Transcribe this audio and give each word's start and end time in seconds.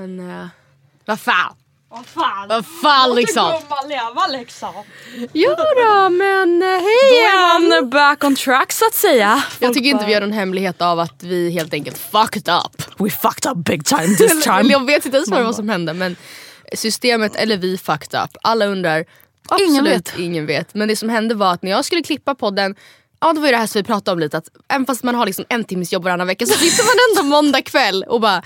Men 0.00 0.40
eh, 0.40 0.46
vad 1.06 1.20
fan. 1.20 1.54
Vad 1.90 2.06
fan. 2.06 2.48
Vad 2.48 2.66
fan 2.82 3.14
liksom. 3.14 3.50
Låt 3.52 3.62
gumman 3.62 3.88
leva 3.88 4.26
liksom. 4.26 4.72
Jo 5.32 5.50
då 5.56 6.08
men 6.10 6.62
eh, 6.62 6.68
hej 6.68 7.10
Då 7.10 7.16
är 7.16 7.68
man 7.80 7.90
back 7.90 8.24
on 8.24 8.34
track 8.36 8.72
så 8.72 8.86
att 8.86 8.94
säga. 8.94 9.44
Jag 9.58 9.74
tycker 9.74 9.90
inte 9.90 10.06
vi 10.06 10.12
gör 10.12 10.20
någon 10.20 10.32
hemlighet 10.32 10.82
av 10.82 11.00
att 11.00 11.22
vi 11.22 11.50
helt 11.50 11.74
enkelt 11.74 11.98
fucked 11.98 12.54
up. 12.54 12.82
We 12.98 13.10
fucked 13.10 13.52
up 13.52 13.64
big 13.64 13.84
time 13.84 14.16
this 14.16 14.42
time. 14.44 14.62
Jag 14.62 14.86
vet 14.86 15.04
inte 15.04 15.16
ens 15.16 15.30
vad 15.30 15.56
som 15.56 15.68
hände 15.68 15.94
men 15.94 16.16
systemet 16.74 17.36
eller 17.36 17.56
vi 17.56 17.78
fucked 17.78 18.20
up. 18.24 18.30
Alla 18.42 18.66
undrar. 18.66 19.04
Absolut 19.48 19.70
Ingen 19.70 19.84
vet. 19.84 20.18
ingen 20.18 20.46
vet. 20.46 20.74
Men 20.74 20.88
det 20.88 20.96
som 20.96 21.08
hände 21.08 21.34
var 21.34 21.52
att 21.52 21.62
när 21.62 21.70
jag 21.70 21.84
skulle 21.84 22.02
klippa 22.02 22.34
podden 22.34 22.74
Ja 23.20 23.32
det 23.32 23.40
var 23.40 23.46
ju 23.46 23.52
det 23.52 23.58
här 23.58 23.66
som 23.66 23.78
vi 23.78 23.84
pratade 23.84 24.12
om 24.12 24.18
lite 24.18 24.38
att 24.38 24.48
även 24.68 24.86
fast 24.86 25.02
man 25.02 25.14
har 25.14 25.26
liksom 25.26 25.44
en 25.48 25.64
timmes 25.64 25.92
jobb 25.92 26.04
varannan 26.04 26.26
vecka 26.26 26.46
så 26.46 26.52
sitter 26.52 26.84
man 26.84 26.94
ändå 27.10 27.36
måndag 27.36 27.62
kväll 27.62 28.04
och 28.08 28.20
bara 28.20 28.42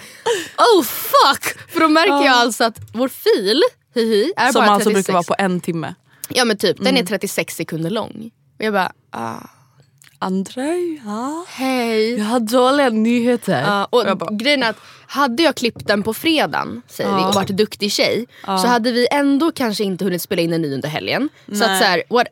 oh 0.58 0.82
fuck! 0.82 1.70
För 1.72 1.80
då 1.80 1.88
märker 1.88 2.26
jag 2.26 2.34
alltså 2.34 2.64
att 2.64 2.78
vår 2.94 3.08
fil, 3.08 3.62
hihi, 3.94 4.32
är 4.36 4.52
Som 4.52 4.60
bara 4.60 4.70
alltså 4.70 4.90
36 4.90 5.06
brukar 5.06 5.12
vara 5.12 5.22
på 5.22 5.34
en 5.38 5.60
timme. 5.60 5.94
Ja 6.28 6.44
men 6.44 6.56
typ, 6.56 6.76
den 6.80 6.96
är 6.96 7.02
36 7.04 7.56
sekunder 7.56 7.90
lång. 7.90 8.30
Och 8.58 8.64
jag 8.64 8.72
bara 8.72 8.92
ah, 9.10 9.48
Andrea, 10.24 11.44
hej. 11.48 12.18
jag 12.18 12.24
har 12.24 12.40
dåliga 12.40 12.90
nyheter. 12.90 13.62
Ja, 13.62 13.84
och 13.84 14.18
bara, 14.18 14.30
grejen 14.30 14.62
är 14.62 14.70
att 14.70 14.76
hade 15.06 15.42
jag 15.42 15.54
klippt 15.54 15.86
den 15.86 16.02
på 16.02 16.14
fredagen 16.14 16.82
säger 16.88 17.16
vi, 17.16 17.22
och 17.22 17.34
varit 17.34 17.48
duktig 17.48 17.92
tjej 17.92 18.26
så 18.44 18.66
hade 18.66 18.92
vi 18.92 19.06
ändå 19.10 19.52
kanske 19.52 19.84
inte 19.84 20.04
hunnit 20.04 20.22
spela 20.22 20.42
in 20.42 20.52
en 20.52 20.62
ny 20.62 20.74
under 20.74 20.88
helgen. 20.88 21.28
Så 21.46 21.64
att 21.64 21.78
så 21.78 21.84
här, 21.84 22.02
what, 22.10 22.26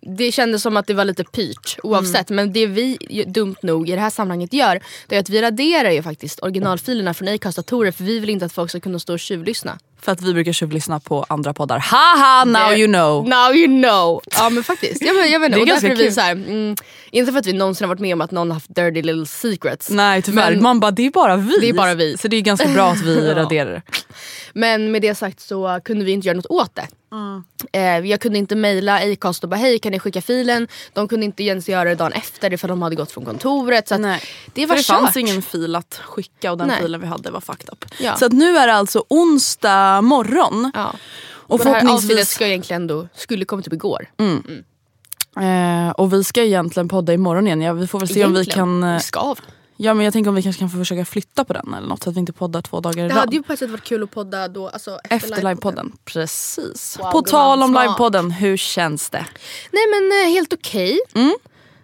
det 0.00 0.32
kändes 0.32 0.62
som 0.62 0.76
att 0.76 0.86
det 0.86 0.94
var 0.94 1.04
lite 1.04 1.24
pyrt 1.24 1.78
oavsett. 1.82 2.28
Men 2.30 2.52
det 2.52 2.66
vi 2.66 2.98
dumt 3.26 3.56
nog 3.62 3.88
i 3.88 3.92
det 3.92 4.00
här 4.00 4.10
sammanhanget 4.10 4.52
gör 4.52 4.80
det 5.06 5.16
är 5.16 5.20
att 5.20 5.30
vi 5.30 5.42
raderar 5.42 5.90
ju 5.90 6.02
faktiskt 6.02 6.42
originalfilerna 6.42 7.14
från 7.14 7.28
Acast 7.28 7.56
datorer 7.56 7.92
för 7.92 8.04
vi 8.04 8.18
vill 8.18 8.30
inte 8.30 8.44
att 8.46 8.52
folk 8.52 8.70
ska 8.70 8.80
kunna 8.80 8.98
stå 8.98 9.12
och 9.12 9.20
tjuvlyssna. 9.20 9.78
För 10.04 10.12
att 10.12 10.22
vi 10.22 10.32
brukar 10.34 10.52
tjuvlyssna 10.52 11.00
på 11.00 11.24
andra 11.28 11.54
poddar. 11.54 11.78
Haha 11.78 12.44
now 12.44 12.70
Det- 12.70 12.78
you 12.78 12.86
know. 12.92 13.28
Now 13.28 13.54
you 13.56 13.66
know. 13.82 14.20
Ja 14.38 14.50
men 14.50 14.64
faktiskt. 14.64 15.02
Jag 15.02 15.16
men, 15.16 15.30
jag 15.30 15.40
vet, 15.40 15.52
Det 15.52 15.58
är 15.58 15.60
och 15.60 15.66
ganska 15.66 15.86
är 15.88 15.96
vi 15.96 16.04
kul. 16.04 16.12
så 16.12 16.20
här, 16.20 16.32
mm, 16.32 16.76
inte 17.10 17.32
för 17.32 17.38
att 17.38 17.46
vi 17.46 17.52
någonsin 17.52 17.84
har 17.84 17.88
varit 17.94 18.00
med 18.00 18.12
om 18.14 18.20
att 18.20 18.30
någon 18.30 18.50
har 18.50 18.54
haft 18.54 18.74
dirty 18.74 19.02
little 19.02 19.26
secrets. 19.26 19.90
Nej 19.90 20.22
tyvärr, 20.22 20.50
Men- 20.50 20.62
man 20.62 20.80
bara 20.80 20.90
det 20.90 21.06
är 21.06 21.10
bara 21.10 21.36
vi. 21.36 21.58
Det 21.60 21.68
är 21.68 21.72
bara 21.72 21.94
vi. 21.94 22.16
Så 22.18 22.28
det 22.28 22.36
är 22.36 22.40
ganska 22.40 22.68
bra 22.68 22.90
att 22.90 23.02
vi 23.02 23.30
raderar 23.34 23.70
det. 23.72 23.82
Men 24.54 24.92
med 24.92 25.02
det 25.02 25.14
sagt 25.14 25.40
så 25.40 25.80
kunde 25.84 26.04
vi 26.04 26.12
inte 26.12 26.26
göra 26.28 26.36
något 26.36 26.46
åt 26.46 26.74
det. 26.74 26.88
Mm. 27.12 28.06
Jag 28.06 28.20
kunde 28.20 28.38
inte 28.38 28.56
mejla 28.56 28.94
Acast 29.12 29.44
och 29.44 29.50
bara 29.50 29.56
hej 29.56 29.78
kan 29.78 29.92
ni 29.92 29.98
skicka 29.98 30.22
filen? 30.22 30.68
De 30.92 31.08
kunde 31.08 31.24
inte 31.26 31.42
ens 31.44 31.68
göra 31.68 31.88
det 31.88 31.94
dagen 31.94 32.12
efter 32.12 32.56
för 32.56 32.68
de 32.68 32.82
hade 32.82 32.96
gått 32.96 33.12
från 33.12 33.24
kontoret. 33.24 33.88
Så 33.88 33.94
det 33.96 34.02
var 34.02 34.66
För 34.66 34.76
det 34.76 34.82
kört. 34.82 35.00
fanns 35.00 35.16
ingen 35.16 35.42
fil 35.42 35.76
att 35.76 35.94
skicka 36.04 36.52
och 36.52 36.58
den 36.58 36.68
Nej. 36.68 36.82
filen 36.82 37.00
vi 37.00 37.06
hade 37.06 37.30
var 37.30 37.40
fucked 37.40 37.68
up. 37.72 37.84
Ja. 38.00 38.16
Så 38.16 38.26
att 38.26 38.32
nu 38.32 38.56
är 38.56 38.66
det 38.66 38.74
alltså 38.74 39.04
onsdag 39.08 40.00
morgon. 40.02 40.70
Ja. 40.74 40.94
Och 41.46 41.50
Och 41.54 41.58
det 41.58 41.70
här 41.70 41.80
förhoppningsvis... 41.80 42.28
ska 42.28 42.46
egentligen 42.46 42.82
ändå, 42.82 43.08
skulle 43.14 43.44
kommit 43.44 43.66
upp 43.66 43.72
igår. 43.72 44.06
Eh, 45.40 45.90
och 45.90 46.12
vi 46.12 46.24
ska 46.24 46.42
egentligen 46.42 46.88
podda 46.88 47.12
imorgon 47.12 47.46
igen. 47.46 47.60
Ja, 47.62 47.72
vi 47.72 47.86
får 47.86 47.98
väl 48.00 48.08
se 48.08 48.24
om 48.24 48.32
vi 48.32 48.40
Egentligen. 48.40 48.66
kan... 48.80 48.82
eh, 48.84 48.94
Vi 48.94 49.00
ska. 49.00 49.34
Ja 49.76 49.94
men 49.94 50.04
jag 50.04 50.12
tänker 50.12 50.28
om 50.28 50.34
vi 50.34 50.42
kanske 50.42 50.60
kan 50.60 50.70
få 50.70 50.78
försöka 50.78 51.04
flytta 51.04 51.44
på 51.44 51.52
den 51.52 51.74
eller 51.74 51.88
något 51.88 52.02
så 52.02 52.10
att 52.10 52.16
vi 52.16 52.20
inte 52.20 52.32
poddar 52.32 52.62
två 52.62 52.80
dagar 52.80 53.04
i 53.04 53.08
Det 53.08 53.14
rad. 53.14 53.18
hade 53.20 53.36
ju 53.36 53.42
på 53.42 53.52
ett 53.52 53.58
sätt 53.58 53.70
varit 53.70 53.84
kul 53.84 54.02
att 54.02 54.10
podda 54.10 54.48
då. 54.48 54.68
Alltså, 54.68 54.98
efter, 55.04 55.16
Efter 55.16 55.42
livepodden. 55.48 55.92
Precis. 56.04 56.98
Wow, 56.98 57.10
på 57.10 57.22
tal 57.22 57.62
om 57.62 57.68
smart. 57.70 57.84
livepodden, 57.86 58.30
hur 58.30 58.56
känns 58.56 59.10
det? 59.10 59.26
Nej 59.72 59.82
men 59.90 60.22
eh, 60.22 60.32
helt 60.34 60.52
okej. 60.52 60.98
Mm. 61.14 61.34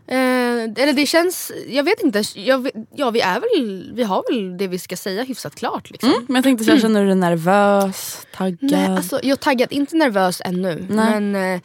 Eh, 0.07 0.83
eller 0.83 0.93
det 0.93 1.07
känns, 1.07 1.53
jag 1.69 1.85
vet 1.85 2.01
inte. 2.03 2.23
Jag, 2.35 2.71
ja 2.95 3.11
vi 3.11 3.21
är 3.21 3.41
väl, 3.41 3.91
vi 3.95 4.03
har 4.03 4.25
väl 4.31 4.59
det 4.59 4.67
vi 4.69 4.79
ska 4.79 4.97
säga 4.97 5.23
hyfsat 5.23 5.55
klart 5.55 5.91
liksom. 5.91 6.11
Mm, 6.11 6.25
men 6.29 6.35
jag 6.35 6.45
tänkte 6.45 6.65
så 6.65 6.71
här, 6.71 6.81
känner 6.81 7.01
du 7.01 7.07
dig 7.07 7.17
nervös, 7.17 8.27
taggad? 8.37 8.59
Nej, 8.61 8.87
alltså, 8.87 9.21
jag 9.23 9.31
är 9.31 9.37
taggad, 9.37 9.73
inte 9.73 9.97
nervös 9.97 10.43
ännu. 10.45 10.87
Men 10.91 11.35
eh, 11.37 11.61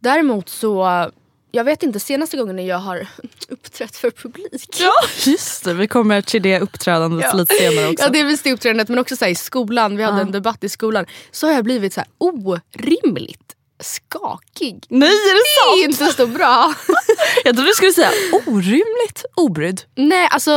däremot 0.00 0.48
så, 0.48 1.10
jag 1.52 1.64
vet 1.64 1.82
inte 1.82 2.00
senaste 2.00 2.36
gången 2.36 2.56
när 2.56 2.66
jag 2.66 2.78
har 2.78 3.06
uppträtt 3.48 3.96
för 3.96 4.10
publik. 4.10 4.76
Ja 4.80 4.92
just 5.30 5.64
det, 5.64 5.74
vi 5.74 5.88
kommer 5.88 6.22
till 6.22 6.42
det 6.42 6.60
uppträdandet 6.60 7.34
lite 7.34 7.54
senare 7.54 7.88
också. 7.88 8.04
Ja 8.04 8.10
det 8.10 8.20
är 8.20 8.24
väl 8.24 8.36
det 8.42 8.52
uppträdandet 8.52 8.88
men 8.88 8.98
också 8.98 9.16
så 9.16 9.24
här, 9.24 9.32
i 9.32 9.34
skolan, 9.34 9.96
vi 9.96 10.02
hade 10.02 10.20
en 10.20 10.32
debatt 10.32 10.64
i 10.64 10.68
skolan. 10.68 11.06
Så 11.30 11.46
har 11.46 11.54
jag 11.54 11.64
blivit 11.64 11.94
så 11.94 12.00
här 12.00 12.08
orimligt 12.18 13.54
skakig. 13.82 14.84
Nej 14.88 15.08
är 15.08 15.34
det 15.34 15.40
Det 15.76 15.82
är 15.82 15.92
sant? 15.92 16.00
inte 16.02 16.16
så 16.16 16.26
bra. 16.26 16.74
Jag 17.44 17.54
trodde 17.54 17.70
du 17.70 17.74
skulle 17.74 17.92
säga 17.92 18.10
orimligt 18.46 19.24
obrydd. 19.34 19.82
Nej 19.96 20.28
alltså 20.30 20.50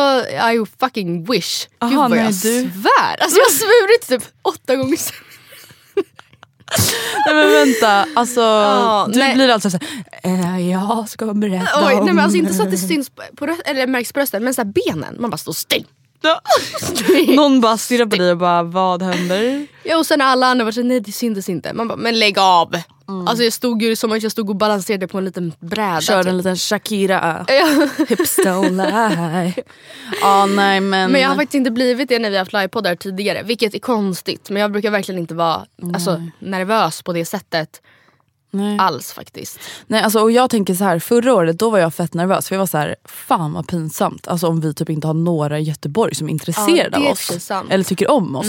I 0.53 0.65
fucking 0.79 1.25
wish. 1.31 1.65
Gud 1.67 1.75
Aha, 1.79 2.01
vad 2.01 2.09
nej, 2.11 2.19
jag 2.19 2.27
du- 2.33 2.71
svär. 2.71 3.17
Alltså 3.19 3.37
jag 3.37 3.45
har 3.45 3.51
svurit 3.51 4.07
typ 4.07 4.31
åtta 4.41 4.75
gånger 4.75 4.97
sen. 4.97 5.15
Nej 7.25 7.35
men 7.35 7.51
vänta, 7.51 8.05
alltså 8.15 8.41
Ja, 8.41 9.07
du 9.13 9.19
nej. 9.19 9.35
blir 9.35 9.49
alltså 9.49 9.69
såhär, 9.69 9.87
eh, 10.23 10.69
jag 10.71 11.09
ska 11.09 11.33
berätta 11.33 11.87
Oj, 11.87 11.93
om... 11.93 12.05
nej 12.05 12.13
men 12.13 12.23
alltså 12.23 12.37
inte 12.37 12.53
så 12.53 12.63
att 12.63 12.71
det 12.71 12.77
syns 12.77 13.11
på, 13.35 13.45
röst, 13.45 13.61
eller 13.65 13.87
märks 13.87 14.13
på 14.13 14.19
rösten 14.19 14.43
men 14.43 14.53
så 14.53 14.63
benen, 14.65 15.15
man 15.19 15.29
bara 15.29 15.37
står 15.37 15.53
still. 15.53 15.85
Någon 17.35 17.61
bara 17.61 17.77
stirrar 17.77 18.05
på 18.05 18.15
dig 18.15 18.31
och 18.31 18.37
bara, 18.37 18.63
vad 18.63 19.01
händer? 19.01 19.67
Ja, 19.83 19.97
och 19.97 20.05
sen 20.05 20.21
alla 20.21 20.47
andra 20.47 20.71
såhär, 20.71 20.87
nej 20.87 20.99
det 20.99 21.11
syntes 21.11 21.49
inte. 21.49 21.73
Man 21.73 21.87
bara, 21.87 21.95
men 21.97 22.19
lägg 22.19 22.39
av! 22.39 22.75
Alltså 23.05 23.43
jag 23.43 23.53
stod 23.53 23.81
ju 23.81 23.95
som 23.95 24.11
att 24.11 24.23
jag 24.23 24.31
stod 24.31 24.49
och 24.49 24.55
balanserade 24.55 25.07
på 25.07 25.17
en 25.17 25.25
liten 25.25 25.53
bräda. 25.59 26.01
Körde 26.01 26.23
typ. 26.23 26.29
en 26.29 26.37
liten 26.37 26.55
Shakira, 26.55 27.45
hips 28.09 28.39
don't 28.39 28.69
lie. 28.69 29.63
Ja 30.21 30.45
nej 30.45 30.81
men... 30.81 31.11
Men 31.11 31.21
jag 31.21 31.29
har 31.29 31.35
faktiskt 31.35 31.55
inte 31.55 31.71
blivit 31.71 32.09
det 32.09 32.19
när 32.19 32.29
vi 32.29 32.35
har 32.35 32.41
haft 32.41 32.53
livepoddar 32.53 32.95
tidigare. 32.95 33.43
Vilket 33.43 33.75
är 33.75 33.79
konstigt. 33.79 34.49
Men 34.49 34.61
jag 34.61 34.71
brukar 34.71 34.91
verkligen 34.91 35.19
inte 35.19 35.35
vara 35.35 35.65
alltså, 35.93 36.21
nervös 36.39 37.01
på 37.01 37.13
det 37.13 37.25
sättet. 37.25 37.81
Nej. 38.53 38.77
alls 38.79 39.13
faktiskt. 39.13 39.59
Nej, 39.87 40.01
alltså, 40.01 40.19
och 40.19 40.31
jag 40.31 40.49
tänker 40.49 40.73
så 40.73 40.83
här, 40.83 40.99
förra 40.99 41.33
året 41.33 41.59
då 41.59 41.69
var 41.69 41.79
jag 41.79 41.93
fett 41.93 42.13
nervös 42.13 42.47
för 42.47 42.55
jag 42.55 42.59
var 42.59 42.67
så 42.67 42.77
här, 42.77 42.95
fan 43.05 43.53
vad 43.53 43.67
pinsamt 43.67 44.27
alltså, 44.27 44.47
om 44.47 44.61
vi 44.61 44.73
typ 44.73 44.89
inte 44.89 45.07
har 45.07 45.13
några 45.13 45.59
i 45.59 45.63
Göteborg 45.63 46.15
som 46.15 46.27
är 46.27 46.31
intresserade 46.31 46.89
Ja, 46.97 47.01
är 47.01 47.05
av 47.05 47.11
oss. 47.11 47.43
sant. 47.43 47.71
Eller 47.71 47.83
tycker 47.83 48.11
om 48.11 48.35
oss. 48.35 48.47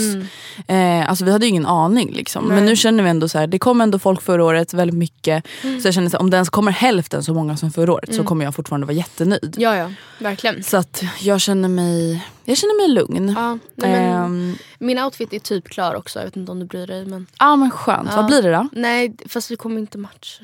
Eh, 0.67 1.09
alltså, 1.09 1.25
vi 1.25 1.31
hade 1.31 1.45
ju 1.45 1.49
ingen 1.49 1.65
aning 1.65 2.11
liksom. 2.13 2.45
Men 2.45 2.65
nu 2.65 2.75
känner 2.75 3.03
vi 3.03 3.09
ändå 3.09 3.29
så 3.29 3.37
här, 3.39 3.47
det 3.47 3.59
kom 3.59 3.81
ändå 3.81 3.99
folk 3.99 4.21
förra 4.21 4.43
året 4.43 4.73
väldigt 4.73 4.97
mycket. 4.97 5.43
Så 5.61 5.87
jag 5.87 5.93
känner 5.93 6.09
så 6.09 6.17
här, 6.17 6.21
om 6.21 6.29
det 6.29 6.35
ens 6.37 6.49
kommer 6.49 6.71
hälften 6.71 7.23
så 7.23 7.33
många 7.33 7.57
som 7.57 7.71
förra 7.71 7.93
året 7.93 8.15
så 8.15 8.23
kommer 8.23 8.45
jag 8.45 8.55
fortfarande 8.55 8.87
vara 8.87 8.97
jättenöjd. 8.97 9.55
Ja 9.57 9.75
ja, 9.77 9.91
verkligen. 10.19 10.63
Så 10.63 10.77
att 10.77 11.03
jag 11.19 11.41
känner 11.41 11.69
mig, 11.69 12.25
jag 12.45 12.57
känner 12.57 12.81
mig 12.81 12.95
lugn. 12.95 13.33
Ja, 13.37 13.57
nej, 13.75 13.91
men, 13.91 14.23
Ehm, 14.25 14.55
min 14.79 14.99
outfit 14.99 15.33
är 15.33 15.39
typ 15.39 15.69
klar 15.69 15.95
också, 15.95 16.19
jag 16.19 16.25
vet 16.25 16.35
inte 16.35 16.51
om 16.51 16.59
du 16.59 16.65
bryr 16.65 16.87
dig. 16.87 17.05
Men... 17.05 17.27
Ja 17.39 17.55
men 17.55 17.71
skönt, 17.71 18.09
vad 18.15 18.25
blir 18.25 18.41
det 18.41 18.51
då? 18.51 18.67
Nej 18.71 19.15
fast 19.29 19.51
vi 19.51 19.55
kommer 19.55 19.79
inte 19.79 19.97
matcha. 19.97 20.43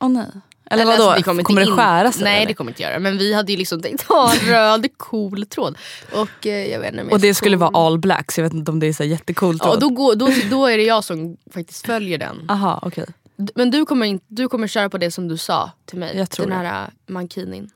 Åh 0.00 0.08
nej. 0.08 0.26
Eller, 0.70 0.82
Eller, 0.82 0.92
vadå, 0.92 1.10
alltså, 1.10 1.24
kommer, 1.24 1.60
inte 1.62 1.70
det 1.70 1.76
skära 1.76 2.12
sig? 2.12 2.24
Nej 2.24 2.36
eller? 2.36 2.46
det 2.46 2.54
kommer 2.54 2.70
inte 2.70 2.82
göra. 2.82 2.98
Men 2.98 3.18
vi 3.18 3.34
hade 3.34 3.52
ju 3.52 3.58
liksom 3.58 3.82
tänkt 3.82 4.02
ha 4.02 4.32
röd 4.42 4.88
cool 4.96 5.46
tråd. 5.46 5.78
Och 6.12 6.46
eh, 6.46 6.66
jag 6.70 6.80
vet 6.80 6.92
inte 6.94 7.04
och 7.04 7.20
det 7.20 7.34
skulle 7.34 7.56
cool. 7.56 7.72
vara 7.72 7.86
all 7.86 7.98
black 7.98 8.32
så 8.32 8.40
jag 8.40 8.44
vet 8.44 8.52
inte 8.52 8.70
om 8.70 8.80
det 8.80 8.86
är 8.86 8.92
så 8.92 9.04
jättecoolt. 9.04 9.62
Ja, 9.64 9.70
och 9.70 9.80
då, 9.80 9.88
går, 9.88 10.14
då, 10.14 10.28
då 10.50 10.66
är 10.66 10.76
det 10.76 10.84
jag 10.84 11.04
som 11.04 11.36
faktiskt 11.54 11.86
följer 11.86 12.18
den. 12.18 12.46
Aha. 12.50 12.90
D- 13.36 13.52
Men 13.54 13.70
du 13.70 13.86
kommer, 13.86 14.06
in, 14.06 14.20
du 14.26 14.48
kommer 14.48 14.66
köra 14.66 14.90
på 14.90 14.98
det 14.98 15.10
som 15.10 15.28
du 15.28 15.36
sa 15.36 15.70
till 15.84 15.98
mig. 15.98 16.16
Jag 16.16 16.30
tror 16.30 16.46
den 16.46 16.58
det. 16.58 16.66
här 16.68 16.82
äh, 16.82 17.12
mankinin. 17.12 17.70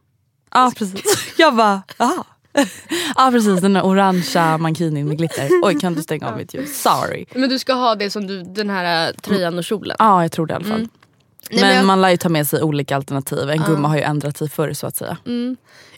Ja 0.50 0.72
precis. 0.76 1.34
Jag 1.38 1.56
bara, 1.56 1.82
aha. 1.98 2.24
Ja 3.16 3.30
precis, 3.32 3.60
den 3.60 3.72
där 3.72 3.82
orangea 3.86 4.58
mankinin 4.58 5.08
med 5.08 5.18
glitter. 5.18 5.48
Oj 5.62 5.80
kan 5.80 5.94
du 5.94 6.02
stänga 6.02 6.28
av 6.28 6.36
mitt 6.36 6.54
ljus? 6.54 6.82
Sorry. 6.82 7.24
Men 7.34 7.48
du 7.50 7.58
ska 7.58 7.72
ha 7.72 7.94
det 7.94 8.10
som 8.10 8.26
du, 8.26 8.42
den 8.42 8.70
här 8.70 9.08
äh, 9.08 9.14
tröjan 9.14 9.58
och 9.58 9.64
kjolen. 9.64 9.96
Ja 9.98 10.22
jag 10.22 10.32
tror 10.32 10.46
det 10.46 10.52
i 10.52 10.54
alla 10.54 10.64
fall. 10.64 10.78
Nej, 10.80 10.88
men 11.50 11.60
men 11.60 11.76
jag- 11.76 11.86
man 11.86 12.00
lär 12.00 12.08
ju 12.10 12.16
ta 12.16 12.28
med 12.28 12.48
sig 12.48 12.62
olika 12.62 12.96
alternativ. 12.96 13.50
En 13.50 13.62
gumma 13.62 13.88
har 13.88 13.96
ju 13.96 14.02
ändrat 14.02 14.36
sig 14.38 14.48
förr 14.50 14.72
så 14.72 14.86
att 14.86 14.96
säga. 14.96 15.16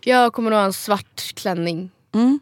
Jag 0.05 0.33
kommer 0.33 0.51
att 0.53 0.57
ha 0.59 0.65
en 0.65 0.73
svart 0.73 1.35
klänning. 1.35 1.91
Mm. 2.15 2.41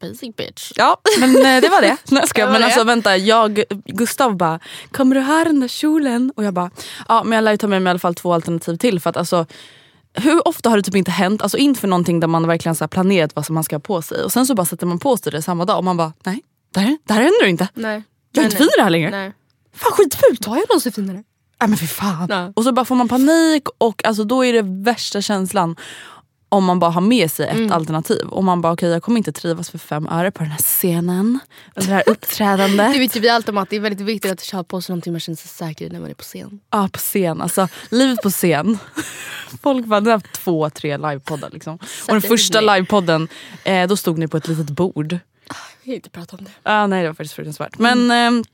Basic 0.00 0.36
bitch. 0.36 0.72
Ja 0.76 0.96
men 1.20 1.36
eh, 1.36 1.60
det 1.60 1.68
var 1.68 1.80
det. 1.82 1.96
Nej, 2.10 2.22
jag. 2.34 2.34
Det 2.34 2.44
var 2.46 2.52
men 2.52 2.64
alltså 2.64 2.84
vänta, 2.84 3.16
jag, 3.16 3.62
Gustav 3.84 4.36
bara, 4.36 4.60
kommer 4.92 5.14
du 5.14 5.20
ha 5.20 5.44
den 5.44 5.60
där 5.60 5.68
kjolen? 5.68 6.32
Och 6.36 6.44
jag 6.44 6.54
bara, 6.54 6.70
ja 7.08 7.24
men 7.24 7.32
jag 7.36 7.44
lär 7.44 7.50
ju 7.52 7.56
ta 7.58 7.66
med 7.66 7.82
mig 7.82 7.90
i 7.90 7.92
alla 7.92 7.98
fall 7.98 8.14
två 8.14 8.32
alternativ 8.34 8.76
till. 8.76 9.00
För 9.00 9.10
att 9.10 9.16
alltså 9.16 9.46
hur 10.14 10.48
ofta 10.48 10.70
har 10.70 10.76
det 10.76 10.82
typ 10.82 10.94
inte 10.94 11.10
hänt, 11.10 11.42
alltså 11.42 11.58
inför 11.58 11.88
någonting 11.88 12.20
där 12.20 12.28
man 12.28 12.46
verkligen 12.46 12.74
så 12.74 12.88
planerat 12.88 13.36
vad 13.36 13.46
som 13.46 13.54
man 13.54 13.64
ska 13.64 13.76
ha 13.76 13.80
på 13.80 14.02
sig 14.02 14.24
och 14.24 14.32
sen 14.32 14.46
så 14.46 14.54
bara 14.54 14.66
sätter 14.66 14.86
man 14.86 14.98
på 14.98 15.16
sig 15.16 15.32
det 15.32 15.42
samma 15.42 15.64
dag 15.64 15.78
och 15.78 15.84
man 15.84 15.96
bara 15.96 16.12
nej, 16.24 16.42
det 16.74 16.80
här, 16.80 16.98
det 17.04 17.12
här 17.12 17.22
händer 17.22 17.46
inte. 17.46 17.68
Nej. 17.74 18.02
Jag 18.32 18.42
är 18.42 18.46
inte 18.46 18.56
fin 18.56 18.66
i 18.66 18.76
det 18.76 18.82
här 18.82 18.90
längre. 18.90 19.10
Nej. 19.10 19.32
Fan 19.74 19.92
skitfult! 19.92 20.44
Har 20.44 20.56
jag 20.56 20.68
någonsin 20.68 20.92
finare? 20.92 21.24
Nej 21.60 21.68
men 21.68 21.76
för 21.76 21.86
fan. 21.86 22.26
Ja. 22.30 22.52
Och 22.56 22.64
så 22.64 22.72
bara 22.72 22.84
får 22.84 22.94
man 22.94 23.08
panik 23.08 23.68
och 23.78 24.04
alltså 24.04 24.24
då 24.24 24.44
är 24.44 24.52
det 24.52 24.62
värsta 24.62 25.22
känslan 25.22 25.76
om 26.48 26.64
man 26.64 26.78
bara 26.78 26.90
har 26.90 27.00
med 27.00 27.30
sig 27.30 27.46
ett 27.48 27.56
Mm. 27.56 27.72
alternativ 27.72 28.26
och 28.28 28.44
man 28.44 28.60
bara 28.60 28.72
okej 28.72 28.90
jag 28.90 29.02
kommer 29.02 29.18
inte 29.18 29.32
trivas 29.32 29.70
för 29.70 29.78
fem 29.78 30.08
öre 30.08 30.30
på 30.30 30.42
den 30.42 30.50
här 30.52 30.58
scenen, 30.58 31.38
under 31.74 31.88
det 31.88 31.94
här 31.94 32.02
uppträdandet. 32.10 32.92
Det 32.92 32.98
vet 32.98 33.16
ju 33.16 33.20
vi 33.20 33.28
allt 33.28 33.48
om 33.48 33.58
att 33.58 33.70
det 33.70 33.76
är 33.76 33.80
väldigt 33.80 34.00
viktigt 34.06 34.32
att 34.32 34.50
ha 34.50 34.64
på 34.64 34.80
sig 34.80 34.92
någonting 34.92 35.12
man 35.12 35.20
känner 35.20 35.36
sig 35.36 35.48
säker 35.48 35.86
i 35.86 35.88
när 35.88 36.00
man 36.00 36.10
är 36.10 36.14
på 36.14 36.22
scen. 36.22 36.60
Ja 36.70 36.88
på 36.92 36.98
scen, 36.98 37.40
alltså 37.42 37.68
livet 37.90 38.22
på 38.22 38.30
scen. 38.30 38.78
Folk 39.62 39.86
bara, 39.86 40.00
har 40.00 40.10
haft 40.10 40.32
två, 40.32 40.70
tre 40.70 40.96
livepoddar 40.96 41.50
liksom. 41.52 41.74
Och 42.08 42.12
den 42.12 42.22
första 42.22 42.60
livepodden, 42.60 43.28
eh, 43.64 43.86
då 43.88 43.96
stod 43.96 44.18
ni 44.18 44.28
på 44.28 44.36
ett 44.36 44.48
litet 44.48 44.70
bord. 44.70 45.12
Jag 45.12 45.56
vill 45.84 45.94
inte 45.94 46.10
prata 46.10 46.36
om 46.36 46.44
det. 46.44 46.50
Ah, 46.62 46.86
nej 46.86 47.02
det 47.02 47.08
var 47.08 47.14
faktiskt 47.14 47.34
fruktansvärt. 47.34 47.78
Men 47.78 48.10
eh, 48.10 48.44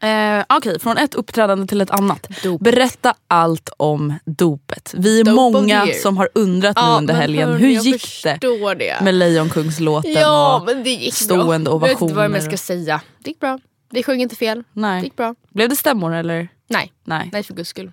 Eh, 0.00 0.44
Okej, 0.48 0.80
från 0.80 0.96
ett 0.96 1.14
uppträdande 1.14 1.66
till 1.66 1.80
ett 1.80 1.90
annat. 1.90 2.28
Dop. 2.42 2.60
Berätta 2.60 3.14
allt 3.28 3.70
om 3.76 4.14
dopet. 4.24 4.94
Vi 4.96 5.20
är 5.20 5.24
Dope 5.24 5.34
många 5.34 5.86
som 6.02 6.16
har 6.16 6.28
undrat 6.34 6.76
nu 6.76 6.82
under 6.82 7.14
helgen. 7.14 7.56
Hur 7.56 7.68
gick 7.68 8.22
det 8.22 8.74
det. 8.78 9.04
med 9.04 9.14
Lejonkungslåten? 9.14 10.12
Ja 10.12 10.58
och... 10.60 10.66
men 10.66 10.82
det 10.84 10.90
gick 10.90 11.14
stående 11.14 11.70
bra. 11.70 11.74
Jag 11.74 11.80
vet 11.80 11.90
inte 11.90 12.14
vad 12.14 12.24
ovationer 12.24 12.36
jag 12.36 12.44
ska 12.44 12.56
säga. 12.56 13.00
Det 13.18 13.30
gick 13.30 13.40
bra. 13.40 13.58
Vi 13.90 14.02
sjöng 14.02 14.22
inte 14.22 14.36
fel. 14.36 14.58
Det 14.58 14.80
Nej. 14.80 15.04
gick 15.04 15.16
bra. 15.16 15.34
Blev 15.50 15.68
det 15.68 15.76
stämmor 15.76 16.14
eller? 16.14 16.48
Nej, 16.66 16.92
Nej. 17.04 17.28
nej 17.32 17.42
för 17.42 17.54
guds 17.54 17.70
skull. 17.70 17.92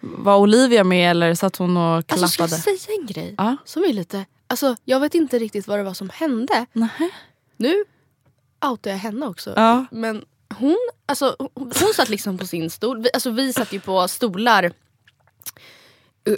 Var 0.00 0.36
Olivia 0.36 0.84
med 0.84 1.10
eller 1.10 1.34
satt 1.34 1.56
hon 1.56 1.76
och 1.76 2.06
klappade? 2.06 2.22
Alltså 2.22 2.48
ska 2.48 2.70
jag 2.70 2.80
säga 2.80 2.96
en 3.00 3.06
grej? 3.06 3.34
Ja. 3.38 3.56
Som 3.64 3.84
är 3.84 3.92
lite, 3.92 4.24
alltså 4.46 4.76
jag 4.84 5.00
vet 5.00 5.14
inte 5.14 5.38
riktigt 5.38 5.66
vad 5.66 5.78
det 5.78 5.82
var 5.82 5.94
som 5.94 6.10
hände. 6.14 6.66
Nähä. 6.72 7.10
Nu 7.56 7.84
outar 8.70 8.90
jag 8.90 8.98
henne 8.98 9.26
också. 9.26 9.52
Ja. 9.56 9.84
Men 9.90 10.24
hon, 10.58 10.78
alltså, 11.06 11.36
hon, 11.54 11.94
satt 11.96 12.08
liksom 12.08 12.38
på 12.38 12.46
sin 12.46 12.70
stol. 12.70 13.02
Vi, 13.02 13.10
alltså, 13.14 13.30
vi 13.30 13.52
satt 13.52 13.72
ju 13.72 13.80
på 13.80 14.08
stolar 14.08 14.72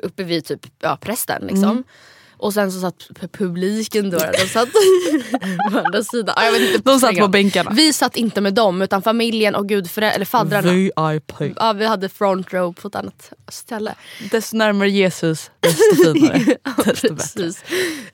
uppe 0.02 0.24
vid 0.24 0.44
typ, 0.44 0.66
ja, 0.80 0.96
prästen. 0.96 1.42
Liksom. 1.42 1.70
Mm. 1.70 1.84
Och 2.36 2.54
sen 2.54 2.72
så 2.72 2.80
satt 2.80 2.96
pu- 2.96 3.28
publiken 3.28 4.10
då. 4.10 4.18
De 4.18 4.46
satt 4.48 4.68
på 5.72 5.78
andra 5.78 6.04
sidan. 6.04 6.34
Ja, 6.36 6.44
jag 6.44 6.52
vet 6.52 6.60
inte, 6.60 6.90
De 6.90 7.00
satt 7.00 7.16
på 7.16 7.28
bänkarna. 7.28 7.70
Vi 7.70 7.92
satt 7.92 8.16
inte 8.16 8.40
med 8.40 8.54
dem 8.54 8.82
utan 8.82 9.02
familjen 9.02 9.54
och 9.54 9.70
eller 9.70 10.24
faddrarna. 10.24 10.72
VIP. 10.72 11.32
Ja, 11.56 11.72
vi 11.72 11.86
hade 11.86 12.08
front 12.08 12.52
row 12.52 12.72
på 12.72 12.88
ett 12.88 12.94
annat 12.94 13.32
ställe. 13.48 13.94
Desto 14.30 14.56
närmare 14.56 14.90
Jesus, 14.90 15.50
desto 15.60 16.12
finare. 16.12 16.56
desto 16.84 17.14
bättre. 17.14 17.52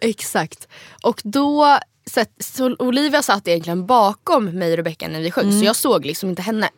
Exakt. 0.01 0.69
Och 1.03 1.21
då 1.25 1.79
satt, 2.11 2.31
så 2.39 2.77
Olivia 2.79 3.23
satt 3.23 3.49
egentligen 3.49 3.87
bakom 3.87 4.45
mig 4.45 4.71
och 4.73 4.77
Rebecca 4.77 5.09
när 5.09 5.21
vi 5.21 5.31
sjöng 5.31 5.45
Mm. 5.45 5.59
så 5.59 5.65
jag 5.65 5.77
såg 5.77 6.07
liksom 6.07 6.29
inte 6.29 6.43
henne. 6.43 6.71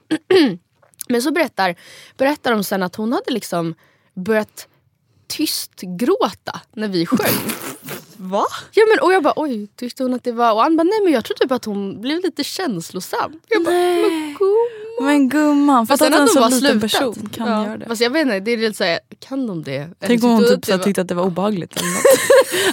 Men 1.08 1.22
så 1.22 1.32
berättar, 1.32 1.74
berättar 2.16 2.50
de 2.52 2.64
sen 2.64 2.82
att 2.82 2.96
hon 2.96 3.12
hade 3.12 3.30
liksom 3.32 3.74
börjat 4.14 4.68
tyst 5.28 5.80
gråta 5.80 6.60
när 6.72 6.88
vi 6.88 7.06
sjöng. 7.06 7.52
Va? 8.16 8.44
Ja, 8.72 8.82
men, 8.90 9.04
och 9.04 9.12
jag 9.12 9.22
bara 9.22 9.32
oj, 9.36 9.66
tyckte 9.76 10.02
hon 10.02 10.14
att 10.14 10.24
det 10.24 10.32
var... 10.32 10.52
Och 10.52 10.60
han 10.62 10.76
bara 10.76 10.82
nej 10.84 11.00
men 11.04 11.12
jag 11.12 11.24
tror 11.24 11.34
typ 11.36 11.52
att 11.52 11.64
hon 11.64 12.00
blev 12.00 12.22
lite 12.22 12.44
känslosam. 12.44 13.40
Jag 13.48 13.64
bara 13.64 13.74
men 13.74 14.36
gumman. 14.38 14.91
Men 15.00 15.28
gumman, 15.28 15.86
Fast 15.86 16.02
sen 16.02 16.14
att 16.14 16.20
en 16.20 16.28
så 16.28 16.48
liten 16.48 16.60
slutat. 16.60 16.80
person 16.80 17.28
kan 17.32 17.48
ja. 17.48 17.66
göra 17.66 17.76
det. 17.76 17.86
Fast 17.86 18.00
jag 18.00 18.10
vet 18.10 18.22
inte, 18.22 18.40
det 18.40 18.50
är 18.50 18.56
lite 18.56 18.74
såhär, 18.74 18.98
kan 19.28 19.46
de 19.46 19.62
det? 19.62 19.88
Tänk 20.00 20.24
om 20.24 20.30
hon 20.30 20.40
tyckte 20.40 20.54
typ 20.56 20.64
så 20.64 20.74
att 20.74 20.82
tyckte 20.82 21.00
att 21.00 21.08
det 21.08 21.14
var 21.14 21.24
obehagligt. 21.24 21.76
Eller 21.76 21.88
något. 21.88 22.02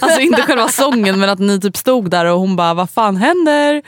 alltså 0.00 0.20
inte 0.20 0.42
själva 0.42 0.68
sången 0.68 1.20
men 1.20 1.28
att 1.28 1.38
ni 1.38 1.60
typ 1.60 1.76
stod 1.76 2.10
där 2.10 2.24
och 2.24 2.40
hon 2.40 2.56
bara 2.56 2.74
vad 2.74 2.90
fan 2.90 3.16
händer? 3.16 3.82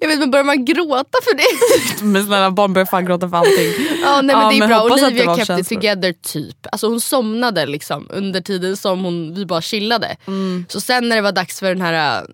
Jag 0.00 0.08
vet 0.08 0.18
men 0.18 0.30
börjar 0.30 0.44
man 0.44 0.64
gråta 0.64 1.18
för 1.22 1.36
det? 1.36 2.04
Men 2.04 2.26
snälla 2.26 2.50
barn 2.50 2.72
börjar 2.72 2.86
fan 2.86 3.04
gråta 3.06 3.28
för 3.28 3.36
allting. 3.36 3.72
Ja, 4.02 4.20
nej, 4.22 4.36
men 4.36 4.42
Ja, 4.44 4.50
det 4.50 4.56
är 4.56 4.58
men 4.58 4.68
bra. 4.68 4.76
att 4.76 5.02
Olivia 5.02 5.36
kept 5.36 5.60
it 5.60 5.68
together 5.68 6.12
typ. 6.12 6.66
Alltså 6.72 6.88
hon 6.88 7.00
somnade 7.00 7.66
liksom 7.66 8.06
under 8.10 8.40
tiden 8.40 8.76
som 8.76 9.04
hon, 9.04 9.34
vi 9.34 9.46
bara 9.46 9.62
chillade. 9.62 10.16
Mm. 10.26 10.64
Så 10.68 10.80
sen 10.80 11.08
när 11.08 11.16
det 11.16 11.22
var 11.22 11.32
dags 11.32 11.60
för 11.60 11.66
den 11.68 11.80
här 11.80 12.22
äh, 12.22 12.26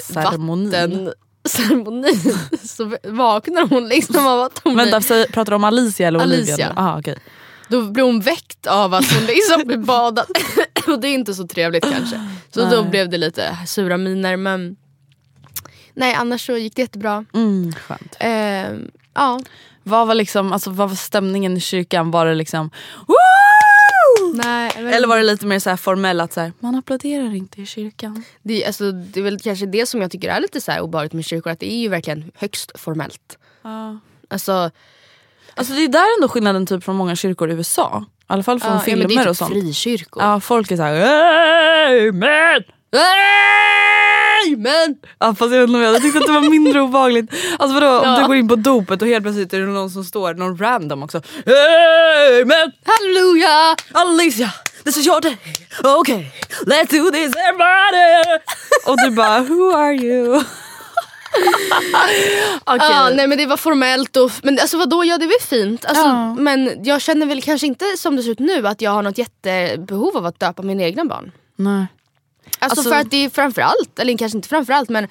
Ceremonin. 0.00 0.70
vatten 0.70 1.12
ceremonin 1.50 2.38
så 2.64 2.96
vaknar 3.04 3.68
hon 3.68 3.88
liksom 3.88 4.26
av 4.26 4.40
att 4.40 4.60
hon 4.64 4.76
Vänta, 4.76 5.00
blir, 5.00 5.32
pratar 5.32 5.52
du 5.52 5.56
om 5.56 5.64
Alicia 5.64 6.08
eller 6.08 6.22
Olivia? 6.22 6.38
Alicia. 6.54 6.72
Aha, 6.76 6.98
okej. 6.98 7.18
då 7.68 7.82
blir 7.82 8.04
hon 8.04 8.20
väckt 8.20 8.66
av 8.66 8.94
att 8.94 9.12
hon 9.12 9.24
liksom 9.26 9.62
blir 9.66 9.76
badad. 9.78 10.26
och 10.86 11.00
det 11.00 11.08
är 11.08 11.14
inte 11.14 11.34
så 11.34 11.46
trevligt 11.46 11.84
kanske. 11.92 12.26
Så 12.54 12.60
då 12.60 12.80
Nej. 12.80 12.90
blev 12.90 13.08
det 13.08 13.18
lite 13.18 13.58
sura 13.66 13.96
miner 13.96 14.36
men 14.36 14.76
nej 15.94 16.14
annars 16.14 16.46
så 16.46 16.56
gick 16.56 16.76
det 16.76 16.82
jättebra. 16.82 17.24
mm, 17.34 17.72
skönt. 17.72 18.16
Ehm, 18.20 18.90
ja, 19.14 19.40
Vad 19.82 20.06
var, 20.06 20.14
liksom, 20.14 20.52
alltså, 20.52 20.70
vad 20.70 20.88
var 20.88 20.96
stämningen 20.96 21.56
i 21.56 21.60
kyrkan? 21.60 22.10
Var 22.10 22.26
det 22.26 22.34
liksom 22.34 22.70
Woo! 23.06 23.14
Nej, 24.34 24.72
men- 24.76 24.86
Eller 24.86 25.08
var 25.08 25.16
det 25.16 25.22
lite 25.22 25.46
mer 25.46 25.58
så 25.58 25.70
här 25.70 25.76
formell 25.76 26.20
att 26.20 26.32
så 26.32 26.40
här, 26.40 26.52
man 26.60 26.74
applåderar 26.74 27.34
inte 27.34 27.60
i 27.62 27.66
kyrkan? 27.66 28.24
Det, 28.42 28.64
alltså, 28.66 28.92
det 28.92 29.20
är 29.20 29.24
väl 29.24 29.40
kanske 29.40 29.66
det 29.66 29.86
som 29.86 30.00
jag 30.00 30.10
tycker 30.10 30.28
är 30.28 30.40
lite 30.40 30.60
så 30.60 30.72
här 30.72 30.80
obehagligt 30.80 31.12
med 31.12 31.24
kyrkor, 31.24 31.50
att 31.52 31.60
det 31.60 31.72
är 31.72 31.78
ju 31.78 31.88
verkligen 31.88 32.32
högst 32.34 32.72
formellt. 32.80 33.38
Alltså, 34.28 34.70
Alltså 35.54 35.72
det 35.74 35.84
är 35.84 35.88
där 35.88 36.16
ändå 36.18 36.28
skillnaden 36.28 36.66
typ 36.66 36.84
från 36.84 36.96
många 36.96 37.16
kyrkor 37.16 37.50
i 37.50 37.54
USA. 37.54 38.04
I 38.08 38.22
alla 38.26 38.42
fall 38.42 38.60
från 38.60 38.70
ja, 38.70 38.76
ja, 38.76 38.82
filmer 38.82 39.08
men 39.08 39.16
det 39.16 39.22
är 39.22 39.28
och 39.28 39.36
typ 39.36 39.38
sånt. 39.38 39.50
frikyrkor. 39.52 40.22
Ja, 40.22 40.40
folk 40.40 40.70
är 40.70 40.76
såhär 40.76 42.08
Amen! 42.08 42.62
Men! 44.56 44.96
Ja, 45.18 45.34
fast 45.34 45.40
jag 45.52 45.60
vet 45.60 45.68
inte 45.68 45.76
om 45.76 45.80
jag 45.82 45.92
hade 45.92 46.00
tyckt 46.00 46.16
att 46.16 46.26
det 46.26 46.32
var 46.32 46.50
mindre 46.50 46.80
obehagligt. 46.80 47.30
Alltså 47.58 47.74
vadå 47.80 47.98
om 47.98 48.04
Ja. 48.08 48.20
du 48.20 48.26
går 48.26 48.36
in 48.36 48.48
på 48.48 48.56
dopet 48.56 49.02
och 49.02 49.08
helt 49.08 49.22
plötsligt 49.24 49.52
är 49.52 49.60
det 49.60 49.66
någon 49.66 49.90
som 49.90 50.04
står, 50.04 50.34
någon 50.34 50.58
random 50.58 51.02
också. 51.02 51.18
Amen! 51.46 52.72
Halleluja! 52.84 53.76
Alicia, 53.92 54.50
this 54.84 54.96
is 54.96 55.06
your 55.06 55.20
day. 55.20 55.36
Okay, 56.00 56.24
let's 56.66 56.90
do 56.98 57.10
this 57.10 57.32
everybody! 57.48 58.40
och 58.86 58.96
du 59.04 59.10
bara, 59.10 59.40
who 59.40 59.72
are 59.76 59.94
you? 59.94 60.36
Okej. 62.64 62.88
Ja, 62.90 63.10
nej 63.14 63.26
men 63.26 63.38
det 63.38 63.46
var 63.46 63.56
formellt 63.56 64.16
och, 64.16 64.30
men 64.42 64.58
alltså 64.60 64.76
vadå, 64.78 65.04
ja 65.04 65.18
det 65.18 65.24
är 65.24 65.28
väl 65.28 65.48
fint. 65.48 65.84
Alltså, 65.84 66.04
Ja. 66.04 66.34
Men 66.34 66.84
jag 66.84 67.00
känner 67.00 67.26
väl 67.26 67.42
kanske 67.42 67.66
inte 67.66 67.84
som 67.98 68.16
det 68.16 68.22
ser 68.22 68.30
ut 68.30 68.38
nu 68.38 68.66
att 68.68 68.80
jag 68.80 68.90
har 68.90 69.02
något 69.02 69.18
jättebehov 69.18 70.16
av 70.16 70.26
att 70.26 70.40
döpa 70.40 70.62
mina 70.62 70.82
egna 70.82 71.04
barn. 71.04 71.32
Nej. 71.56 71.86
Alltså, 72.58 72.80
Alltså- 72.80 72.90
för 72.90 73.00
att 73.00 73.10
det 73.10 73.24
är 73.24 73.30
framförallt, 73.30 73.98
eller 73.98 74.18
kanske 74.18 74.38
inte 74.38 74.48
framförallt 74.48 74.88
men 74.88 75.08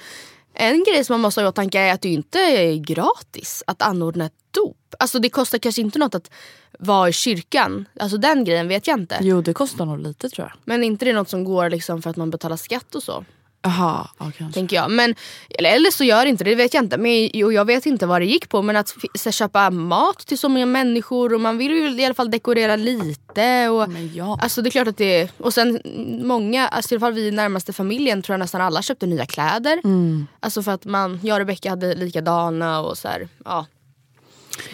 en 0.53 0.84
grej 0.84 1.03
som 1.03 1.13
man 1.13 1.22
måste 1.22 1.41
ha 1.41 1.46
i 1.46 1.50
åtanke 1.50 1.79
är 1.79 1.93
att 1.93 2.01
det 2.01 2.10
inte 2.10 2.39
är 2.39 2.75
gratis 2.75 3.63
att 3.67 3.81
anordna 3.81 4.25
ett 4.25 4.34
dop. 4.51 4.96
Alltså 5.00 5.19
det 5.19 5.29
kostar 5.29 5.58
kanske 5.58 5.81
inte 5.81 6.00
något 6.00 6.15
att 6.15 6.31
vara 6.79 7.10
i 7.10 7.13
kyrkan. 7.13 7.86
Alltså 8.00 8.17
den 8.17 8.43
grejen 8.43 8.67
vet 8.67 8.88
jag 8.88 9.00
inte. 9.00 9.17
Jo 9.22 9.41
det 9.41 9.53
kostar 9.53 9.86
nog 9.86 10.00
lite 10.00 10.29
tror 10.29 10.48
jag. 10.48 10.60
Men 10.65 10.84
inte 10.84 11.05
det 11.05 11.12
är 11.12 11.15
något 11.15 11.29
som 11.29 11.43
går 11.43 11.69
liksom 11.69 12.01
för 12.01 12.10
att 12.10 12.17
man 12.17 12.29
betalar 12.29 12.58
skatt 12.58 12.96
och 12.96 13.03
så. 13.03 13.25
Jaha, 13.61 14.09
ja, 14.19 14.31
kanske. 14.37 14.59
Tänker 14.59 14.75
jag. 14.75 14.91
Men, 14.91 15.15
eller, 15.49 15.69
eller 15.75 15.91
så 15.91 16.03
gör 16.03 16.23
det 16.23 16.29
inte 16.29 16.43
det, 16.43 16.49
det 16.49 16.55
vet 16.55 16.73
jag 16.73 16.83
inte. 16.83 16.97
Men, 16.97 17.45
och 17.45 17.53
jag 17.53 17.65
vet 17.65 17.85
inte 17.85 18.05
vad 18.05 18.21
det 18.21 18.25
gick 18.25 18.49
på. 18.49 18.61
Men 18.61 18.75
att 18.75 18.95
så, 19.15 19.31
köpa 19.31 19.69
mat 19.69 20.17
till 20.17 20.37
så 20.37 20.49
många 20.49 20.65
människor 20.65 21.33
och 21.33 21.41
man 21.41 21.57
vill 21.57 21.71
ju 21.71 22.01
i 22.01 22.05
alla 22.05 22.13
fall 22.13 22.31
dekorera 22.31 22.75
lite. 22.75 23.69
Och, 23.69 23.89
Men 23.89 24.15
ja. 24.15 24.39
Alltså 24.41 24.61
det 24.61 24.69
är 24.69 24.71
klart 24.71 24.87
att 24.87 24.97
det 24.97 25.31
och 25.37 25.53
sen 25.53 25.81
många, 26.23 26.67
alltså 26.67 26.93
i 26.93 26.95
alla 26.95 26.99
fall 26.99 27.13
vi 27.13 27.27
i 27.27 27.31
närmaste 27.31 27.73
familjen 27.73 28.21
tror 28.21 28.33
jag 28.33 28.39
nästan 28.39 28.61
alla 28.61 28.81
köpte 28.81 29.05
nya 29.05 29.25
kläder. 29.25 29.81
Mm. 29.83 30.27
Alltså 30.39 30.63
för 30.63 30.71
att 30.71 30.85
man, 30.85 31.19
jag 31.23 31.35
och 31.35 31.39
Rebecca 31.39 31.69
hade 31.69 31.95
likadana 31.95 32.81
och 32.81 32.97
så 32.97 33.07
här, 33.07 33.27
ja. 33.45 33.65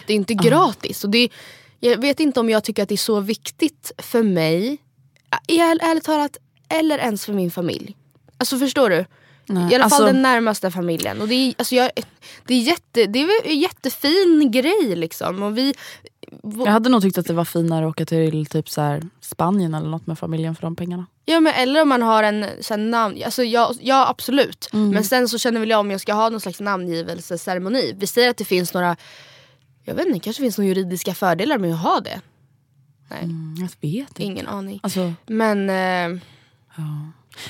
Det 0.08 0.14
är 0.14 0.18
inte 0.18 0.34
gratis. 0.34 1.04
Och 1.04 1.10
det, 1.10 1.30
jag 1.80 1.98
vet 1.98 2.20
inte 2.20 2.40
om 2.40 2.50
jag 2.50 2.64
tycker 2.64 2.84
att 2.84 2.90
det 2.90 2.96
är 2.96 2.98
så 2.98 3.20
viktigt 3.20 3.92
för 3.98 4.24
mig, 4.24 4.78
är, 5.48 5.62
ärligt 5.62 6.04
talat, 6.04 6.38
eller 6.70 6.98
ens 6.98 7.26
för 7.26 7.34
min 7.34 7.52
familj. 7.52 7.96
Alltså 8.46 8.58
förstår 8.66 8.90
du? 8.90 9.06
Nej, 9.48 9.72
I 9.72 9.76
alla 9.76 9.90
fall 9.90 10.02
alltså- 10.02 10.06
den 10.14 10.22
närmaste 10.22 10.72
familjen. 10.72 11.22
Och 11.22 11.28
det, 11.28 11.36
är, 11.36 11.54
alltså 11.58 11.76
jag, 11.76 11.92
det, 12.46 12.54
är 12.54 12.60
jätte, 12.60 13.06
det 13.06 13.20
är 13.22 13.48
en 13.52 13.60
jättefin 13.60 14.52
grej 14.52 14.96
liksom. 14.96 15.44
Och 15.44 15.58
vi, 15.58 15.74
Jag 16.44 16.66
hade 16.72 16.90
nog 16.90 17.02
tyckt 17.02 17.18
att 17.18 17.26
det 17.26 17.34
var 17.34 17.46
finare 17.46 17.86
att 17.86 17.90
åka 17.90 18.06
till 18.06 18.46
typ 18.46 18.70
så 18.70 18.82
här 18.82 19.04
Spanien 19.22 19.74
eller 19.74 19.90
något 19.90 20.08
med 20.08 20.20
familjen 20.20 20.56
för 20.56 20.62
de 20.62 20.76
pengarna. 20.76 21.06
Ja 21.26 21.40
men 21.40 21.54
eller 21.54 21.82
om 21.82 21.90
man 21.90 22.02
har 22.02 22.24
en 22.24 22.46
sån 22.62 22.92
namn, 22.92 23.22
alltså 23.26 23.44
ja, 23.44 23.74
ja 23.82 24.08
absolut. 24.10 24.70
Mm. 24.74 24.90
Men 24.90 25.04
sen 25.04 25.30
så 25.30 25.38
känner 25.38 25.60
väl 25.60 25.70
jag 25.70 25.80
om 25.80 25.92
jag 25.92 26.02
ska 26.02 26.14
ha 26.14 26.30
någon 26.30 26.42
slags 26.42 26.60
namngivelseceremoni. 26.60 27.94
Vi 27.98 28.08
säger 28.08 28.30
att 28.30 28.38
det 28.38 28.46
finns 28.46 28.74
några, 28.74 28.96
jag 29.84 29.96
vet 29.96 30.08
inte, 30.08 30.20
kanske 30.20 30.42
finns 30.42 30.58
några 30.58 30.68
juridiska 30.68 31.14
fördelar 31.14 31.58
med 31.58 31.74
att 31.74 31.80
ha 31.80 32.00
det. 32.00 32.22
Nej, 33.10 33.24
Mm, 33.24 33.56
jag 33.60 33.90
vet 33.90 34.10
inte. 34.10 34.24
ingen 34.24 34.48
aning. 34.48 34.80
Alltså, 34.84 35.14
Men 35.26 35.70
eh, 35.70 36.22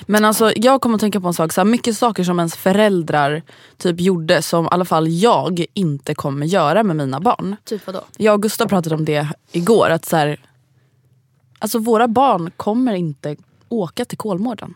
men 0.05 0.25
alltså 0.25 0.51
jag 0.55 0.81
kommer 0.81 0.95
att 0.95 1.01
tänka 1.01 1.21
på 1.21 1.27
en 1.27 1.33
sak, 1.33 1.53
så 1.53 1.61
här, 1.61 1.65
mycket 1.65 1.97
saker 1.97 2.23
som 2.23 2.39
ens 2.39 2.55
föräldrar 2.55 3.41
typ 3.77 3.99
gjorde 3.99 4.41
som 4.41 4.65
i 4.65 4.67
alla 4.71 4.85
fall 4.85 5.07
jag 5.07 5.65
inte 5.73 6.15
kommer 6.15 6.45
göra 6.45 6.83
med 6.83 6.95
mina 6.95 7.19
barn. 7.19 7.55
typ 7.63 7.87
vadå? 7.87 8.01
Jag 8.17 8.33
och 8.33 8.41
Gustav 8.41 8.67
pratade 8.67 8.95
om 8.95 9.05
det 9.05 9.27
igår. 9.51 9.89
Att 9.89 10.05
så 10.05 10.17
här, 10.17 10.39
alltså 11.59 11.79
våra 11.79 12.07
barn 12.07 12.51
kommer 12.57 12.93
inte 12.93 13.35
åka 13.69 14.05
till 14.05 14.17
Kolmården. 14.17 14.73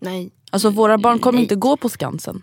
Nej. 0.00 0.30
Alltså 0.50 0.70
våra 0.70 0.98
barn 0.98 1.18
kommer 1.18 1.36
Nej. 1.36 1.42
inte 1.42 1.54
gå 1.54 1.76
på 1.76 1.88
Skansen. 1.88 2.42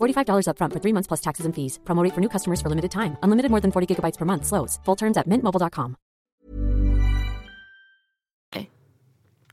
$45 0.00 0.46
upfront 0.46 0.72
for 0.72 0.80
three 0.80 0.94
months 0.94 1.08
plus 1.08 1.20
taxes 1.20 1.46
and 1.46 1.54
fees. 1.54 1.78
Promo 1.84 2.04
rate 2.04 2.14
for 2.14 2.20
new 2.20 2.30
customers 2.30 2.60
for 2.62 2.68
limited 2.68 2.90
time. 2.90 3.16
Unlimited 3.22 3.50
more 3.50 3.60
than 3.60 3.72
40 3.72 3.86
gigabytes 3.86 4.18
per 4.18 4.24
month. 4.24 4.46
Slows. 4.46 4.78
Full 4.84 4.96
terms 4.96 5.16
at 5.16 5.26
mintmobile.com. 5.26 5.96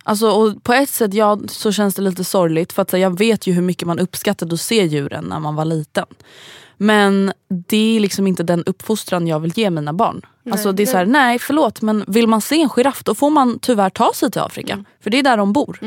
Alltså, 0.07 0.29
och 0.29 0.63
på 0.63 0.73
ett 0.73 0.89
sätt 0.89 1.13
ja, 1.13 1.39
så 1.47 1.71
känns 1.71 1.95
det 1.95 2.01
lite 2.01 2.23
sorgligt 2.23 2.73
för 2.73 2.81
att 2.81 2.91
här, 2.91 2.99
jag 2.99 3.17
vet 3.17 3.47
ju 3.47 3.53
hur 3.53 3.61
mycket 3.61 3.87
man 3.87 3.99
uppskattade 3.99 4.53
att 4.53 4.61
se 4.61 4.85
djuren 4.85 5.23
när 5.23 5.39
man 5.39 5.55
var 5.55 5.65
liten. 5.65 6.05
Men 6.77 7.33
det 7.67 7.95
är 7.95 7.99
liksom 7.99 8.27
inte 8.27 8.43
den 8.43 8.63
uppfostran 8.63 9.27
jag 9.27 9.39
vill 9.39 9.51
ge 9.55 9.69
mina 9.69 9.93
barn. 9.93 10.21
alltså 10.51 10.71
det 10.71 10.83
är 10.83 10.87
så 10.87 10.97
här, 10.97 11.05
nej 11.05 11.39
förlåt 11.39 11.81
men 11.81 12.05
vill 12.07 12.27
man 12.27 12.41
se 12.41 12.61
en 12.61 12.69
giraff 12.69 13.03
då 13.03 13.15
får 13.15 13.29
man 13.29 13.59
tyvärr 13.59 13.89
ta 13.89 14.13
sig 14.13 14.31
till 14.31 14.41
Afrika. 14.41 14.85
För 14.99 15.09
det 15.09 15.19
är 15.19 15.23
där 15.23 15.37
de 15.37 15.53
bor. 15.53 15.79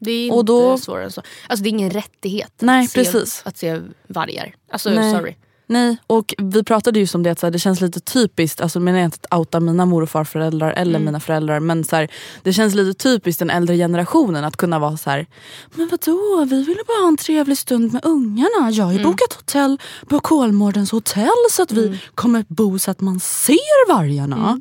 Det 0.00 0.10
är 0.10 0.32
Och 0.32 0.40
inte 0.40 0.52
då- 0.52 0.78
svårare 0.78 1.04
än 1.04 1.10
så. 1.10 1.22
Alltså 1.48 1.62
det 1.62 1.68
är 1.68 1.70
ingen 1.70 1.90
rättighet 1.90 2.52
Nej, 2.58 2.84
att, 2.84 2.90
se, 2.90 2.98
precis. 3.04 3.42
att 3.44 3.56
se 3.56 3.80
vargar. 4.06 4.54
Alltså 4.70 4.90
Nej. 4.90 5.14
sorry. 5.14 5.34
Nej, 5.70 5.96
och 6.06 6.34
vi 6.38 6.64
pratade 6.64 6.98
just 7.00 7.14
om 7.14 7.22
det 7.22 7.30
att 7.30 7.38
så 7.38 7.46
här, 7.46 7.50
det 7.50 7.58
känns 7.58 7.80
lite 7.80 8.00
typiskt, 8.00 8.60
alltså 8.60 8.80
menar 8.80 8.98
jag 8.98 9.04
inte 9.06 9.18
att 9.30 9.38
outa 9.38 9.60
mina 9.60 9.86
mor 9.86 10.02
och 10.02 10.10
farföräldrar 10.10 10.72
eller 10.72 10.98
mina 10.98 11.20
föräldrar 11.20 11.60
men 11.60 11.84
så 11.84 11.96
här, 11.96 12.08
det 12.42 12.52
känns 12.52 12.74
lite 12.74 13.02
typiskt 13.02 13.38
den 13.38 13.50
äldre 13.50 13.76
generationen 13.76 14.44
att 14.44 14.56
kunna 14.56 14.78
vara 14.78 14.96
så 14.96 15.10
här. 15.10 15.26
Men 15.74 15.88
vadå, 15.88 16.44
vi 16.50 16.62
ville 16.64 16.80
bara 16.86 17.00
ha 17.02 17.08
en 17.08 17.16
trevlig 17.16 17.58
stund 17.58 17.92
med 17.92 18.04
ungarna. 18.04 18.70
Jag 18.70 18.84
har 18.84 18.92
ju 18.92 19.02
bokat 19.04 19.32
hotell 19.32 19.78
på 20.08 20.20
Kolmårdens 20.20 20.90
hotell 20.90 21.30
så 21.50 21.62
att 21.62 21.72
vi 21.72 22.00
kommer 22.14 22.44
bo 22.48 22.78
så 22.78 22.90
att 22.90 23.00
man 23.00 23.20
ser 23.20 23.88
vargarna. 23.94 24.60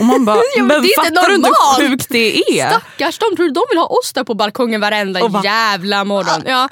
Och 0.00 0.04
man 0.04 0.24
bara, 0.24 0.36
Ja, 0.56 0.64
men 0.64 0.66
men, 0.66 0.82
det 0.82 0.88
är 0.88 1.06
inte 1.06 1.16
fattar 1.20 1.28
du 1.28 1.34
inte 1.34 1.48
normalt." 1.48 1.80
hur 1.80 1.88
sjukt 1.88 2.06
det 2.08 2.58
är? 2.60 2.68
Stackars 2.70 3.18
de, 3.18 3.36
tror 3.36 3.46
du 3.46 3.50
de 3.52 3.62
vill 3.70 3.78
ha 3.78 3.86
oss 3.86 4.12
där 4.12 4.24
på 4.24 4.34
balkongen 4.34 4.80
varenda 4.80 5.24
Och 5.24 5.30
bara- 5.30 5.44
jävla 5.44 6.04
morgon? 6.04 6.42
Ja. 6.46 6.68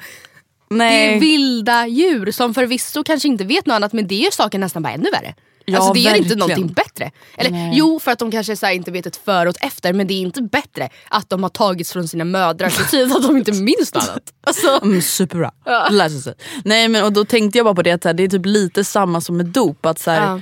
Det 0.77 0.83
är 0.85 1.09
Nej. 1.09 1.19
vilda 1.19 1.87
djur 1.87 2.31
som 2.31 2.53
förvisso 2.53 3.03
kanske 3.03 3.27
inte 3.27 3.43
vet 3.43 3.65
något 3.65 3.75
annat 3.75 3.93
men 3.93 4.07
det 4.07 4.15
gör 4.15 4.31
saken 4.31 4.61
nästan 4.61 4.83
bara 4.83 4.93
ännu 4.93 5.09
värre. 5.11 5.33
Ja, 5.65 5.77
alltså 5.77 5.93
det 5.93 5.99
gör 5.99 6.09
inte 6.09 6.19
verkligen. 6.21 6.39
någonting 6.39 6.67
bättre. 6.73 7.11
Eller 7.37 7.49
Nej. 7.51 7.71
jo 7.75 7.99
för 7.99 8.11
att 8.11 8.19
de 8.19 8.31
kanske 8.31 8.55
så 8.55 8.69
inte 8.69 8.91
vet 8.91 9.05
ett 9.05 9.15
före 9.15 9.49
och 9.49 9.55
ett 9.55 9.65
efter 9.65 9.93
men 9.93 10.07
det 10.07 10.13
är 10.13 10.21
inte 10.21 10.41
bättre 10.41 10.89
att 11.09 11.29
de 11.29 11.43
har 11.43 11.49
tagits 11.49 11.93
från 11.93 12.07
sina 12.07 12.23
mödrar 12.23 12.69
så 12.69 12.83
tidigt 12.83 13.15
att 13.15 13.23
de 13.23 13.37
inte 13.37 13.51
minns 13.61 13.93
något 13.93 14.09
annat. 14.09 14.33
Alltså, 14.43 14.79
Mm, 14.83 15.01
superbra. 15.01 15.51
Läser 15.91 16.19
sig. 16.19 16.33
Nej 16.65 16.87
men 16.87 17.03
och 17.03 17.13
då 17.13 17.25
tänkte 17.25 17.57
jag 17.57 17.65
bara 17.65 17.75
på 17.75 17.81
det 17.81 17.91
att 18.05 18.17
det 18.17 18.23
är 18.23 18.27
typ 18.27 18.45
lite 18.45 18.83
samma 18.83 19.21
som 19.21 19.37
med 19.37 19.45
dop. 19.45 19.85
Att, 19.85 19.99
så 19.99 20.11
här, 20.11 20.21
ja. 20.27 20.41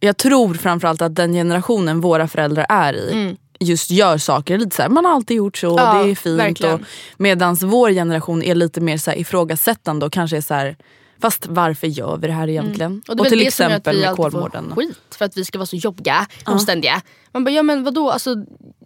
Jag 0.00 0.16
tror 0.16 0.54
framförallt 0.54 1.02
att 1.02 1.14
den 1.14 1.32
generationen 1.32 2.00
våra 2.00 2.28
föräldrar 2.28 2.66
är 2.68 2.94
i 2.94 3.36
just 3.60 3.90
gör 3.90 4.18
saker 4.18 4.58
lite 4.58 4.76
så 4.76 4.82
här, 4.82 4.88
man 4.88 5.04
har 5.04 5.12
alltid 5.12 5.36
gjort 5.36 5.56
så, 5.56 5.78
Mm. 5.78 5.84
Ja, 5.96 6.02
det 6.04 6.10
är 6.10 6.14
fint. 6.14 6.64
Och, 6.64 6.80
medans 7.16 7.62
vår 7.62 7.90
generation 7.90 8.42
är 8.42 8.54
lite 8.54 8.80
mer 8.80 8.98
så 8.98 9.10
här 9.10 9.18
ifrågasättande 9.18 10.06
och 10.06 10.12
kanske 10.12 10.36
är 10.36 10.40
så 10.40 10.54
här, 10.54 10.76
fast 11.22 11.46
varför 11.46 11.86
gör 11.86 12.16
vi 12.16 12.26
det 12.26 12.32
här 12.32 12.48
egentligen? 12.48 12.90
Mm. 12.92 13.02
Och 13.08 13.10
Och, 13.10 13.16
det 13.16 13.22
väl 13.22 13.30
till 13.30 13.46
exempel 13.46 14.00
med 14.00 14.16
Kolmården. 14.16 14.72
skit 14.76 14.98
för 15.18 15.24
att 15.24 15.36
vi 15.36 15.44
ska 15.44 15.58
vara 15.58 15.66
så 15.66 15.76
jobbiga, 15.76 16.26
omständiga. 16.46 17.02
Man 17.32 17.44
bara, 17.44 17.50
ja 17.50 17.62
men 17.62 17.84
vadå, 17.84 18.10
alltså, 18.10 18.30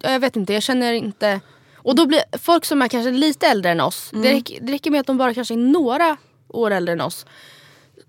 ja, 0.01 0.11
jag 0.11 0.19
vet 0.19 0.35
inte, 0.35 0.53
jag 0.53 0.63
känner 0.63 0.93
inte... 0.93 1.39
Och 1.75 1.95
då 1.95 2.05
blir 2.05 2.21
folk 2.37 2.65
som 2.65 2.81
är 2.81 2.87
kanske 2.87 3.11
lite 3.11 3.47
äldre 3.47 3.71
än 3.71 3.81
oss, 3.81 4.09
Mm. 4.13 4.23
det, 4.23 4.33
räcker, 4.33 4.59
det 4.61 4.73
räcker 4.73 4.91
med 4.91 4.99
att 4.99 5.07
de 5.07 5.17
bara 5.17 5.33
kanske 5.33 5.53
är 5.53 5.57
några 5.57 6.17
år 6.47 6.71
äldre 6.71 6.93
än 6.93 7.01
oss. 7.01 7.25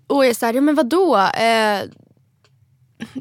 Och 0.07 0.25
är 0.25 0.33
såhär, 0.33 0.53
ja 0.53 0.61
men 0.61 0.75
vadå? 0.75 1.17
Eh, 1.17 1.81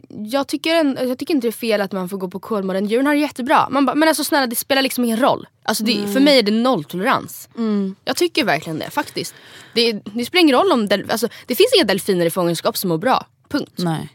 jag, 0.09 0.47
tycker 0.49 0.75
en, 0.75 0.99
jag 1.09 1.19
tycker 1.19 1.35
inte 1.35 1.47
det 1.47 1.51
är 1.51 1.53
fel 1.53 1.81
att 1.81 1.93
man 1.93 2.09
får 2.09 2.19
gå 2.19 2.29
på 2.29 2.41
Kolmården. 2.41 2.87
Djuren 2.87 3.07
har 3.07 3.15
det 3.15 3.21
jättebra. 3.21 3.69
Man 3.71 3.87
ba, 3.87 3.95
men 3.95 4.09
alltså 4.09 4.25
snälla 4.25 4.47
det 4.47 4.57
spelar 4.57 4.83
liksom 4.83 5.05
ingen 5.05 5.21
roll. 5.21 5.47
Alltså 5.63 5.85
det, 5.85 5.93
Mm. 5.99 6.13
För 6.13 6.21
mig 6.21 6.39
är 6.39 6.43
det 6.43 6.51
nolltolerans. 6.53 7.49
Jag 8.05 8.17
tycker 8.17 8.45
verkligen 8.45 8.79
det 8.79 8.91
faktiskt. 8.91 9.35
Det, 9.75 9.93
det 9.93 10.25
spelar 10.25 10.41
ingen 10.41 10.57
roll 10.57 10.73
om 10.73 10.89
del, 10.89 11.11
alltså, 11.11 11.29
det 11.47 11.55
finns 11.55 11.69
inga 11.77 11.85
delfiner 11.85 12.27
i 12.27 12.31
fångenskap 12.31 12.77
som 12.77 12.89
mår 12.89 12.99
bra. 12.99 13.27
Punkt. 13.49 13.73
Nej. 13.77 14.09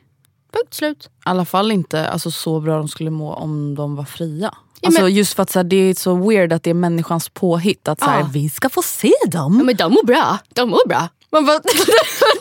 Punkt 0.53 0.73
slut. 0.73 1.05
I 1.05 1.09
alla 1.23 1.45
fall 1.45 1.71
inte 1.71 2.09
alltså, 2.09 2.31
så 2.31 2.59
bra 2.59 2.77
de 2.77 2.87
skulle 2.87 3.09
må 3.09 3.33
om 3.33 3.75
de 3.75 3.95
var 3.95 4.05
fria. 4.05 4.53
Ja, 4.81 4.87
alltså, 4.87 5.01
men- 5.01 5.13
just 5.13 5.33
för 5.33 5.43
att 5.43 5.49
så 5.49 5.59
här, 5.59 5.63
det 5.63 5.75
är 5.75 5.93
så 5.93 6.15
weird 6.29 6.53
att 6.53 6.63
det 6.63 6.69
är 6.69 6.73
människans 6.73 7.29
påhitt. 7.29 7.87
Att 7.87 7.99
så 7.99 8.05
här, 8.05 8.19
Ja. 8.19 8.29
vi 8.33 8.49
ska 8.49 8.69
få 8.69 8.81
se 8.81 9.11
dem. 9.27 9.57
Ja, 9.57 9.63
men 9.63 9.75
de 9.75 9.91
mår 9.93 10.03
bra. 10.05 10.37
De 10.49 10.69
mår 10.69 10.87
bra. 10.87 11.07
Man 11.31 11.45
bara, 11.45 11.59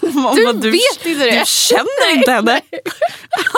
Man 0.13 0.37
du, 0.37 0.45
bara, 0.45 0.53
vet 0.53 1.07
inte 1.07 1.25
det. 1.25 1.39
Du 1.39 1.47
känner 1.47 2.17
inte 2.17 2.33
henne. 2.33 2.61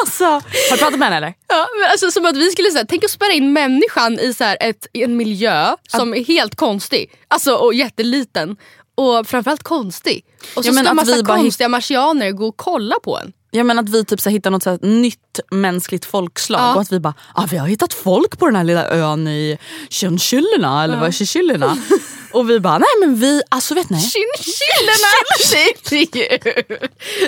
alltså, 0.00 0.24
har 0.24 0.42
du 0.72 0.78
pratat 0.78 0.98
med 0.98 1.08
henne 1.08 1.16
eller? 1.16 1.34
Ja, 1.48 1.68
men 1.80 1.90
alltså, 1.90 2.10
som 2.10 2.26
att 2.26 2.36
vi 2.36 2.50
skulle 2.50 2.70
säga, 2.70 2.84
tänk 2.88 3.04
att 3.04 3.10
spärra 3.10 3.32
in 3.32 3.52
människan 3.52 4.18
i, 4.20 4.34
så 4.34 4.44
här, 4.44 4.56
ett, 4.60 4.86
en 4.92 5.16
miljö 5.16 5.76
som 5.88 6.14
är 6.14 6.24
helt 6.24 6.54
konstig. 6.54 7.10
Alltså 7.28 7.54
och 7.54 7.74
jätteliten. 7.74 8.56
Och 8.94 9.26
framförallt 9.26 9.62
konstig. 9.62 10.24
Och 10.56 10.64
så 10.64 10.68
Ja, 10.68 10.72
men 10.72 10.84
ska 10.84 10.90
att 10.90 10.96
massa 10.96 11.16
vi 11.16 11.22
bara 11.22 11.38
konstiga 11.38 11.68
marsianer 11.68 12.30
gå 12.30 12.46
och 12.48 12.56
kolla 12.56 12.94
på 13.04 13.18
en. 13.18 13.32
Jag 13.54 13.66
menar 13.66 13.82
att 13.82 13.88
vi 13.88 14.04
typ 14.04 14.20
så 14.20 14.30
hittar 14.30 14.50
något 14.50 14.62
så 14.62 14.76
nytt 14.82 15.40
mänskligt 15.50 16.04
folkslag 16.04 16.60
Ja. 16.60 16.74
och 16.74 16.80
att 16.80 16.92
vi 16.92 17.00
bara 17.00 17.14
ah, 17.34 17.46
vi 17.50 17.56
har 17.56 17.66
hittat 17.66 17.94
folk 17.94 18.38
på 18.38 18.46
den 18.46 18.56
här 18.56 18.64
lilla 18.64 18.88
ön 18.88 19.28
i 19.28 19.58
Tjörnkyllena 19.88 20.84
eller 20.84 20.96
vad 20.96 21.08
är 21.08 21.12
Tjörkyllena? 21.12 21.78
och 22.32 22.50
vi 22.50 22.60
bara 22.60 22.78
nej 22.78 22.88
men 23.00 23.16
vi, 23.20 23.42
alltså 23.48 23.74
vet 23.74 23.90
ni? 23.90 24.00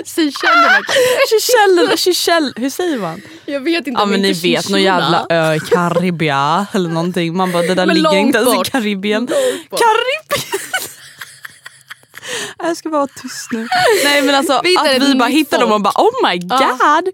Seychellerna. 0.05 0.81
Tjörkyllena, 1.29 1.97
Tjörkyll, 1.97 2.53
hur 2.55 2.69
säger 2.69 2.97
man? 2.99 3.21
Jag 3.45 3.59
vet 3.59 3.87
inte 3.87 4.01
Ja 4.01 4.05
men 4.05 4.21
ni 4.21 4.33
vet 4.33 4.69
någon 4.69 4.81
jävla 4.81 5.25
ö 5.29 5.53
i 5.55 5.59
Karibia 5.59 6.67
eller 6.71 6.89
någonting. 6.89 7.37
Man 7.37 7.51
bara 7.51 7.63
det 7.63 7.75
där 7.75 7.85
Men 7.85 7.95
ligger 7.95 8.17
inte 8.17 8.37
ens 8.37 8.67
i 8.67 8.71
Karibien. 8.71 9.27
Karibien! 9.27 10.51
Jag 12.59 12.77
ska 12.77 12.89
bara 12.89 12.97
vara 12.97 13.09
tyst 13.21 13.47
nu. 13.51 13.67
Nej 14.03 14.21
men 14.21 14.35
alltså 14.35 14.61
Vi 14.63 14.77
att 14.77 15.01
vi 15.09 15.15
bara 15.15 15.29
hittar 15.29 15.59
dem 15.59 15.71
och 15.71 15.81
folk. 15.81 15.83
bara 15.95 16.03
oh 16.05 16.29
my 16.31 16.37
god. 16.37 17.09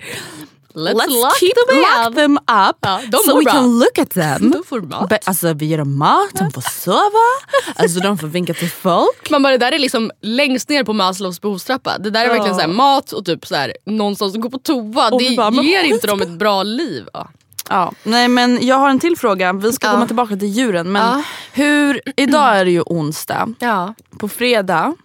Let's, 0.73 0.93
Let's 0.93 1.21
lock 1.21 1.37
keep 1.39 1.53
them 1.69 1.77
lock 1.79 2.09
up. 2.09 2.15
them 2.15 2.37
up 2.37 2.77
Ja, 2.81 3.01
de 3.11 3.17
so 3.17 3.37
we 3.37 3.43
bra. 3.43 3.51
can 3.53 3.79
look 3.79 3.97
at 3.99 4.09
them. 4.09 4.51
De 4.51 4.63
får 4.63 4.81
mat. 4.81 5.09
Be- 5.09 5.19
alltså 5.25 5.53
vi 5.53 5.65
ger 5.65 5.77
dem 5.77 5.97
mat, 5.97 6.29
de 6.33 6.51
får 6.51 6.61
sova, 6.61 7.27
alltså 7.75 7.99
de 7.99 8.17
får 8.17 8.27
vinka 8.27 8.53
till 8.53 8.69
folk. 8.69 9.29
Man 9.29 9.43
bara, 9.43 9.51
det 9.51 9.57
där 9.57 9.71
är 9.71 9.79
liksom 9.79 10.11
längst 10.21 10.69
ner 10.69 10.83
på 10.83 10.93
Maslows 10.93 11.41
behovstrappa. 11.41 11.97
Det 11.97 12.09
där 12.09 12.25
är 12.25 12.29
verkligen 12.29 12.55
så 12.55 12.61
här, 12.61 12.67
mat 12.67 13.11
och 13.11 13.25
typ 13.25 13.47
så 13.47 13.55
här, 13.55 13.73
någonstans 13.85 14.35
att 14.35 14.41
gå 14.41 14.49
på 14.49 14.57
toa. 14.59 15.09
Och 15.11 15.21
det 15.21 15.37
bara, 15.37 15.51
ger 15.63 15.83
inte 15.83 16.07
dem 16.07 16.21
ett 16.21 16.29
bra 16.39 16.63
liv. 16.63 17.05
Ja. 17.13 17.29
Ja, 17.71 17.91
nej 18.03 18.27
men 18.27 18.67
jag 18.67 18.75
har 18.75 18.89
en 18.89 18.99
till 18.99 19.17
fråga, 19.17 19.53
vi 19.53 19.73
ska 19.73 19.87
Ja. 19.87 19.93
komma 19.93 20.07
tillbaka 20.07 20.35
till 20.35 20.47
djuren. 20.47 20.91
Men 20.91 21.01
Ja. 21.01 21.23
hur, 21.53 22.01
idag 22.15 22.57
är 22.57 22.65
det 22.65 22.71
ju 22.71 22.81
onsdag, 22.81 23.53
ja. 23.59 23.93
på 24.19 24.27
fredag 24.29 24.95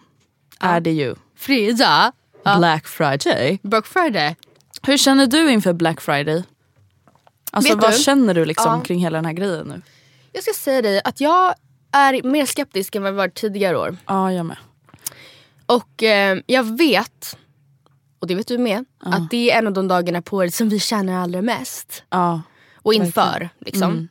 är 0.60 0.80
det 0.80 0.90
ju 0.90 1.14
Fredag, 1.36 2.12
Black 2.58 2.86
Friday. 2.86 3.58
Black 3.62 3.86
Friday. 3.86 4.36
Hur 4.82 4.96
känner 4.96 5.26
du 5.26 5.50
inför 5.50 5.72
Black 5.72 6.00
Friday? 6.00 6.42
Alltså 7.50 7.74
Vet 7.74 7.82
vad 7.82 7.92
du? 7.92 7.98
känner 7.98 8.34
du 8.34 8.44
liksom 8.44 8.72
Ja. 8.72 8.80
kring 8.80 8.98
hela 9.00 9.18
den 9.18 9.24
här 9.24 9.32
grejen 9.32 9.66
nu? 9.66 9.82
Jag 10.32 10.42
ska 10.42 10.52
säga 10.52 10.82
dig 10.82 11.00
att 11.04 11.20
jag 11.20 11.54
är 11.92 12.22
mer 12.22 12.46
skeptisk 12.46 12.94
än 12.94 13.02
vad 13.02 13.12
jag 13.12 13.16
varit 13.16 13.34
tidigare 13.34 13.78
år. 13.78 13.96
Ja 14.06 14.32
jag 14.32 14.46
med. 14.46 14.56
Och 15.66 16.02
eh, 16.02 16.38
jag 16.46 16.76
vet, 16.78 17.36
och 18.18 18.26
det 18.26 18.34
vet 18.34 18.48
du 18.48 18.58
med, 18.58 18.84
att 19.00 19.30
det 19.30 19.50
är 19.50 19.58
en 19.58 19.66
av 19.66 19.72
de 19.72 19.88
dagarna 19.88 20.22
på 20.22 20.36
året 20.36 20.54
som 20.54 20.68
vi 20.68 20.78
känner 20.80 21.18
allra 21.18 21.42
mest. 21.42 22.02
Ja. 22.10 22.42
Och 22.86 22.94
inför. 22.94 23.48
Liksom. 23.58 24.08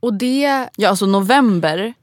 Och 0.00 0.14
det... 0.14 0.68
ja 0.76 0.88
alltså 0.88 1.06
november 1.06 1.94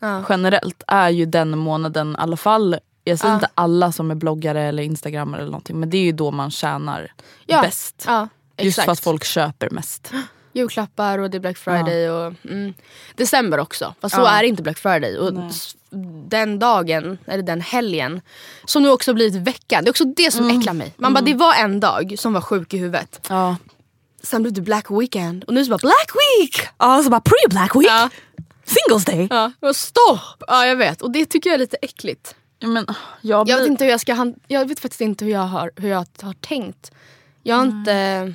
Ja. 0.00 0.24
generellt 0.28 0.82
är 0.86 1.08
ju 1.10 1.26
den 1.26 1.58
månaden 1.58 2.12
i 2.12 2.14
alla 2.18 2.36
fall 2.36 2.78
jag 3.04 3.18
säger 3.18 3.32
Ja. 3.32 3.36
inte 3.36 3.48
alla 3.54 3.92
som 3.92 4.10
är 4.10 4.14
bloggare 4.14 4.62
eller 4.62 4.82
instagrammare 4.82 5.40
eller 5.40 5.50
någonting 5.50 5.80
men 5.80 5.90
det 5.90 5.96
är 5.96 6.02
ju 6.02 6.12
då 6.12 6.30
man 6.30 6.50
tjänar 6.50 7.12
Ja. 7.46 7.62
bäst. 7.62 8.04
Ja, 8.06 8.28
Just 8.58 8.82
för 8.82 8.92
att 8.92 9.00
folk 9.00 9.24
köper 9.24 9.70
mest. 9.70 10.12
Julklappar 10.52 11.18
och 11.18 11.30
det 11.30 11.36
är 11.36 11.40
Black 11.40 11.56
Friday 11.58 12.10
och 12.10 12.34
mm, 12.44 12.74
december 13.14 13.58
också. 13.58 13.94
Fast 14.00 14.14
så 14.14 14.24
är 14.24 14.42
inte 14.42 14.62
Black 14.62 14.78
Friday. 14.78 15.18
Och 15.18 15.32
den 16.28 16.58
dagen, 16.58 17.18
eller 17.26 17.42
den 17.42 17.60
helgen, 17.60 18.20
som 18.64 18.82
nu 18.82 18.90
också 18.90 19.14
blivit 19.14 19.34
veckan. 19.42 19.84
Det 19.84 19.88
är 19.88 19.92
också 19.92 20.04
det 20.04 20.30
som 20.30 20.50
äcklar 20.58 20.72
mig. 20.72 20.94
Man 20.96 21.14
bara, 21.14 21.20
det 21.20 21.34
var 21.34 21.54
en 21.54 21.80
dag 21.80 22.14
som 22.18 22.32
var 22.32 22.40
sjuk 22.40 22.74
i 22.74 22.78
huvudet. 22.78 23.28
Sen 24.22 24.42
blev 24.42 24.52
det 24.54 24.60
Black 24.60 24.90
Weekend 24.90 25.44
och 25.44 25.54
nu 25.54 25.64
så 25.64 25.70
bara 25.70 25.78
Black 25.78 26.10
Week! 26.14 26.68
Ja 26.78 27.02
så 27.02 27.10
bara 27.10 27.20
pre-black 27.20 27.80
week, 27.80 27.90
Ja. 27.90 28.08
singles 28.64 29.04
day. 29.04 29.28
Ja, 29.60 29.74
stopp! 29.74 30.42
Ja 30.46 30.66
jag 30.66 30.76
vet 30.76 31.02
och 31.02 31.10
det 31.10 31.24
tycker 31.26 31.50
jag 31.50 31.54
är 31.54 31.58
lite 31.58 31.76
äckligt. 31.82 32.34
Men, 32.62 32.86
jag 33.20 33.46
blir... 33.46 33.54
Jag 33.54 33.60
vet, 33.60 33.70
inte 33.70 33.84
hur 33.84 33.90
jag, 33.90 34.00
ska 34.00 34.14
han- 34.14 34.34
jag 34.46 34.68
vet 34.68 34.80
faktiskt 34.80 35.00
inte 35.00 35.24
hur 35.24 35.32
jag 35.32 35.40
har, 35.46 35.70
hur 35.76 35.88
jag 35.88 36.06
har 36.22 36.32
tänkt. 36.40 36.90
Jag 37.42 37.56
har 37.56 37.64
inte... 37.64 38.34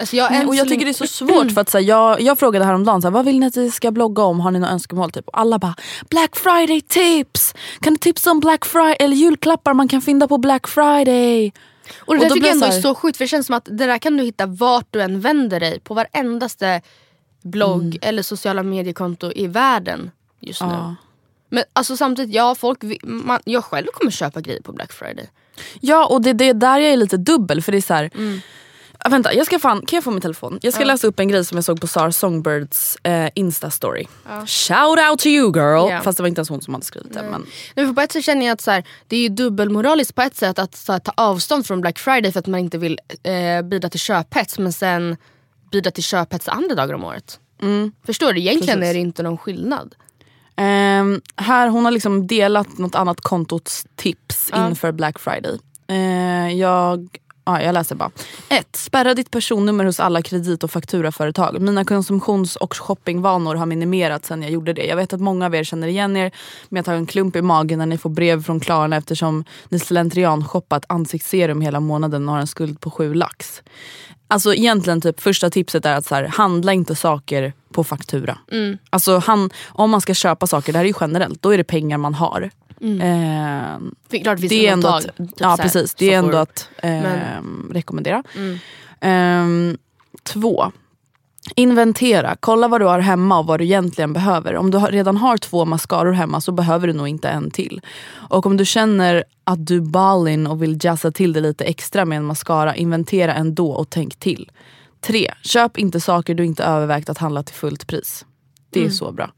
Alltså 0.00 0.16
jag, 0.16 0.30
Nej, 0.32 0.46
och 0.46 0.54
jag 0.54 0.68
tycker 0.68 0.84
det 0.84 0.90
är 0.90 0.92
så 0.92 1.06
svårt 1.06 1.50
för 1.54 1.60
att 1.60 1.70
så 1.70 1.78
här, 1.78 1.84
jag, 1.84 2.20
jag 2.20 2.38
frågade 2.38 2.64
häromdagen 2.64 3.02
så 3.02 3.06
här, 3.08 3.12
vad 3.12 3.24
vill 3.24 3.40
ni 3.40 3.46
att 3.46 3.56
vi 3.56 3.70
ska 3.70 3.90
blogga 3.90 4.22
om, 4.22 4.40
har 4.40 4.50
ni 4.50 4.58
några 4.58 4.72
önskemål? 4.72 5.10
Typ? 5.10 5.28
Och 5.28 5.38
alla 5.40 5.58
bara 5.58 5.74
Black 6.10 6.36
Friday 6.36 6.80
tips! 6.80 7.54
Kan 7.80 7.92
du 7.92 7.98
tipsa 7.98 8.30
om 8.30 8.40
Black 8.40 8.64
Friday 8.64 8.96
eller 9.00 9.16
julklappar 9.16 9.74
man 9.74 9.88
kan 9.88 10.00
finna 10.02 10.28
på 10.28 10.38
Black 10.38 10.68
Friday? 10.68 11.52
Och 11.98 12.14
det 12.14 12.18
Och 12.18 12.22
där 12.22 12.28
då 12.28 12.34
tycker 12.34 12.40
blir 12.40 12.48
jag 12.48 12.54
ändå 12.54 12.66
är 12.66 12.80
så 12.80 12.94
sjukt 12.94 13.16
för 13.16 13.24
det 13.24 13.28
känns 13.28 13.46
som 13.46 13.54
att 13.54 13.64
det 13.64 13.86
där 13.86 13.98
kan 13.98 14.16
du 14.16 14.24
hitta 14.24 14.46
vart 14.46 14.86
du 14.90 15.02
än 15.02 15.20
vänder 15.20 15.60
dig 15.60 15.80
på 15.80 15.94
varendaste 15.94 16.80
blogg 17.42 17.82
Mm. 17.82 17.98
eller 18.02 18.22
sociala 18.22 18.62
mediekonto 18.62 19.32
i 19.34 19.46
världen 19.46 20.10
just 20.40 20.60
nu. 20.62 20.68
Ja. 20.68 20.94
Men 21.50 21.64
alltså 21.72 21.96
samtidigt, 21.96 22.34
ja 22.34 22.54
folk, 22.54 22.78
man, 23.02 23.40
jag 23.44 23.64
själv 23.64 23.86
kommer 23.92 24.10
köpa 24.10 24.40
grejer 24.40 24.60
på 24.62 24.72
Black 24.72 24.92
Friday. 24.92 25.30
Ja 25.80 26.06
och 26.06 26.22
det, 26.22 26.32
det 26.32 26.44
är 26.44 26.54
där 26.54 26.78
jag 26.78 26.92
är 26.92 26.96
lite 26.96 27.16
dubbel 27.16 27.62
för 27.62 27.72
det 27.72 27.78
är 27.78 27.82
så 27.82 27.94
här. 27.94 28.10
Ja, 29.04 29.10
vänta, 29.10 29.34
jag 29.34 29.46
ska 29.46 29.58
fan, 29.58 29.86
kan 29.86 29.96
jag 29.96 30.04
få 30.04 30.10
min 30.10 30.20
telefon? 30.20 30.58
Jag 30.62 30.74
ska 30.74 30.84
läsa 30.84 31.06
upp 31.06 31.20
en 31.20 31.28
grej 31.28 31.44
som 31.44 31.56
jag 31.56 31.64
såg 31.64 31.80
på 31.80 31.86
Sara 31.86 32.12
Songbirds 32.12 32.96
eh, 33.02 33.30
Insta-story. 33.34 34.06
Shout 34.46 34.98
out 35.10 35.18
to 35.18 35.26
you 35.26 35.52
girl! 35.56 35.90
Ja. 35.90 36.00
Fast 36.00 36.16
det 36.16 36.22
var 36.22 36.28
inte 36.28 36.38
ens 36.38 36.48
hon 36.48 36.60
som 36.62 36.74
hade 36.74 36.86
skrivit 36.86 37.14
det. 37.14 37.22
Men, 37.30 37.46
Nej, 37.74 37.86
för 37.86 37.92
på 37.92 38.00
ett 38.00 38.12
sätt 38.12 38.24
känner 38.24 38.46
jag 38.46 38.52
att 38.52 38.60
så 38.60 38.70
här, 38.70 38.84
det 39.06 39.16
är 39.16 39.20
ju 39.20 39.28
dubbelmoraliskt 39.28 40.14
på 40.14 40.22
ett 40.22 40.36
sätt 40.36 40.58
att 40.58 40.84
här, 40.88 40.98
ta 40.98 41.12
avstånd 41.16 41.66
från 41.66 41.80
Black 41.80 41.98
Friday 41.98 42.32
för 42.32 42.40
att 42.40 42.46
man 42.46 42.60
inte 42.60 42.78
vill 42.78 42.98
eh, 43.22 43.62
bidra 43.62 43.88
till 43.90 44.00
köphets 44.00 44.58
men 44.58 44.72
sen 44.72 45.16
bidra 45.72 45.90
till 45.90 46.02
köphets 46.04 46.48
andra 46.48 46.74
dagar 46.74 46.94
om 46.94 47.04
året. 47.04 47.40
Förstår 48.06 48.32
du? 48.32 48.40
Egentligen 48.40 48.78
Precis. 48.78 48.90
är 48.90 48.94
det 48.94 49.00
inte 49.00 49.22
någon 49.22 49.38
skillnad. 49.38 49.94
Ehm, 50.56 51.20
här, 51.36 51.68
hon 51.68 51.84
har 51.84 51.92
liksom 51.92 52.26
delat 52.26 52.78
något 52.78 52.94
annat 52.94 53.20
kontots 53.20 53.86
tips 53.96 54.48
Ja. 54.52 54.68
inför 54.68 54.92
Black 54.92 55.18
Friday. 55.18 55.58
Eh, 55.88 56.52
jag, 56.58 57.08
ja, 57.48 57.62
jag 57.62 57.72
läser 57.72 57.94
bara. 57.94 58.10
1. 58.48 58.76
Spärra 58.76 59.14
ditt 59.14 59.30
personnummer 59.30 59.84
hos 59.84 60.00
alla 60.00 60.22
kredit 60.22 60.64
och 60.64 60.70
fakturaföretag. 60.70 61.60
Mina 61.60 61.84
konsumtions 61.84 62.56
och 62.56 62.76
shoppingvanor 62.76 63.54
har 63.54 63.66
minimerats 63.66 64.28
sen 64.28 64.42
jag 64.42 64.50
gjorde 64.50 64.72
det. 64.72 64.84
Jag 64.84 64.96
vet 64.96 65.12
att 65.12 65.20
många 65.20 65.46
av 65.46 65.54
er 65.54 65.64
känner 65.64 65.88
igen 65.88 66.16
er 66.16 66.30
med 66.68 66.80
att 66.80 66.86
ha 66.86 66.94
en 66.94 67.06
klump 67.06 67.36
i 67.36 67.42
magen 67.42 67.78
när 67.78 67.86
ni 67.86 67.98
får 67.98 68.10
brev 68.10 68.42
från 68.42 68.60
Klarna 68.60 68.96
eftersom 68.96 69.44
ni 69.68 69.78
slentrian 69.78 70.44
shoppat 70.44 70.84
ansiktsserum 70.88 71.60
hela 71.60 71.80
månaden 71.80 72.28
och 72.28 72.34
har 72.34 72.40
en 72.40 72.46
skuld 72.46 72.80
på 72.80 72.90
7 72.90 73.14
lax. 73.14 73.62
Alltså 74.28 74.54
egentligen 74.54 75.00
typ 75.00 75.20
första 75.20 75.50
tipset 75.50 75.86
är 75.86 75.94
att 75.94 76.06
så 76.06 76.14
här, 76.14 76.24
handla 76.24 76.72
inte 76.72 76.94
saker 76.94 77.52
på 77.72 77.84
faktura. 77.84 78.38
Mm. 78.52 78.78
Alltså 78.90 79.18
han, 79.18 79.50
om 79.68 79.90
man 79.90 80.00
ska 80.00 80.14
köpa 80.14 80.46
saker, 80.46 80.72
det 80.72 80.78
här 80.78 80.84
är 80.84 80.88
ju 80.88 80.94
generellt, 81.00 81.42
då 81.42 81.50
är 81.50 81.56
det 81.58 81.64
pengar 81.64 81.98
man 81.98 82.14
har. 82.14 82.50
Eh, 82.80 83.78
För 84.10 84.22
klart 84.22 84.40
finns 84.40 84.50
det 84.50 84.66
är 84.68 84.72
ändå 84.72 84.88
att, 84.88 85.02
typ 85.16 85.30
ja, 85.36 85.56
precis, 85.60 85.94
det 85.94 86.12
är 86.14 86.20
får- 86.20 86.26
ändå 86.26 86.38
att 86.38 86.68
eh, 86.76 86.90
Men- 86.90 87.70
rekommendera. 87.72 88.22
Mm. 88.36 88.58
Ehm, 89.00 89.78
två, 90.22 90.72
inventera. 91.56 92.36
Kolla 92.40 92.68
vad 92.68 92.80
du 92.80 92.84
har 92.84 92.98
hemma 92.98 93.38
och 93.38 93.46
vad 93.46 93.60
du 93.60 93.64
egentligen 93.64 94.12
behöver. 94.12 94.56
Om 94.56 94.70
du 94.70 94.78
redan 94.78 95.16
har 95.16 95.36
två 95.36 95.64
mascaror 95.64 96.12
hemma 96.12 96.40
så 96.40 96.52
behöver 96.52 96.86
du 96.86 96.92
nog 96.92 97.08
inte 97.08 97.28
en 97.28 97.50
till. 97.50 97.80
Och 98.10 98.46
om 98.46 98.56
du 98.56 98.64
känner 98.64 99.24
att 99.44 99.66
du 99.66 99.80
ballin 99.80 100.46
och 100.46 100.62
vill 100.62 100.78
jazza 100.84 101.10
till 101.10 101.32
det 101.32 101.40
lite 101.40 101.64
extra 101.64 102.04
med 102.04 102.16
en 102.18 102.24
mascara, 102.24 102.76
inventera 102.76 103.34
ändå 103.34 103.70
och 103.70 103.90
tänk 103.90 104.16
till. 104.16 104.50
Tre, 105.00 105.34
köp 105.42 105.78
inte 105.78 106.00
saker 106.00 106.34
du 106.34 106.44
inte 106.44 106.64
övervägt 106.64 107.08
att 107.08 107.18
handla 107.18 107.42
till 107.42 107.54
fullt 107.54 107.86
pris. 107.86 108.24
Det 108.70 108.84
är 108.84 108.90
så 108.90 109.12
bra. 109.12 109.30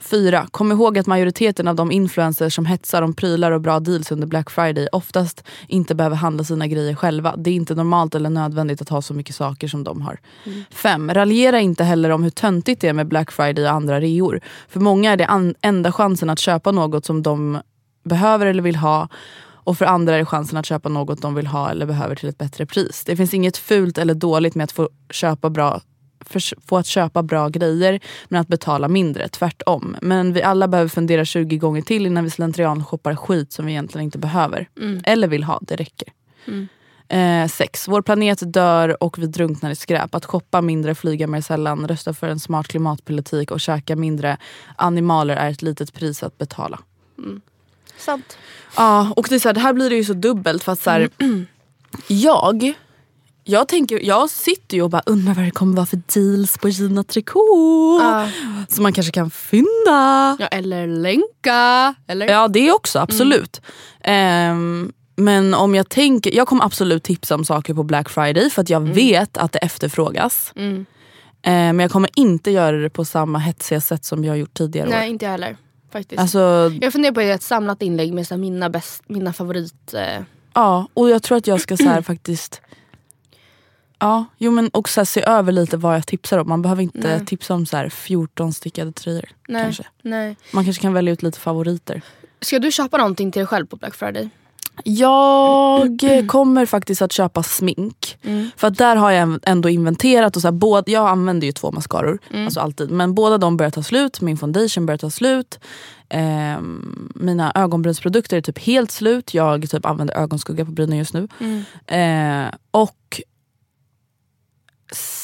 Fyra, 0.00 0.46
kom 0.50 0.72
ihåg 0.72 0.98
att 0.98 1.06
majoriteten 1.06 1.68
av 1.68 1.74
de 1.74 1.92
influencers 1.92 2.54
som 2.54 2.66
hetsar 2.66 3.02
om 3.02 3.14
prylar 3.14 3.52
och 3.52 3.60
bra 3.60 3.80
deals 3.80 4.12
under 4.12 4.26
Black 4.26 4.50
Friday 4.50 4.88
oftast 4.92 5.44
inte 5.68 5.94
behöver 5.94 6.16
handla 6.16 6.44
sina 6.44 6.66
grejer 6.66 6.94
själva. 6.94 7.36
Det 7.36 7.50
är 7.50 7.54
inte 7.54 7.74
normalt 7.74 8.14
eller 8.14 8.30
nödvändigt 8.30 8.82
att 8.82 8.88
ha 8.88 9.02
så 9.02 9.14
mycket 9.14 9.34
saker 9.34 9.68
som 9.68 9.84
de 9.84 10.02
har. 10.02 10.20
Fem, 10.70 11.14
raljera 11.14 11.60
inte 11.60 11.84
heller 11.84 12.10
om 12.10 12.22
hur 12.22 12.30
töntigt 12.30 12.80
det 12.80 12.88
är 12.88 12.92
med 12.92 13.08
Black 13.08 13.32
Friday 13.32 13.64
och 13.64 13.70
andra 13.70 14.00
reor. 14.00 14.40
För 14.68 14.80
många 14.80 15.12
är 15.12 15.16
det 15.16 15.54
enda 15.60 15.92
chansen 15.92 16.30
att 16.30 16.38
köpa 16.38 16.72
något 16.72 17.04
som 17.04 17.22
de 17.22 17.58
behöver 18.04 18.46
eller 18.46 18.62
vill 18.62 18.76
ha. 18.76 19.08
Och 19.68 19.78
för 19.78 19.84
andra 19.84 20.14
är 20.14 20.18
det 20.18 20.24
chansen 20.24 20.58
att 20.58 20.66
köpa 20.66 20.88
något 20.88 21.22
de 21.22 21.34
vill 21.34 21.46
ha 21.46 21.70
eller 21.70 21.86
behöver 21.86 22.14
till 22.14 22.28
ett 22.28 22.38
bättre 22.38 22.66
pris. 22.66 23.04
Det 23.06 23.16
finns 23.16 23.34
inget 23.34 23.56
fult 23.56 23.98
eller 23.98 24.14
dåligt 24.14 24.54
med 24.54 24.64
att 24.64 24.72
få, 24.72 24.88
köpa 25.10 25.50
bra, 25.50 25.80
för, 26.20 26.66
få 26.66 26.76
att 26.76 26.86
köpa 26.86 27.22
bra 27.22 27.48
grejer 27.48 28.00
men 28.28 28.40
att 28.40 28.48
betala 28.48 28.88
mindre. 28.88 29.28
Tvärtom. 29.28 29.96
Men 30.02 30.32
vi 30.32 30.42
alla 30.42 30.68
behöver 30.68 30.88
fundera 30.88 31.24
20 31.24 31.56
gånger 31.56 31.82
till 31.82 32.06
innan 32.06 32.24
vi 32.24 32.30
slentrian 32.30 32.84
shoppar 32.84 33.16
skit 33.16 33.52
som 33.52 33.66
vi 33.66 33.72
egentligen 33.72 34.04
inte 34.04 34.18
behöver. 34.18 34.68
Eller 35.04 35.28
vill 35.28 35.44
ha. 35.44 35.58
Det 35.62 35.76
räcker. 35.76 36.08
Eh, 37.08 37.48
sex. 37.48 37.88
Vår 37.88 38.02
planet 38.02 38.52
dör 38.52 39.02
och 39.02 39.18
vi 39.18 39.26
drunknar 39.26 39.70
i 39.70 39.76
skräp. 39.76 40.14
Att 40.14 40.24
shoppa 40.24 40.60
mindre, 40.60 40.94
flyga 40.94 41.26
mer 41.26 41.40
sällan, 41.40 41.88
rösta 41.88 42.14
för 42.14 42.28
en 42.28 42.40
smart 42.40 42.68
klimatpolitik 42.68 43.50
och 43.50 43.60
käka 43.60 43.96
mindre 43.96 44.36
animaler 44.76 45.36
är 45.36 45.50
ett 45.50 45.62
litet 45.62 45.94
pris 45.94 46.22
att 46.22 46.38
betala. 46.38 46.78
Sant. 47.98 48.38
Ja, 48.76 49.12
och 49.16 49.26
det, 49.28 49.34
är 49.34 49.38
så 49.38 49.48
här, 49.48 49.54
det 49.54 49.60
här 49.60 49.72
blir 49.72 49.90
det 49.90 49.96
ju 49.96 50.04
så 50.04 50.12
dubbelt 50.12 50.64
för 50.64 50.72
att 50.72 50.80
så 50.82 50.90
här, 50.90 51.08
jag 52.06 52.74
jag, 53.50 53.68
tänker, 53.68 54.00
jag 54.04 54.30
sitter 54.30 54.76
ju 54.76 54.82
och 54.82 54.90
bara 54.90 55.02
undrar 55.06 55.34
vad 55.34 55.44
det 55.44 55.50
kommer 55.50 55.76
vara 55.76 55.86
för 55.86 56.02
deals 56.14 56.58
på 56.58 56.68
Gina 56.68 57.04
Tricot. 57.04 58.02
Ja. 58.02 58.28
Som 58.68 58.82
man 58.82 58.92
kanske 58.92 59.12
kan 59.12 59.30
fynda. 59.30 60.36
Ja, 60.40 60.46
eller 60.46 60.86
länka. 60.86 61.94
Eller? 62.06 62.26
Ja 62.26 62.48
det 62.48 62.72
också, 62.72 62.98
absolut. 62.98 63.60
Ehm, 64.00 64.92
men 65.16 65.54
om 65.54 65.74
jag 65.74 65.88
tänker, 65.88 66.34
jag 66.36 66.48
kommer 66.48 66.64
absolut 66.64 67.02
tipsa 67.02 67.34
om 67.34 67.44
saker 67.44 67.74
på 67.74 67.82
Black 67.82 68.08
Friday 68.08 68.50
för 68.50 68.62
att 68.62 68.70
jag 68.70 68.80
vet 68.80 69.36
att 69.36 69.52
det 69.52 69.58
efterfrågas. 69.58 70.52
Mm. 70.56 70.86
Ehm, 71.42 71.76
men 71.76 71.80
jag 71.80 71.90
kommer 71.90 72.10
inte 72.14 72.50
göra 72.50 72.76
det 72.76 72.90
på 72.90 73.04
samma 73.04 73.38
hetsiga 73.38 73.80
sätt 73.80 74.04
som 74.04 74.24
jag 74.24 74.38
gjort 74.38 74.54
tidigare 74.54 74.88
Nej, 74.88 75.06
år. 75.06 75.12
inte 75.12 75.24
jag 75.24 75.32
heller. 75.32 75.56
Faktiskt. 75.92 76.20
Alltså, 76.20 76.72
Jag 76.80 76.92
funderar 76.92 77.12
på 77.14 77.20
att 77.20 77.26
göra 77.26 77.34
ett 77.34 77.42
samlat 77.42 77.82
inlägg 77.82 78.12
med 78.12 78.26
så 78.26 78.34
här, 78.34 78.40
mina, 78.40 78.70
bäst, 78.70 79.02
mina 79.06 79.32
favorit... 79.32 79.94
Eh, 79.94 80.22
ja, 80.54 80.88
och 80.94 81.10
jag 81.10 81.22
tror 81.22 81.38
att 81.38 81.46
jag 81.46 81.60
ska 81.60 81.76
så 81.76 81.84
här, 81.88 82.02
faktiskt 82.12 82.60
Ja, 84.00 84.24
jo 84.38 84.50
men 84.50 84.70
också 84.72 84.92
så 84.94 85.00
här, 85.00 85.04
se 85.04 85.22
över 85.22 85.52
lite 85.52 85.76
vad 85.76 85.94
jag 85.94 86.06
tipsar 86.06 86.38
om. 86.38 86.48
Man 86.48 86.62
behöver 86.62 86.82
inte 86.82 86.98
Nej. 87.16 87.26
tipsa 87.26 87.54
om 87.54 87.66
så 87.66 87.76
här 87.76 87.88
14 87.88 88.52
stickade 88.52 88.92
tröjor. 88.92 89.24
nej, 89.48 89.62
Kanske. 89.62 89.84
nej. 90.02 90.36
Man 90.52 90.64
kanske 90.64 90.82
kan 90.82 90.92
välja 90.92 91.12
ut 91.12 91.22
lite 91.22 91.38
favoriter. 91.38 92.02
Ska 92.40 92.58
du 92.58 92.72
köpa 92.72 92.96
någonting 92.96 93.32
till 93.32 93.40
dig 93.40 93.46
själv 93.46 93.66
på 93.66 93.76
Black 93.76 93.94
Friday? 93.94 94.28
Jag 94.84 96.00
kommer 96.28 96.66
faktiskt 96.66 97.02
att 97.02 97.12
köpa 97.12 97.42
smink. 97.42 98.18
För 98.56 98.68
att 98.68 98.78
där 98.78 98.96
har 98.96 99.10
jag 99.10 99.40
ändå 99.42 99.68
inventerat. 99.68 100.36
Och 100.36 100.42
så 100.42 100.48
här, 100.48 100.52
både, 100.52 100.90
jag 100.90 101.08
använder 101.08 101.46
ju 101.46 101.52
två 101.52 101.72
mascaror, 101.72 102.18
alltså 102.34 102.60
alltid. 102.60 102.90
Men 102.90 103.14
båda 103.14 103.38
de 103.38 103.56
börjar 103.56 103.70
ta 103.70 103.82
slut, 103.82 104.20
min 104.20 104.36
foundation 104.36 104.86
börjar 104.86 104.98
ta 104.98 105.10
slut. 105.10 105.58
Ehm, 106.08 107.12
mina 107.14 107.52
ögonbrynsprodukter 107.54 108.36
är 108.36 108.40
typ 108.40 108.58
helt 108.58 108.90
slut. 108.90 109.34
Jag 109.34 109.70
typ 109.70 109.86
använder 109.86 110.16
ögonskugga 110.16 110.64
på 110.64 110.70
brynen 110.70 110.98
just 110.98 111.14
nu. 111.14 111.28
Eh, 111.86 112.54
och 112.70 113.20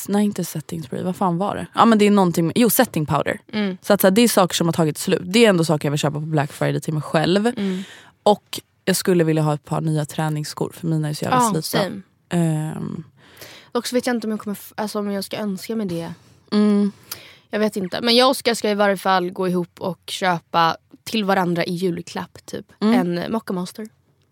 Nej 0.09 0.25
inte 0.25 0.45
setting 0.45 0.83
spray, 0.83 1.03
vad 1.03 1.17
fan 1.17 1.39
var 1.39 1.57
det? 1.57 1.67
Ja 1.75 1.85
men 1.85 1.99
det 1.99 2.07
är 2.07 2.11
någonting, 2.11 2.53
jo 2.55 2.71
setting 2.71 3.07
powder. 3.07 3.41
Så 3.83 3.93
att 3.93 4.01
så 4.01 4.07
här, 4.07 4.13
det 4.13 4.23
är 4.23 4.29
saker 4.29 4.55
som 4.55 4.69
har 4.69 4.73
tagit 4.73 4.99
slut. 4.99 5.23
Det 5.25 5.45
är 5.45 5.49
ändå 5.49 5.65
saker 5.65 5.89
jag 5.89 5.91
vill 5.91 5.99
köpa 6.01 6.21
på 6.21 6.27
black 6.27 6.53
friday 6.53 6.81
till 6.81 6.93
mig 6.95 7.03
själv. 7.03 7.53
Och 8.23 8.61
jag 8.85 8.97
skulle 8.97 9.25
vilja 9.25 9.43
ha 9.43 9.55
ett 9.55 9.65
par 9.65 9.81
nya 9.81 10.05
träningsskor 10.05 10.73
för 10.75 10.87
mina 10.87 11.09
är 11.09 11.15
så 11.15 11.25
jävla 11.25 11.37
Ja, 11.37 11.63
slitna. 11.63 11.63
same. 11.63 12.03
Ehm, 12.29 13.05
Dock 13.73 13.87
så 13.87 13.97
vet 13.97 14.07
jag 14.07 14.17
inte 14.17 14.27
om 14.27 14.31
jag, 14.31 14.41
kommer, 14.41 14.59
alltså, 14.75 14.99
om 14.99 15.11
jag 15.11 15.25
ska 15.25 15.37
önska 15.37 15.77
mig 15.77 15.87
det. 15.87 16.13
mm, 16.53 16.93
Jag 17.51 17.59
vet 17.59 17.77
inte. 17.77 18.01
Men 18.03 18.17
jag 18.17 18.27
och 18.27 18.31
Oskar 18.31 18.55
ska 18.55 18.71
i 18.71 18.75
varje 18.75 18.97
fall 18.97 19.31
gå 19.31 19.49
ihop 19.49 19.81
och 19.81 20.01
köpa 20.07 20.77
till 21.05 21.25
varandra 21.25 21.65
i 21.65 21.73
julklapp 21.75 22.39
typ. 22.47 22.67
En 22.81 23.19
eh, 23.19 23.29
Mocca 23.29 23.53
Monster. 23.53 23.89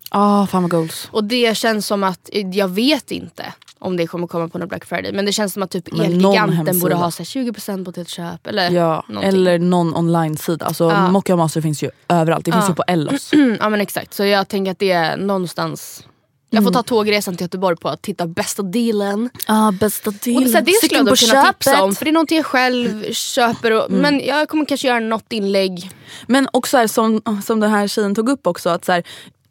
ah, 0.09 0.47
fan 0.47 0.61
vad 0.61 0.71
goals. 0.71 1.09
Och 1.11 1.23
det 1.23 1.57
känns 1.57 1.87
som 1.87 2.03
att, 2.03 2.29
eh, 2.33 2.49
jag 2.49 2.67
vet 2.67 3.11
inte 3.11 3.53
om 3.83 3.97
det 3.97 4.07
kommer 4.07 4.27
komma 4.27 4.47
på 4.49 4.57
någon 4.57 4.67
Black 4.67 4.85
Friday. 4.85 5.11
Men 5.13 5.25
det 5.25 5.31
känns 5.31 5.53
som 5.53 5.63
att 5.63 5.71
typ 5.71 5.91
Men 5.91 6.01
Elgiganten 6.01 6.79
borde 6.79 6.95
ha 6.95 7.11
så 7.11 7.17
här, 7.17 7.25
20% 7.25 7.85
på 7.93 8.01
ett 8.01 8.09
köp. 8.09 8.47
Eller 8.47 8.71
Ja, 8.71 9.03
någonting. 9.07 9.29
eller 9.39 9.59
någon 9.59 9.95
online-sida. 9.95 10.65
Alltså, 10.65 10.83
Ja. 10.83 11.11
Mocca 11.11 11.35
Master 11.35 11.61
finns 11.61 11.83
ju 11.83 11.89
överallt. 12.09 12.45
Det 12.45 12.51
finns 12.51 12.65
Ja. 12.65 12.69
ju 12.69 12.75
på 12.75 12.83
Ellos. 12.87 13.31
Ja 13.59 13.69
men 13.69 13.81
exakt. 13.81 14.13
Så 14.13 14.25
jag 14.25 14.47
tänker 14.47 14.71
att 14.71 14.79
det 14.79 14.91
är 14.91 15.17
någonstans 15.17 16.03
Jag 16.49 16.63
får 16.63 16.69
Mm. 16.69 16.73
ta 16.73 16.83
tågresan 16.83 17.35
till 17.35 17.43
Göteborg 17.45 17.77
på 17.77 17.89
att 17.89 18.01
titta 18.01 18.27
bästa 18.27 18.63
dealen. 18.63 19.29
ah, 19.47 19.71
bästa 19.71 20.09
Och 20.09 20.13
det, 20.13 20.19
så 20.49 20.57
här, 20.57 20.61
det 20.61 20.71
skulle 20.71 20.97
jag 20.99 21.05
då 21.05 21.15
kunna 21.15 21.53
tipsa 21.53 21.83
om 21.83 21.95
för 21.95 22.05
det 22.05 22.11
är 22.11 22.13
någonting 22.13 22.37
jag 22.37 22.45
själv 22.45 23.11
köper. 23.13 23.71
Och, 23.71 23.89
Mm. 23.89 24.01
Men 24.01 24.25
jag 24.25 24.49
kommer 24.49 24.65
kanske 24.65 24.87
göra 24.87 24.99
något 24.99 25.31
inlägg. 25.33 25.89
Men 26.27 26.47
också 26.53 26.77
här, 26.77 26.87
som, 26.87 27.21
som 27.45 27.59
den 27.59 27.71
här 27.71 27.87
tjejen 27.87 28.15
tog 28.15 28.29
upp 28.29 28.47
också. 28.47 28.69
Att 28.69 28.85
så 28.85 28.91
här, 28.91 29.03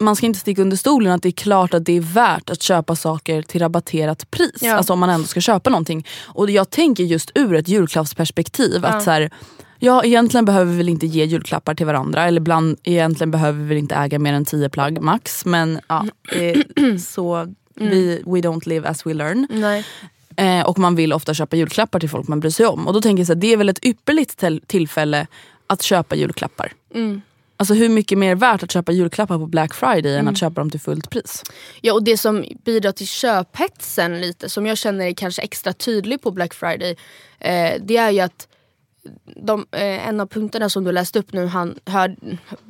man 0.03 0.15
ska 0.15 0.25
inte 0.25 0.39
sticka 0.39 0.61
under 0.61 0.77
stolen 0.77 1.11
att 1.11 1.21
det 1.23 1.29
är 1.29 1.31
klart 1.31 1.73
att 1.73 1.85
det 1.85 1.93
är 1.97 2.01
värt 2.01 2.49
att 2.49 2.61
köpa 2.61 2.95
saker 2.95 3.41
till 3.41 3.61
rabatterat 3.61 4.31
pris. 4.31 4.51
Ja. 4.61 4.73
Alltså 4.75 4.93
om 4.93 4.99
man 4.99 5.09
ändå 5.09 5.27
ska 5.27 5.41
köpa 5.41 5.69
någonting. 5.69 6.07
Och 6.25 6.49
jag 6.49 6.69
tänker 6.69 7.03
just 7.03 7.31
ur 7.35 7.55
ett 7.55 7.67
julklappsperspektiv. 7.67 8.85
Att 8.85 9.03
så 9.03 9.11
här, 9.11 9.29
ja, 9.79 10.03
egentligen 10.03 10.45
behöver 10.45 10.71
vi 10.71 10.77
väl 10.77 10.89
inte 10.89 11.07
ge 11.07 11.25
julklappar 11.25 11.75
till 11.75 11.85
varandra. 11.85 12.23
Eller 12.27 12.41
ibland 12.41 12.77
egentligen 12.83 13.31
behöver 13.31 13.59
vi 13.59 13.65
väl 13.67 13.77
inte 13.77 13.95
äga 13.95 14.19
mer 14.19 14.33
än 14.33 14.45
10 14.45 14.69
plagg 14.69 15.01
max. 15.01 15.45
Men 15.45 15.79
ja, 15.87 16.05
eh, 16.31 16.97
så 16.99 17.53
vi, 17.75 18.21
we 18.25 18.39
don't 18.39 18.67
live 18.69 18.87
as 18.89 19.05
we 19.05 19.13
learn. 19.13 19.47
Nej. 19.49 19.85
Eh, 20.35 20.65
och 20.65 20.79
man 20.79 20.95
vill 20.95 21.13
ofta 21.13 21.33
köpa 21.33 21.55
julklappar 21.55 21.99
till 21.99 22.09
folk 22.09 22.27
man 22.27 22.39
bryr 22.39 22.51
sig 22.51 22.65
om. 22.65 22.87
Och 22.87 22.93
då 22.93 23.01
tänker 23.01 23.21
jag 23.23 23.27
här, 23.27 23.35
det 23.35 23.53
är 23.53 23.57
väl 23.57 23.69
ett 23.69 23.85
ypperligt 23.85 24.37
till- 24.37 24.61
tillfälle 24.67 25.27
att 25.67 25.81
köpa 25.81 26.15
julklappar. 26.15 26.71
Alltså 27.57 27.73
hur 27.73 27.89
mycket 27.89 28.17
mer 28.17 28.35
värt 28.35 28.63
att 28.63 28.71
köpa 28.71 28.91
julklappar 28.91 29.37
på 29.37 29.45
Black 29.45 29.73
Friday 29.73 30.15
än 30.15 30.27
att 30.27 30.37
köpa 30.37 30.61
dem 30.61 30.69
till 30.69 30.79
fullt 30.79 31.09
pris? 31.09 31.43
Ja, 31.81 31.93
och 31.93 32.03
det 32.03 32.17
som 32.17 32.45
bidrar 32.65 32.91
till 32.91 33.07
köphetsen 33.07 34.21
lite, 34.21 34.49
som 34.49 34.65
jag 34.65 34.77
känner 34.77 35.05
är 35.05 35.13
kanske 35.13 35.41
extra 35.41 35.73
tydlig 35.73 36.21
på 36.21 36.31
Black 36.31 36.53
Friday, 36.53 36.95
eh, 37.39 37.73
det 37.81 37.97
är 37.97 38.11
ju 38.11 38.19
att 38.19 38.47
de, 39.35 39.65
eh, 39.71 40.07
en 40.07 40.19
av 40.19 40.27
punkterna 40.27 40.69
som 40.69 40.83
du 40.83 40.91
läste 40.91 41.19
upp 41.19 41.33
nu 41.33 41.45
han, 41.45 41.79
hör, 41.85 42.15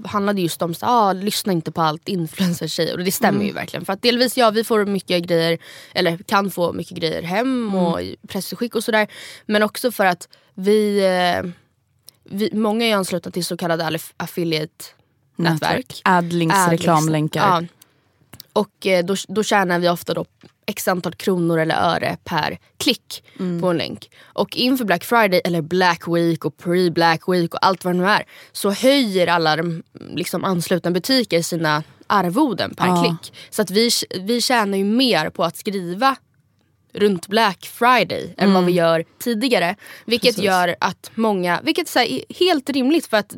handlade 0.06 0.41
just 0.41 0.62
om 0.62 0.74
så, 0.74 0.86
ah, 0.86 1.13
lyssna 1.13 1.54
inte 1.54 1.72
på 1.72 1.82
allt 1.82 2.10
influencers 2.10 2.76
säger. 2.76 2.98
Och 2.98 3.04
det 3.04 3.12
stämmer 3.12 3.46
ju 3.46 3.52
verkligen. 3.52 3.86
För 3.86 3.93
att 3.93 4.02
delvis 4.02 4.38
ja, 4.38 4.50
vi 4.50 4.63
får 4.63 4.86
mycket 4.86 5.24
grejer, 5.24 5.58
eller 5.93 6.17
kan 6.17 6.52
få 6.52 6.74
mycket 6.74 6.98
grejer 6.98 7.22
hem 7.22 7.76
och 7.76 8.02
i 8.02 8.15
pressskick 8.28 8.76
och 8.76 8.84
sådär. 8.84 9.08
Men 9.46 9.63
också 9.63 9.91
för 9.91 10.06
att 10.06 10.28
vi, 10.54 11.00
eh, 11.00 11.52
vi 12.24 12.50
många 12.54 12.86
är 12.86 12.96
anslutna 12.96 13.32
till 13.32 13.46
så 13.46 13.58
kallade 13.58 13.84
aff- 13.84 14.14
affiliate 14.18 14.86
nätverk. 15.36 16.02
Adlinks 16.04 16.56
Adlinks, 16.56 16.68
reklamlänkar. 16.72 17.62
Ja. 17.62 17.64
Och 18.54 18.88
eh, 18.88 19.06
då, 19.06 19.16
då 19.28 19.44
tjänar 19.44 19.80
vi 19.80 19.90
ofta 19.90 20.14
då 20.14 20.26
x 20.66 20.88
antal 20.88 21.14
kronor 21.16 21.60
eller 21.60 21.76
öre 21.76 22.18
per 22.24 22.58
klick 22.78 23.24
Mm. 23.40 23.62
på 23.62 23.70
en 23.70 23.78
länk. 23.78 24.10
Och 24.24 24.58
inför 24.58 24.86
Black 24.86 25.04
Friday 25.04 25.42
eller 25.46 25.62
Black 25.62 26.08
Week 26.08 26.46
och 26.46 26.58
pre-Black 26.58 27.22
Week 27.28 27.54
och 27.54 27.66
allt 27.66 27.84
vad 27.86 27.94
det 27.96 27.98
nu 28.00 28.08
är 28.08 28.24
så 28.52 28.72
höjer 28.72 29.28
alla 29.28 29.56
de 29.56 29.84
liksom, 30.10 30.44
anslutna 30.44 30.92
butiker 30.92 31.42
sina 31.42 31.84
arvoden 32.08 32.74
per 32.76 32.88
Ja. 32.88 33.04
klick. 33.04 33.34
Så 33.50 33.62
att 33.62 33.72
vi, 33.72 33.90
vi 34.20 34.42
tjänar 34.42 34.78
ju 34.78 34.84
mer 34.84 35.30
på 35.30 35.44
att 35.44 35.58
skriva 35.58 36.16
runt 36.94 37.28
Black 37.28 37.66
Friday 37.66 38.34
än 38.38 38.54
vad 38.54 38.66
vi 38.66 38.72
gör 38.72 39.04
tidigare. 39.20 39.76
Vilket 40.06 40.26
Mm. 40.26 40.34
Precis. 40.36 40.44
gör 40.46 40.76
att 40.80 41.12
många, 41.16 41.60
vilket 41.64 41.88
är 41.88 41.92
så 41.92 42.00
här, 42.00 42.06
är 42.06 42.22
helt 42.40 42.70
rimligt 42.70 43.06
för 43.06 43.18
att 43.18 43.36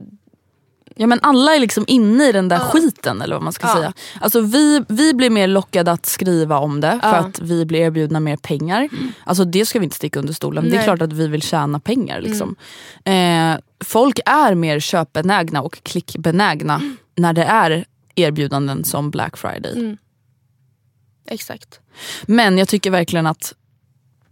Ja 0.98 1.08
men 1.08 1.20
alla 1.22 1.56
är 1.56 1.60
liksom 1.60 1.86
inne 1.88 2.30
i 2.30 2.32
den 2.32 2.48
där 2.50 2.60
skiten 2.60 3.22
eller 3.22 3.36
vad 3.36 3.44
man 3.44 3.54
ska 3.54 3.68
Ja. 3.68 3.74
säga. 3.76 3.94
Alltså 4.22 4.42
vi, 4.42 4.84
vi 4.88 5.14
blir 5.14 5.30
mer 5.30 5.48
lockade 5.48 5.92
att 5.92 6.06
skriva 6.06 6.58
om 6.60 6.82
det 6.82 7.00
för 7.04 7.10
Ja. 7.10 7.16
att 7.16 7.40
vi 7.40 7.66
blir 7.66 7.80
erbjudna 7.80 8.20
mer 8.20 8.38
pengar. 8.38 8.90
Alltså 9.24 9.46
det 9.46 9.66
ska 9.66 9.80
vi 9.80 9.84
inte 9.84 9.96
sticka 9.96 10.20
under 10.20 10.34
stolen. 10.34 10.64
Det 10.64 10.70
är 10.70 10.76
Nej. 10.76 10.84
klart 10.84 11.02
att 11.02 11.14
vi 11.14 11.28
vill 11.28 11.42
tjäna 11.42 11.80
pengar. 11.80 12.22
Liksom. 12.22 12.56
Eh, 13.04 13.56
folk 13.84 14.20
är 14.26 14.56
mer 14.56 14.80
köpbenägna 14.80 15.62
och 15.62 15.84
klickbenägna 15.84 16.82
när 17.16 17.34
det 17.34 17.44
är 17.44 17.86
erbjudanden 18.16 18.84
som 18.84 19.12
Black 19.12 19.38
Friday. 19.38 19.98
Exakt. 21.28 21.80
Men 22.26 22.58
jag 22.58 22.68
tycker 22.68 22.92
verkligen 22.92 23.28
att 23.28 23.54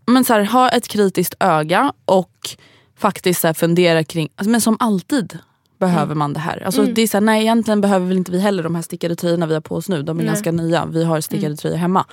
men 0.06 0.26
så 0.26 0.34
här, 0.34 0.44
ha 0.44 0.70
ett 0.70 0.88
kritiskt 0.88 1.36
öga 1.40 1.94
och 2.06 2.50
faktiskt 2.98 3.42
så 3.42 3.48
här, 3.48 3.54
fundera 3.54 4.04
kring, 4.04 4.30
alltså, 4.36 4.50
men 4.50 4.62
som 4.62 4.78
alltid 4.80 5.40
behöver 5.80 6.16
man 6.16 6.34
det 6.34 6.40
här. 6.40 6.64
Alltså, 6.66 6.84
det 6.84 7.02
är 7.02 7.08
så 7.08 7.18
här, 7.18 7.22
nej 7.22 7.42
egentligen 7.42 7.82
behöver 7.82 8.08
väl 8.08 8.18
inte 8.18 8.32
vi 8.32 8.40
heller 8.40 8.64
de 8.64 8.76
här 8.76 8.82
stickade 8.82 9.16
tröjorna 9.16 9.46
vi 9.46 9.54
har 9.54 9.62
på 9.62 9.76
oss 9.76 9.90
nu. 9.90 10.04
De 10.04 10.20
är 10.20 10.24
ganska 10.24 10.52
nya, 10.52 10.86
vi 10.86 11.04
har 11.04 11.22
stickade 11.22 11.56
tröjor 11.56 11.78
hemma. 11.78 12.06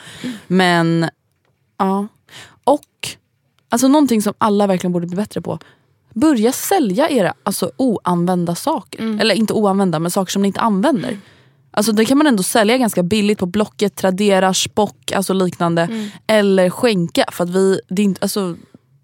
Men 0.46 1.10
ja. 1.78 2.06
Och 2.64 3.08
alltså, 3.68 3.88
någonting 3.88 4.22
som 4.22 4.34
alla 4.38 4.66
verkligen 4.66 4.92
borde 4.92 5.06
bli 5.06 5.16
bättre 5.16 5.40
på. 5.40 5.58
Börja 6.14 6.52
sälja 6.52 7.08
era 7.10 7.34
alltså, 7.42 7.70
oanvända 7.76 8.54
saker. 8.54 9.20
Eller 9.20 9.34
inte 9.34 9.52
oanvända 9.52 9.98
men 9.98 10.10
saker 10.10 10.32
som 10.32 10.42
ni 10.42 10.48
inte 10.48 10.60
använder. 10.60 11.18
Alltså 11.70 11.92
det 11.92 12.04
kan 12.04 12.18
man 12.18 12.26
ändå 12.26 12.42
sälja 12.42 12.78
ganska 12.78 13.02
billigt 13.02 13.38
på 13.38 13.46
Blocket, 13.46 13.96
Tradera, 13.96 14.54
Spock, 14.54 15.12
alltså 15.12 15.33
liknande. 15.33 16.09
Eller 16.26 16.70
skänka. 16.70 17.24
För 17.33 17.44
att 17.44 17.50
vi, 17.50 17.80
det, 17.88 18.02
inte, 18.02 18.18
alltså, 18.22 18.56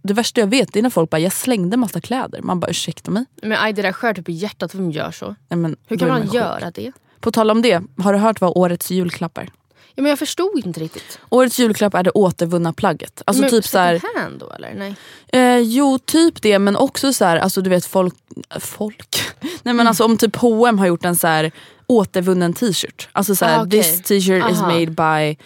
det 0.03 0.15
värsta 0.15 0.41
jag 0.41 0.47
vet 0.49 0.77
är 0.77 0.83
när 0.83 0.91
folk 0.91 1.11
bara 1.11 1.19
jag 1.19 1.33
slängde 1.33 1.77
massa 1.77 2.01
kläder. 2.01 2.43
Man 2.43 2.61
bara 2.61 2.71
ursäkta 2.71 3.11
mig. 3.11 3.25
Men 3.43 3.59
aj, 3.61 3.73
det 3.73 3.83
där 3.83 3.93
skär 3.93 4.15
typ 4.15 4.29
i 4.29 4.33
hjärtat 4.33 4.75
vem 4.75 4.91
gör 4.91 5.11
så. 5.11 5.27
Nej, 5.49 5.59
men 5.59 5.77
Hur 5.87 5.97
kan 5.97 6.09
man 6.09 6.23
sjuk. 6.23 6.35
göra 6.35 6.71
det? 6.71 6.93
På 7.21 7.31
tal 7.33 7.51
om 7.51 7.63
det, 7.63 7.83
har 7.99 8.13
du 8.13 8.19
hört 8.19 8.41
vad 8.41 8.53
årets 8.57 8.91
julklapp 8.91 9.39
är? 9.39 9.49
Ja, 9.95 10.03
men 10.03 10.11
jag 10.11 10.19
förstod 10.19 10.67
inte 10.67 10.81
riktigt. 10.81 11.19
Årets 11.29 11.59
julklapp 11.59 11.95
är 11.95 12.03
det 12.03 12.11
återvunna 12.11 12.73
plagget. 12.73 13.23
Alltså 13.27 13.41
men 13.41 13.51
typ 13.51 13.65
så 13.67 13.79
här, 13.79 14.03
hand 14.21 14.39
då 14.41 14.51
eller? 14.51 14.75
Nej. 14.75 14.95
eh, 15.33 15.59
Jo 15.59 15.99
typ 15.99 16.43
det 16.43 16.59
men 16.59 16.77
också 16.77 17.13
så 17.13 17.25
här, 17.25 17.37
alltså 17.37 17.61
du 17.63 17.71
vet 17.71 17.87
folk, 17.87 18.15
folk? 18.61 19.17
Nej 19.41 19.51
men 19.63 19.75
Mm. 19.75 19.87
alltså 19.87 20.05
om 20.05 20.19
typ 20.19 20.37
H&M 20.37 20.79
har 20.79 20.87
gjort 20.87 21.05
en 21.05 21.17
så 21.17 21.27
här 21.27 21.53
återvunnen 21.87 22.53
t-shirt. 22.53 23.09
Alltså 23.13 23.35
så 23.37 23.45
här, 23.45 23.59
Ah, 23.59 23.63
okej. 23.65 23.83
this 23.83 24.03
t-shirt 24.03 24.51
is 24.53 24.59
Aha. 24.61 24.67
made 24.73 24.87
by 24.87 25.39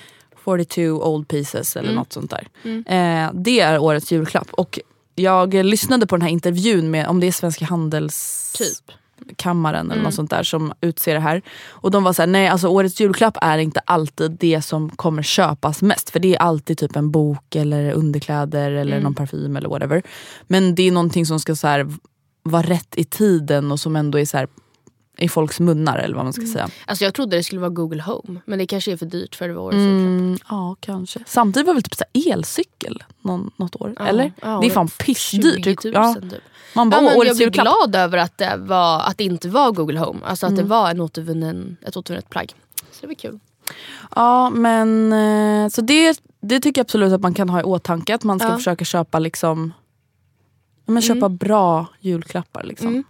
42 0.44 0.82
old 1.04 1.28
pieces 1.28 1.76
eller 1.76 1.88
Mm. 1.88 1.96
något 1.98 2.12
sånt 2.12 2.30
där. 2.30 2.48
Eh, 2.86 3.30
det 3.34 3.60
är 3.60 3.78
årets 3.78 4.12
julklapp. 4.12 4.48
Och 4.52 4.78
jag 5.14 5.54
lyssnade 5.54 6.06
på 6.06 6.16
den 6.16 6.22
här 6.22 6.28
intervjun 6.30 6.90
med, 6.90 7.06
om 7.06 7.20
det 7.20 7.26
är 7.26 7.32
Svenska 7.32 7.64
Handels... 7.64 8.52
Typ. 8.58 8.96
kammaren 9.36 9.90
eller 9.90 10.02
något 10.02 10.14
sånt 10.14 10.30
där 10.30 10.42
som 10.42 10.72
utser 10.80 11.14
det 11.14 11.20
här. 11.20 11.42
Och 11.68 11.90
de 11.90 12.04
var 12.04 12.12
så 12.12 12.22
här, 12.22 12.26
nej 12.26 12.48
alltså 12.48 12.68
årets 12.68 13.00
julklapp 13.00 13.36
är 13.42 13.58
inte 13.58 13.80
alltid 13.80 14.30
det 14.30 14.62
som 14.62 14.90
kommer 14.90 15.22
köpas 15.22 15.82
mest. 15.82 16.10
För 16.10 16.20
det 16.20 16.34
är 16.34 16.38
alltid 16.38 16.78
typ 16.78 16.96
en 16.96 17.10
bok 17.10 17.54
eller 17.56 17.92
underkläder 17.92 18.70
eller 18.70 19.00
någon 19.00 19.14
parfym 19.14 19.56
eller 19.56 19.68
whatever. 19.68 20.02
Men 20.46 20.74
det 20.74 20.82
är 20.82 20.92
någonting 20.92 21.26
som 21.26 21.40
ska 21.40 21.56
så 21.56 21.66
här, 21.66 21.88
vara 22.42 22.62
rätt 22.62 22.94
i 22.96 23.04
tiden 23.04 23.72
och 23.72 23.80
som 23.80 23.96
ändå 23.96 24.18
är 24.18 24.24
så 24.24 24.36
här, 24.36 24.48
i 25.20 25.28
folks 25.28 25.60
munnar 25.60 25.98
eller 25.98 26.14
vad 26.16 26.24
man 26.24 26.32
ska 26.32 26.46
säga. 26.46 26.68
Alltså 26.86 27.04
jag 27.04 27.14
trodde 27.14 27.36
det 27.36 27.42
skulle 27.42 27.60
vara 27.60 27.70
Google 27.70 28.02
Home. 28.02 28.40
Men 28.44 28.58
det 28.58 28.66
kanske 28.66 28.92
är 28.92 28.96
för 28.96 29.06
dyrt 29.06 29.34
för 29.34 29.48
det 29.48 29.54
var 29.54 29.62
årets. 29.62 29.76
Mm, 29.76 30.38
ja 30.48 30.76
kanske. 30.80 31.20
Samtidigt 31.26 31.66
var 31.66 31.74
det 31.74 31.76
väl 31.76 31.82
typ 31.82 31.94
så 31.94 32.30
elcykel 32.32 33.02
någon, 33.22 33.50
något 33.56 33.76
år? 33.76 33.94
Ja, 33.98 34.06
eller? 34.06 34.32
ja, 34.42 34.58
det 34.60 34.66
är 34.66 34.70
fan 34.70 34.88
pissdyrt. 34.88 35.64
20 35.64 35.76
000 35.84 35.94
Ja. 35.94 36.14
typ. 36.30 36.32
Man 36.74 36.90
bara, 36.90 36.96
Ja, 36.96 37.02
men 37.08 37.14
"Åh, 37.16 37.26
jag 37.26 37.36
julklapp. 37.36 37.64
glad 37.66 37.96
över 37.96 38.18
att 38.18 38.38
det, 38.38 38.56
var, 38.56 39.00
att 39.02 39.18
det 39.18 39.24
inte 39.24 39.48
var 39.48 39.72
Google 39.72 39.98
Home. 39.98 40.20
Alltså 40.24 40.46
att 40.46 40.56
det 40.56 40.62
Mm. 40.62 40.68
var 40.70 40.90
en 40.90 41.00
återvunnen, 41.00 41.76
ett 41.86 41.96
återvunnet 41.96 42.30
plagg. 42.30 42.52
Så 42.92 43.00
det 43.00 43.06
var 43.06 43.14
kul. 43.14 43.38
Ja 44.16 44.50
men 44.50 45.12
eh, 45.12 45.68
så 45.68 45.80
det, 45.80 46.20
det 46.40 46.60
tycker 46.60 46.78
jag 46.78 46.84
absolut 46.84 47.12
att 47.12 47.20
man 47.20 47.34
kan 47.34 47.48
ha 47.48 47.60
i 47.60 47.62
åtanke. 47.62 48.14
Att 48.14 48.24
man 48.24 48.38
ska 48.38 48.48
Ja. 48.48 48.56
försöka 48.56 48.84
köpa 48.84 49.18
liksom 49.18 49.72
men 50.86 51.02
köpa 51.02 51.28
bra 51.28 51.86
julklappar. 52.00 52.62
Liksom. 52.64 52.88
Mm. 52.88 53.04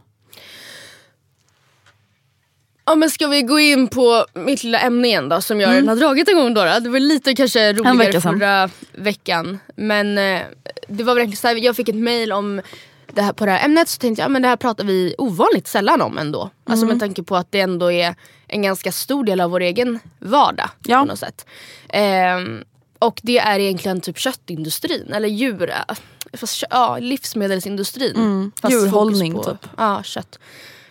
Ja 2.91 2.97
men 2.97 3.11
ska 3.11 3.27
vi 3.27 3.43
gå 3.43 3.59
in 3.59 3.89
på 3.89 4.27
mitt 4.35 4.65
lilla 4.65 4.81
ämne 4.81 5.09
igen 5.09 5.29
då 5.29 5.41
som 5.41 5.61
jag 5.61 5.71
redan 5.73 5.89
har 5.89 5.97
dragit 5.97 6.29
en 6.29 6.37
gång 6.37 6.55
då, 6.55 6.65
då. 6.65 6.81
Det 6.81 6.89
var 6.89 7.01
lite 7.01 7.35
kanske 7.35 7.73
roligare 7.73 7.97
vecka 7.97 8.21
förra 8.21 8.71
veckan. 8.93 9.59
Men 9.77 10.19
eh, 10.19 10.41
det 10.89 11.05
var 11.05 11.15
verkligen 11.15 11.37
så 11.37 11.49
här, 11.49 11.57
jag 11.57 11.77
fick 11.77 11.89
ett 11.89 11.95
mail 11.95 12.33
om 12.33 12.61
det 13.15 13.23
här, 13.23 13.33
på 13.33 13.47
det 13.47 13.51
här 13.51 13.65
ämnet 13.65 13.89
så 13.89 13.99
tänkte 13.99 14.23
jag 14.23 14.25
ja, 14.25 14.29
men 14.29 14.43
det 14.43 14.49
här 14.49 14.57
pratar 14.57 14.85
vi 14.85 15.15
ovanligt 15.19 15.69
sällan 15.69 16.03
om 16.03 16.19
ändå. 16.19 16.51
Alltså 16.65 16.87
med 16.87 17.01
tanke 17.01 17.23
på 17.23 17.37
att 17.37 17.53
det 17.53 17.61
ändå 17.61 17.93
är 17.93 18.15
en 18.47 18.63
ganska 18.63 18.93
stor 18.93 19.25
del 19.25 19.41
av 19.41 19.51
vår 19.51 19.61
egen 19.61 19.99
vardag. 20.19 20.71
Ja. 20.87 21.01
På 21.01 21.05
något 21.05 21.19
sätt. 21.19 21.47
Ehm, 21.89 22.65
och 22.99 23.21
det 23.23 23.39
är 23.39 23.59
egentligen 23.59 24.01
typ 24.01 24.19
köttindustrin 24.19 25.13
eller 25.13 25.29
djur, 25.29 25.71
äh, 25.71 25.97
fast, 26.33 26.65
ja, 26.71 26.99
livsmedelsindustrin. 26.99 28.53
Fast 28.63 28.73
Djurhållning, 28.73 29.35
på, 29.35 29.45
typ. 29.45 29.67
Ja, 29.77 30.03
kött. 30.03 30.39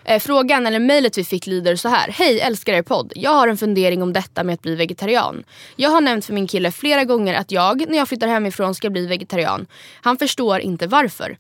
Eh, 0.10 0.20
frågan 0.20 0.68
eller 0.68 0.80
mejlet 0.80 1.18
vi 1.18 1.24
fick 1.24 1.48
lyder 1.48 1.76
så 1.76 1.90
här. 1.90 2.12
Hej 2.12 2.40
älskar 2.40 2.74
er 2.74 2.82
podd. 2.82 3.14
Jag 3.16 3.32
har 3.32 3.48
en 3.48 3.58
fundering 3.58 4.04
om 4.04 4.14
detta 4.14 4.44
med 4.44 4.54
att 4.54 4.62
bli 4.62 4.76
vegetarian. 4.76 5.44
Jag 5.76 5.90
har 5.90 6.02
nämnt 6.02 6.26
för 6.26 6.34
min 6.34 6.48
kille 6.48 6.72
flera 6.72 7.04
gånger 7.04 7.34
att 7.34 7.52
jag 7.52 7.90
när 7.90 7.98
jag 7.98 8.08
flyttar 8.08 8.28
hemifrån 8.28 8.76
ska 8.76 8.90
bli 8.90 9.08
vegetarian. 9.08 9.68
Han 10.02 10.18
förstår 10.18 10.60
inte 10.60 10.88
varför. 10.88 11.36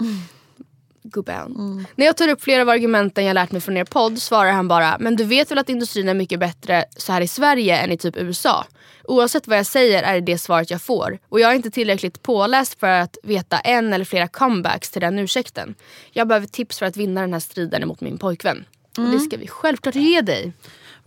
Gubben. 1.03 1.85
När 1.95 2.05
jag 2.05 2.17
tar 2.17 2.27
upp 2.27 2.41
flera 2.43 2.61
av 2.61 2.69
argumenten 2.69 3.25
jag 3.25 3.33
lärt 3.33 3.51
mig 3.51 3.61
från 3.61 3.77
er 3.77 3.83
podd 3.83 4.19
svarar 4.21 4.51
han 4.51 4.67
bara 4.67 4.97
Men 4.99 5.15
du 5.15 5.23
vet 5.23 5.51
väl 5.51 5.57
att 5.57 5.69
industrin 5.69 6.09
är 6.09 6.13
mycket 6.13 6.39
bättre 6.39 6.85
så 6.97 7.11
här 7.13 7.21
i 7.21 7.27
Sverige 7.27 7.77
än 7.77 7.91
i 7.91 7.97
typ 7.97 8.17
USA? 8.17 8.65
Oavsett 9.03 9.47
vad 9.47 9.57
jag 9.57 9.65
säger 9.65 10.03
är 10.03 10.13
det 10.13 10.21
det 10.21 10.37
svaret 10.37 10.71
jag 10.71 10.81
får. 10.81 11.19
Och 11.29 11.39
jag 11.39 11.51
är 11.51 11.55
inte 11.55 11.71
tillräckligt 11.71 12.21
påläst 12.23 12.79
för 12.79 12.87
att 12.87 13.17
veta 13.23 13.59
en 13.59 13.93
eller 13.93 14.05
flera 14.05 14.27
comebacks 14.27 14.89
till 14.91 15.01
den 15.01 15.19
ursäkten. 15.19 15.75
Jag 16.11 16.27
behöver 16.27 16.47
tips 16.47 16.79
för 16.79 16.85
att 16.85 16.97
vinna 16.97 17.21
den 17.21 17.33
här 17.33 17.39
striden 17.39 17.87
mot 17.87 18.01
min 18.01 18.17
pojkvän. 18.17 18.65
Och 18.97 19.03
det 19.11 19.19
ska 19.19 19.37
vi 19.37 19.47
självklart 19.47 19.95
ge 19.95 20.21
dig. 20.21 20.53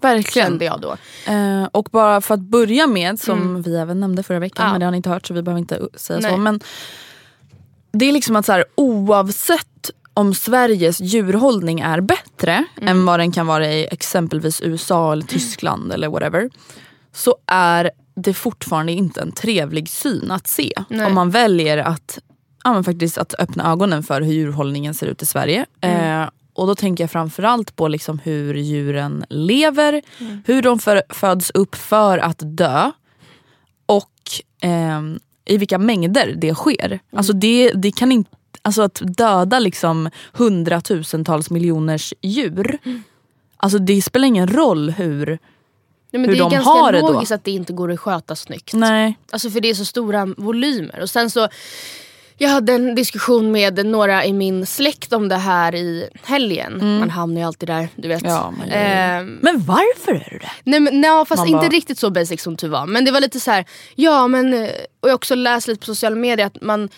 Verkligen. 0.00 0.48
Kände 0.48 0.64
jag 0.64 0.80
då. 0.80 0.96
Eh, 1.32 1.64
och 1.72 1.88
bara 1.92 2.20
för 2.20 2.34
att 2.34 2.40
börja 2.40 2.86
med, 2.86 3.20
som 3.20 3.62
vi 3.62 3.76
även 3.76 4.00
nämnde 4.00 4.22
förra 4.22 4.38
veckan, 4.38 4.62
Mm. 4.66 4.68
Ja. 4.68 4.72
men 4.72 4.80
det 4.80 4.86
har 4.86 4.90
ni 4.90 4.96
inte 4.96 5.10
hört 5.10 5.26
så 5.26 5.34
vi 5.34 5.42
behöver 5.42 5.58
inte 5.58 5.88
säga 5.94 6.18
Nej. 6.22 6.30
så. 6.30 6.36
Men 6.36 6.60
det 7.92 8.04
är 8.08 8.12
liksom 8.12 8.36
att 8.36 8.46
så 8.46 8.52
här, 8.52 8.64
oavsett 8.74 9.66
om 10.14 10.34
Sveriges 10.34 11.00
djurhållning 11.00 11.80
är 11.80 12.00
bättre 12.00 12.64
Mm. 12.76 12.88
än 12.88 13.04
vad 13.06 13.20
den 13.20 13.32
kan 13.32 13.46
vara 13.46 13.72
i 13.72 13.88
exempelvis 13.90 14.60
USA 14.60 15.12
eller 15.12 15.22
Tyskland 15.26 15.92
eller 15.92 16.08
whatever. 16.08 16.50
Så 17.12 17.36
är 17.46 17.90
det 18.16 18.34
fortfarande 18.34 18.92
inte 18.92 19.20
en 19.20 19.32
trevlig 19.32 19.88
syn 19.88 20.30
att 20.30 20.46
se. 20.46 20.72
Nej. 20.88 21.06
Om 21.06 21.14
man 21.14 21.30
väljer 21.30 21.78
att, 21.78 22.18
ja, 22.64 22.82
faktiskt 22.82 23.18
att 23.18 23.34
öppna 23.38 23.72
ögonen 23.72 24.02
för 24.02 24.20
hur 24.20 24.32
djurhållningen 24.32 24.94
ser 24.94 25.06
ut 25.06 25.22
i 25.22 25.26
Sverige. 25.26 25.66
Mm. 25.80 26.22
Eh, 26.22 26.28
och 26.54 26.66
då 26.66 26.74
tänker 26.74 27.04
jag 27.04 27.10
framförallt 27.10 27.76
på 27.76 27.88
liksom 27.88 28.18
hur 28.18 28.54
djuren 28.54 29.24
lever, 29.28 30.02
Mm. 30.20 30.42
hur 30.46 30.62
de 30.62 30.78
för, 30.78 31.02
föds 31.08 31.50
upp 31.50 31.74
för 31.74 32.18
att 32.18 32.38
dö 32.42 32.90
och 33.86 34.10
ehm, 34.60 35.18
i 35.44 35.56
vilka 35.56 35.78
mängder 35.78 36.34
det 36.38 36.54
sker. 36.54 36.86
Mm. 36.86 36.98
Alltså 37.16 37.32
det, 37.32 37.72
det 37.74 37.92
kan 37.92 38.12
inte, 38.12 38.30
alltså 38.62 38.82
att 38.82 39.00
döda 39.04 39.58
liksom 39.58 40.10
hundratusentals 40.32 41.50
miljoners 41.50 42.14
djur. 42.20 42.78
Mm. 42.84 43.02
Alltså 43.56 43.78
det 43.78 44.02
spelar 44.02 44.26
ingen 44.28 44.48
roll 44.48 44.90
hur... 44.90 45.26
Nej, 45.26 46.20
men 46.20 46.24
Hur 46.24 46.28
det 46.28 46.38
är 46.38 46.42
de 46.42 46.50
ganska 46.50 46.92
det 46.92 47.00
logiskt 47.00 47.32
att 47.32 47.44
det 47.44 47.50
inte 47.50 47.72
går 47.72 47.92
att 47.92 48.00
sköta 48.00 48.36
snyggt. 48.36 48.72
Nej. 48.74 49.18
Alltså 49.32 49.50
för 49.50 49.60
det 49.60 49.70
är 49.70 49.74
så 49.74 49.84
stora 49.84 50.26
volymer. 50.36 51.00
Och 51.00 51.10
sen 51.10 51.30
så 51.30 51.48
jag 52.38 52.48
hade 52.48 52.72
en 52.72 52.94
diskussion 52.94 53.52
med 53.52 53.86
några 53.86 54.24
i 54.24 54.32
min 54.32 54.66
släkt 54.66 55.12
om 55.12 55.28
det 55.28 55.36
här 55.36 55.74
i 55.74 56.08
helgen. 56.24 56.98
Man 56.98 57.10
hamnar 57.10 57.40
ju 57.40 57.46
alltid 57.46 57.68
där, 57.68 57.88
du 57.96 58.08
vet. 58.08 58.22
Mm. 58.22 58.34
Ja, 58.34 58.50
man. 58.58 58.68
Ehm, 58.70 59.38
Men 59.42 59.60
varför 59.64 60.12
är 60.12 60.28
du 60.30 60.38
det? 60.38 60.50
nej, 60.64 60.80
men, 60.80 61.00
nej, 61.00 61.26
fast 61.26 61.38
Man 61.38 61.46
inte 61.48 61.58
bara- 61.58 61.68
riktigt 61.68 61.98
så 61.98 62.10
basic 62.10 62.42
som 62.42 62.56
du 62.56 62.68
var. 62.68 62.86
Men 62.86 63.04
det 63.04 63.10
var 63.10 63.20
lite 63.20 63.40
så 63.40 63.50
här, 63.50 63.64
ja 63.94 64.28
men, 64.28 64.54
eh, 64.54 64.62
och 65.00 65.08
jag 65.08 65.08
har 65.08 65.14
också 65.14 65.34
läst 65.34 65.68
lite 65.68 65.80
på 65.80 65.86
sociala 65.86 66.16
medier 66.16 66.46
att 66.46 66.62
man 66.62 66.88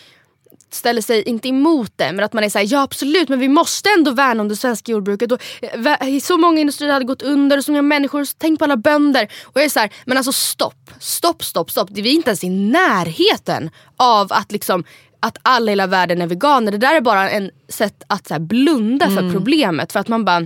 ställer 0.75 1.03
sig 1.03 1.23
inte 1.23 1.49
emot 1.49 1.93
det 1.97 2.13
men 2.13 2.25
att 2.25 2.33
man 2.33 2.45
är 2.45 2.49
såhär, 2.49 2.67
ja 2.73 2.83
absolut 2.83 3.29
men 3.29 3.39
vi 3.39 3.49
måste 3.49 3.91
ändå 3.91 4.11
värna 4.11 4.41
om 4.43 4.49
det 4.49 4.57
svenska 4.57 4.93
jordbruket. 4.93 5.33
Och, 5.33 5.41
eh, 5.63 6.19
så 6.23 6.37
många 6.37 6.61
industrier 6.61 6.93
hade 6.93 7.05
gått 7.05 7.23
under 7.23 7.59
och 7.59 7.65
så 7.65 7.71
många 7.73 7.83
människor, 7.83 8.27
tänk 8.39 8.59
på 8.59 8.65
alla 8.65 8.77
bönder. 8.77 9.29
Och 9.45 9.53
jag 9.61 9.65
är 9.65 9.69
såhär, 9.69 9.91
men 10.07 10.17
alltså 10.17 10.33
stopp, 10.33 10.91
stopp, 11.01 11.45
stopp, 11.45 11.71
stopp. 11.71 11.89
Vi 11.93 12.09
är 12.11 12.13
inte 12.15 12.31
ens 12.31 12.45
i 12.45 12.49
närheten 12.49 13.71
av 13.97 14.33
att 14.33 14.53
liksom 14.53 14.85
att 15.21 15.39
alla 15.43 15.71
i 15.71 15.73
hela 15.73 15.87
världen 15.87 16.23
är 16.23 16.27
veganer. 16.27 16.73
Det 16.73 16.79
där 16.79 16.95
är 16.95 17.01
bara 17.01 17.31
en 17.31 17.51
sätt 17.69 18.03
att 18.07 18.27
så 18.29 18.39
blunda 18.41 19.07
för 19.11 19.33
problemet. 19.33 19.93
För 19.93 20.01
att 20.01 20.09
man 20.09 20.25
bara 20.25 20.41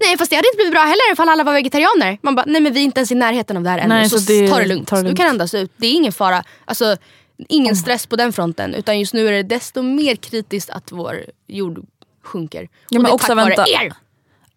Nej 0.00 0.18
fast 0.18 0.30
det 0.30 0.36
hade 0.36 0.48
inte 0.48 0.56
blivit 0.56 0.72
bra 0.72 0.80
heller 0.82 1.12
ifall 1.12 1.28
alla 1.28 1.44
var 1.44 1.52
vegetarianer. 1.52 2.18
Man 2.22 2.34
bara, 2.34 2.44
nej 2.48 2.60
men 2.60 2.72
vi 2.72 2.80
är 2.80 2.84
inte 2.84 3.00
ens 3.00 3.12
i 3.12 3.14
närheten 3.14 3.56
av 3.56 3.62
det 3.62 3.70
här 3.70 3.78
ännu. 3.78 3.88
Nej, 3.94 4.10
så 4.10 4.18
så 4.18 4.32
det- 4.32 4.48
ta 4.48 4.58
det 4.58 4.66
lugnt. 4.66 4.88
ta 4.88 4.96
det 4.96 5.02
Du 5.02 5.06
lugnt. 5.06 5.18
kan 5.18 5.28
andas 5.28 5.54
ut. 5.54 5.72
Det 5.76 5.86
är 5.86 5.92
ingen 5.92 6.12
fara. 6.12 6.44
Alltså, 6.64 6.96
ingen 7.48 7.76
stress 7.76 8.06
på 8.06 8.16
den 8.16 8.32
fronten. 8.32 8.74
Utan 8.74 8.98
just 8.98 9.14
nu 9.14 9.28
är 9.28 9.32
det 9.32 9.42
desto 9.42 9.82
mer 9.82 10.16
kritiskt 10.16 10.70
att 10.70 10.92
vår 10.92 11.16
jord 11.46 11.86
sjunker. 12.24 12.68
Ja, 12.88 12.98
Och 12.98 13.02
men 13.02 13.12
också 13.12 13.34
vänta. 13.34 13.64
er. 13.68 13.92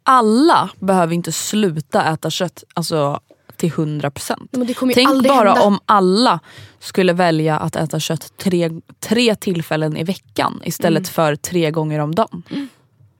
Alla 0.04 0.70
behöver 0.80 1.14
inte 1.14 1.32
sluta 1.32 2.06
äta 2.14 2.30
kött 2.30 2.64
alltså, 2.74 3.20
till 3.58 3.72
100%. 3.72 4.48
Ja, 4.52 4.66
Tänk 4.94 5.24
bara 5.28 5.36
hända. 5.50 5.62
om 5.62 5.80
alla 5.86 6.40
skulle 6.80 7.14
välja 7.14 7.58
att 7.58 7.76
äta 7.76 8.00
kött 8.00 8.38
tre, 8.38 8.70
tre 9.00 9.36
tillfällen 9.36 9.98
i 9.98 10.04
veckan 10.04 10.62
istället 10.64 11.00
Mm. 11.00 11.06
för 11.14 11.36
tre 11.36 11.72
gånger 11.72 12.00
om 12.00 12.16
dagen. 12.16 12.44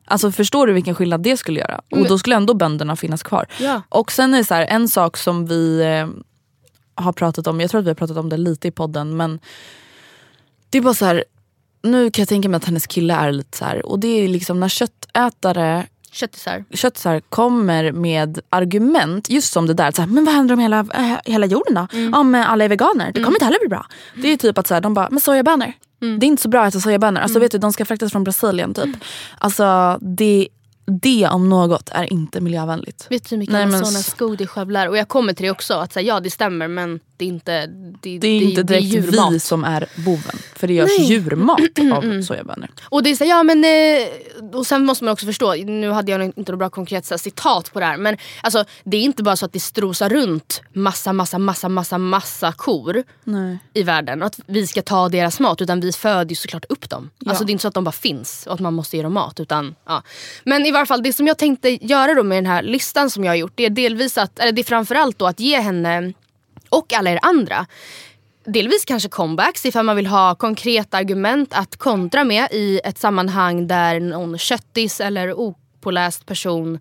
Alltså 0.06 0.32
förstår 0.32 0.68
du 0.68 0.74
vilken 0.74 0.96
skillnad 0.96 1.24
det 1.24 1.38
skulle 1.38 1.60
göra? 1.60 1.82
Och 1.92 2.08
då 2.08 2.18
skulle 2.18 2.36
ändå 2.36 2.54
bönderna 2.54 2.96
finnas 2.96 3.24
kvar. 3.24 3.46
Ja. 3.60 3.82
Och 3.90 4.12
sen 4.12 4.34
är 4.34 4.38
det 4.38 4.44
så 4.46 4.54
här, 4.54 4.66
en 4.66 4.90
sak 4.90 5.18
som 5.18 5.46
vi 5.46 5.82
eh, 5.82 6.08
har 6.96 7.14
pratat 7.14 7.48
om, 7.48 7.62
jag 7.62 7.70
tror 7.72 7.80
att 7.80 7.86
vi 7.86 7.90
har 7.90 7.96
pratat 7.96 8.18
om 8.18 8.30
det 8.30 8.38
lite 8.38 8.68
i 8.68 8.72
podden 8.72 9.18
men 9.18 9.40
det 10.70 10.78
är 10.78 10.82
bara 10.82 10.94
så 10.94 11.06
här. 11.06 11.24
nu 11.84 12.12
kan 12.12 12.22
jag 12.22 12.30
tänka 12.30 12.50
mig 12.50 12.58
att 12.58 12.66
hennes 12.66 12.88
kille 12.88 13.14
är 13.14 13.32
lite 13.32 13.58
så 13.58 13.66
här. 13.66 13.86
och 13.86 14.00
det 14.00 14.08
är 14.08 14.28
liksom 14.28 14.60
när 14.60 14.68
köttätare 14.68 15.88
Köttisar. 16.12 16.66
köttisar 16.74 17.20
kommer 17.20 17.92
med 17.92 18.40
argument 18.50 19.30
just 19.30 19.54
som 19.54 19.68
det 19.68 19.74
där, 19.74 19.92
så 19.92 20.02
här, 20.02 20.10
men 20.10 20.26
vad 20.26 20.34
händer 20.34 20.54
om 20.54 20.60
hela, 20.60 20.80
äh, 20.80 21.16
hela 21.26 21.46
jorden 21.46 21.74
då? 21.74 21.88
Mm. 21.98 22.14
Om 22.14 22.36
alla 22.36 22.64
är 22.64 22.70
veganer? 22.70 23.12
Det 23.12 23.24
kommer 23.24 23.36
inte 23.36 23.46
heller 23.46 23.60
bli 23.60 23.70
bra. 23.70 23.86
Det 24.16 24.28
är 24.28 24.38
typ 24.38 24.58
att 24.58 24.68
så 24.68 24.74
här, 24.74 24.82
de 24.82 24.94
bara, 24.94 25.10
men 25.10 25.20
sojabönor? 25.20 25.74
Mm. 26.02 26.20
Det 26.20 26.26
är 26.26 26.28
inte 26.28 26.42
så 26.42 26.50
bra 26.50 26.62
att 26.62 26.70
äta 26.74 26.80
sojabönor. 26.80 27.22
Alltså 27.22 27.40
vet 27.40 27.52
du, 27.52 27.58
de 27.58 27.74
ska 27.74 27.86
fraktas 27.86 28.12
från 28.12 28.24
Brasilien 28.24 28.74
typ. 28.74 28.96
Alltså 29.38 29.98
det 30.02 30.48
det 30.86 31.28
om 31.28 31.50
något 31.50 31.90
är 31.90 32.14
inte 32.14 32.42
miljövänligt. 32.42 33.08
Vet 33.10 33.30
du 33.30 33.36
hur 33.36 33.38
mycket 33.38 33.56
Amazonas 33.56 34.06
skog 34.08 34.38
det 34.38 34.48
skövlar? 34.48 34.88
Och 34.88 34.98
jag 34.98 35.08
kommer 35.08 35.34
till 35.34 35.44
det 35.44 35.52
också, 35.52 35.74
att 35.74 35.94
så 35.94 36.00
här, 36.00 36.08
ja 36.08 36.20
det 36.20 36.30
stämmer 36.30 36.68
men 36.68 37.00
det 37.18 37.26
är 37.26 37.30
inte 37.30 37.68
Det, 38.02 38.18
Det 38.20 38.28
är 38.28 38.42
inte 38.42 38.64
direkt 38.64 38.86
djurmat. 38.86 39.34
vi 39.34 39.40
som 39.40 39.64
är 39.64 39.86
boven. 39.96 40.38
För 40.56 40.68
det 40.68 40.74
görs 40.74 40.92
Nej. 40.98 41.08
djurmat 41.08 41.60
av 41.94 42.22
sojabönor. 42.22 42.70
Och 42.84 43.04
det 43.04 43.10
är 43.10 43.16
så, 43.16 43.24
här, 43.24 43.32
ja 43.32 43.44
men 43.44 43.64
eh, 43.64 44.58
och 44.58 44.68
sen 44.68 44.86
måste 44.86 45.04
man 45.04 45.12
också 45.12 45.26
förstå, 45.26 45.54
nu 45.54 45.90
hade 45.90 46.12
jag 46.12 46.24
inte 46.24 46.52
något 46.52 46.60
bra 46.60 46.70
konkret 46.70 47.06
så 47.06 47.14
här, 47.14 47.20
citat 47.20 47.74
på 47.74 47.80
det 47.80 47.86
här 47.86 47.98
men 47.98 48.18
alltså 48.42 48.66
det 48.84 48.98
är 48.98 49.02
inte 49.02 49.24
bara 49.24 49.36
så 49.36 49.46
att 49.46 49.54
det 49.54 49.60
strosar 49.60 50.10
runt 50.10 50.62
massa 50.74 51.14
massa 51.14 51.38
massa 51.38 51.70
massa 51.70 51.98
massa 51.98 52.52
kor 52.52 53.04
Nej. 53.24 53.58
i 53.74 53.84
världen 53.84 54.22
och 54.22 54.28
att 54.28 54.40
vi 54.46 54.68
ska 54.68 54.82
ta 54.82 55.10
deras 55.10 55.40
mat 55.40 55.62
utan 55.62 55.80
vi 55.80 55.92
föder 55.92 56.30
ju 56.30 56.36
såklart 56.36 56.66
upp 56.70 56.90
dem. 56.90 57.10
Ja. 57.20 57.30
Alltså 57.30 57.46
det 57.46 57.50
är 57.50 57.54
inte 57.54 57.62
så 57.62 57.68
att 57.68 57.74
de 57.74 57.84
bara 57.84 57.92
finns 57.92 58.48
och 58.48 58.54
att 58.54 58.60
man 58.60 58.74
måste 58.74 58.98
ge 58.98 59.04
dem 59.04 59.14
mat 59.14 59.40
utan 59.40 59.76
ja. 59.86 60.04
Men 60.44 60.66
varje 60.74 60.86
fall 60.86 61.04
det 61.04 61.14
som 61.14 61.28
jag 61.28 61.38
tänkte 61.38 61.86
göra 61.86 62.14
då 62.14 62.24
med 62.24 62.38
den 62.38 62.46
här 62.46 62.64
listan 62.64 63.10
som 63.10 63.24
jag 63.24 63.32
har 63.32 63.36
gjort 63.36 63.54
det 63.56 63.66
är 63.66 63.70
delvis 63.70 64.18
att, 64.18 64.40
eller 64.40 64.52
det 64.52 64.62
är 64.62 64.64
framförallt 64.64 65.20
då 65.20 65.28
att 65.28 65.40
ge 65.40 65.60
henne 65.60 66.14
och 66.70 66.94
alla 66.94 67.12
er 67.12 67.20
andra 67.22 67.66
delvis 68.46 68.86
kanske 68.86 69.10
comebacks 69.10 69.66
ifall 69.66 69.86
man 69.86 69.96
vill 69.96 70.08
ha 70.08 70.36
konkreta 70.36 70.98
argument 70.98 71.54
att 71.54 71.78
kontra 71.78 72.24
med 72.24 72.48
i 72.52 72.80
ett 72.84 72.98
sammanhang 72.98 73.68
där 73.68 74.00
någon 74.00 74.38
köttis 74.38 75.02
eller 75.02 75.34
opåläst 75.34 76.26
person 76.26 76.80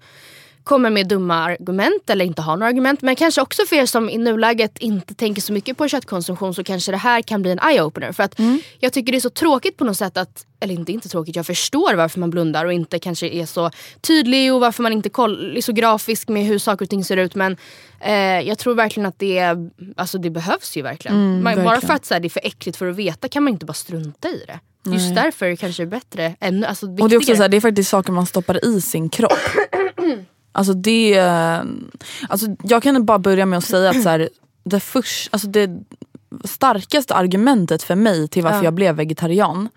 kommer 0.65 0.91
med 0.91 1.09
dumma 1.09 1.35
argument 1.35 2.11
eller 2.11 2.25
inte 2.25 2.43
har 2.43 2.57
några 2.57 2.69
argument. 2.69 3.03
Men 3.03 3.17
kanske 3.17 3.41
också 3.41 3.63
för 3.69 3.77
er 3.77 3.87
som 3.87 4.11
i 4.11 4.19
nuläget 4.19 4.79
inte 4.79 5.15
tänker 5.15 5.43
så 5.43 5.53
mycket 5.53 5.77
på 5.77 5.89
köttkonsumtion 5.89 6.55
så 6.55 6.65
kanske 6.65 6.93
det 6.93 6.97
här 6.97 7.23
kan 7.23 7.43
bli 7.43 7.51
en 7.51 7.59
eye-opener. 7.59 8.13
För 8.13 8.23
att 8.23 8.41
jag 8.79 8.93
tycker 8.93 9.13
det 9.13 9.19
är 9.19 9.21
så 9.21 9.31
tråkigt 9.31 9.77
på 9.77 9.85
något 9.85 9.97
sätt 9.97 10.17
att, 10.17 10.47
eller 10.61 10.75
inte 10.75 10.93
inte 10.93 11.09
tråkigt, 11.09 11.37
jag 11.37 11.47
förstår 11.47 11.95
varför 11.95 12.21
man 12.21 12.31
blundar 12.31 12.65
och 12.65 12.73
inte 12.73 12.99
kanske 12.99 13.29
är 13.29 13.47
så 13.47 13.71
tydlig 14.01 14.55
och 14.55 14.61
varför 14.61 14.83
man 14.83 14.93
inte 14.93 15.09
koll, 15.09 15.57
är 15.57 15.61
så 15.61 15.73
grafisk 15.73 16.29
med 16.29 16.47
hur 16.47 16.59
saker 16.59 16.85
och 16.85 16.91
ting 16.91 17.05
ser 17.05 17.17
ut. 17.17 17.35
Men 17.35 17.57
eh, 18.01 18.41
jag 18.41 18.59
tror 18.59 18.75
verkligen 18.75 19.07
att 19.07 19.19
det, 19.19 19.57
alltså 19.97 20.19
det 20.19 20.31
behövs 20.31 20.77
ju 20.77 20.83
verkligen. 20.83 21.43
man, 21.43 21.43
bara 21.43 21.55
verkligen. 21.55 21.81
för 21.81 21.95
att 21.95 22.05
så 22.07 22.15
här, 22.15 22.21
det 22.21 22.27
är 22.27 22.31
för 22.31 22.47
äckligt 22.47 22.79
för 22.79 22.87
att 22.87 22.97
veta 22.97 23.29
kan 23.29 23.43
man 23.43 23.53
inte 23.53 23.67
bara 23.67 23.73
strunta 23.73 24.29
i 24.29 24.45
det. 24.47 24.61
Just 24.85 25.15
därför 25.15 25.57
kanske 25.57 25.83
det 25.83 25.87
är 25.87 25.91
bättre, 25.91 26.37
ännu, 26.41 26.67
alltså 26.67 26.87
Och 26.87 27.09
det 27.09 27.15
är 27.15 27.17
också 27.17 27.37
så 27.37 27.43
här, 27.43 27.49
det 27.49 27.57
är 27.57 27.61
faktiskt 27.61 27.91
saker 27.91 28.13
man 28.13 28.27
stoppar 28.27 28.65
i 28.65 28.81
sin 28.81 29.09
kropp. 29.09 29.33
Alltså 30.53 30.73
det, 30.73 31.19
alltså 32.29 32.47
jag 32.63 32.83
kan 32.83 33.05
bara 33.05 33.19
börja 33.19 33.47
med 33.47 33.57
att 33.57 33.65
säga 33.65 33.91
att 33.91 34.03
så 34.03 34.09
här, 34.09 34.29
det, 34.65 34.81
först, 34.81 35.29
alltså 35.33 35.49
det 35.49 35.71
starkaste 36.45 37.15
argumentet 37.15 37.83
för 37.83 37.95
mig 37.95 38.29
till 38.29 38.43
varför 38.43 38.59
Ja. 38.59 38.65
jag 38.65 38.75
blev 38.75 38.95
vegetarian 38.97 39.69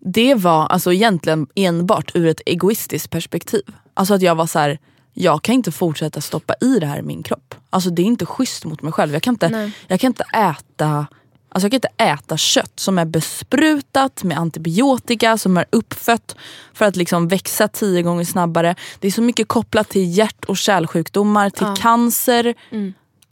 det 0.00 0.34
var 0.34 0.66
alltså 0.66 0.92
egentligen 0.92 1.46
enbart 1.54 2.10
ur 2.14 2.26
ett 2.26 2.40
egoistiskt 2.46 3.10
perspektiv. 3.10 3.62
Alltså 3.94 4.14
att 4.14 4.22
jag 4.22 4.34
var 4.34 4.46
så 4.46 4.58
här, 4.58 4.78
jag 5.12 5.42
kan 5.42 5.54
inte 5.54 5.72
fortsätta 5.72 6.20
stoppa 6.20 6.54
i 6.60 6.78
det 6.78 6.86
här 6.86 6.98
i 6.98 7.02
min 7.02 7.22
kropp. 7.22 7.54
Alltså 7.70 7.90
det 7.90 8.02
är 8.02 8.06
inte 8.06 8.26
schysst 8.26 8.64
mot 8.64 8.82
mig 8.82 8.92
själv. 8.92 9.12
Jag 9.12 9.22
kan 9.22 9.34
inte, 9.34 9.48
Nej. 9.48 9.72
jag 9.86 10.00
kan 10.00 10.08
inte 10.08 10.24
äta 10.34 11.06
Alltså 11.52 11.64
jag 11.64 11.70
kan 11.72 11.76
inte 11.76 12.04
äta 12.04 12.36
kött 12.36 12.72
som 12.76 12.98
är 12.98 13.04
besprutat 13.04 14.24
med 14.24 14.38
antibiotika, 14.38 15.38
som 15.38 15.56
är 15.56 15.64
uppfött 15.70 16.36
för 16.74 16.84
att 16.84 16.96
liksom 16.96 17.28
växa 17.28 17.68
tio 17.68 18.02
gånger 18.02 18.24
snabbare. 18.24 18.74
Det 18.98 19.06
är 19.08 19.12
så 19.12 19.22
mycket 19.22 19.48
kopplat 19.48 19.88
till 19.88 20.18
hjärt 20.18 20.44
och 20.44 20.56
kärlsjukdomar, 20.56 21.50
till 21.50 21.66
cancer. 21.82 22.54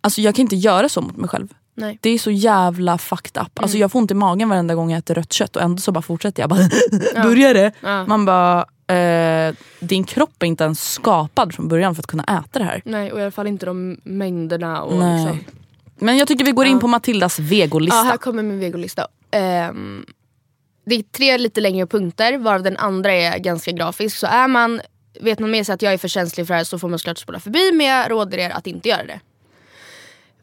Alltså 0.01 0.21
jag 0.21 0.35
kan 0.35 0.43
inte 0.43 0.57
göra 0.57 0.89
så 0.89 1.01
mot 1.01 1.17
mig 1.17 1.29
själv. 1.29 1.49
Nej. 1.75 1.99
Det 2.01 2.11
är 2.11 2.19
så 2.19 2.31
jävla 2.31 2.99
fucked 2.99 3.43
up. 3.43 3.59
Alltså 3.59 3.79
jag 3.79 3.93
får 3.93 3.99
ont 3.99 4.11
i 4.11 4.15
magen 4.15 4.49
varenda 4.49 4.75
gång 4.75 4.91
jag 4.91 4.99
äter 4.99 5.15
rött 5.15 5.33
kött 5.33 5.57
och 5.57 5.63
ändå 5.63 5.81
så 5.81 5.93
bara 5.93 6.03
fortsätter 6.03 6.43
jag. 6.43 6.51
Bara, 6.51 6.69
Börjar 7.23 7.55
det? 7.55 7.73
Ja. 7.81 8.07
Man 8.07 8.25
bara, 8.25 8.67
eh, 8.97 9.55
din 9.81 10.05
kropp 10.05 10.43
är 10.43 10.47
inte 10.47 10.65
ens 10.65 10.93
skapad 10.93 11.55
från 11.55 11.69
början 11.69 11.95
för 11.95 12.03
att 12.03 12.07
kunna 12.07 12.25
äta 12.25 12.59
det 12.59 12.65
här. 12.65 12.83
Nej 12.85 13.13
och 13.13 13.19
i 13.19 13.23
alla 13.23 13.31
fall 13.31 13.47
inte 13.47 13.67
de 13.67 14.01
mängderna. 14.05 14.83
Och 14.83 14.99
Nej. 14.99 15.25
liksom. 15.25 15.59
Men 15.99 16.17
jag 16.19 16.29
tycker 16.29 16.45
vi 16.45 16.53
går 16.53 16.67
in 16.67 16.79
på 16.81 16.87
Matildas 16.87 17.39
vegolista. 17.39 17.97
Ja, 17.97 18.03
här 18.03 18.17
kommer 18.17 18.43
min 18.43 18.61
vegolista. 18.61 19.09
Ehm, 19.31 20.07
det 20.87 20.95
är 20.95 21.03
tre 21.03 21.39
lite 21.39 21.61
längre 21.61 21.87
punkter 21.87 22.39
varav 22.39 22.63
den 22.63 22.77
andra 22.77 23.13
är 23.13 23.39
ganska 23.39 23.73
grafisk. 23.73 24.17
Så 24.17 24.27
är 24.27 24.49
man, 24.49 24.81
vet 25.21 25.39
man 25.39 25.51
med 25.51 25.67
sig 25.67 25.73
att 25.73 25.83
jag 25.83 25.93
är 25.93 25.99
för 25.99 26.09
känslig 26.09 26.47
för 26.47 26.55
det 26.55 26.59
här 26.59 26.65
så 26.65 26.79
får 26.79 26.89
man 26.89 26.99
såklart 26.99 27.19
spola 27.19 27.41
förbi 27.41 27.73
men 27.73 27.87
jag 27.87 28.11
råder 28.11 28.39
er 28.39 28.51
att 28.51 28.67
inte 28.67 28.89
göra 28.89 29.05
det. 29.05 29.21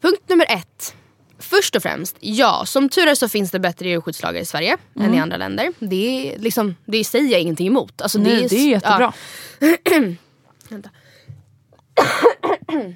Punkt 0.01 0.21
nummer 0.27 0.45
ett. 0.49 0.95
Först 1.39 1.75
och 1.75 1.83
främst, 1.83 2.17
ja 2.19 2.63
som 2.65 2.89
tur 2.89 3.07
är 3.07 3.15
så 3.15 3.29
finns 3.29 3.51
det 3.51 3.59
bättre 3.59 3.89
djurskyddslagar 3.89 4.41
i 4.41 4.45
Sverige 4.45 4.77
än 4.99 5.13
i 5.13 5.19
andra 5.19 5.37
länder. 5.37 5.73
Det, 5.79 6.33
är 6.33 6.39
liksom, 6.39 6.75
det 6.85 7.03
säger 7.03 7.31
jag 7.31 7.41
ingenting 7.41 7.67
emot. 7.67 8.01
Alltså, 8.01 8.19
Nej, 8.19 8.43
är, 8.43 8.49
det 8.49 8.55
är 8.55 8.69
jättebra. 8.69 9.13
Vänta. 10.69 10.89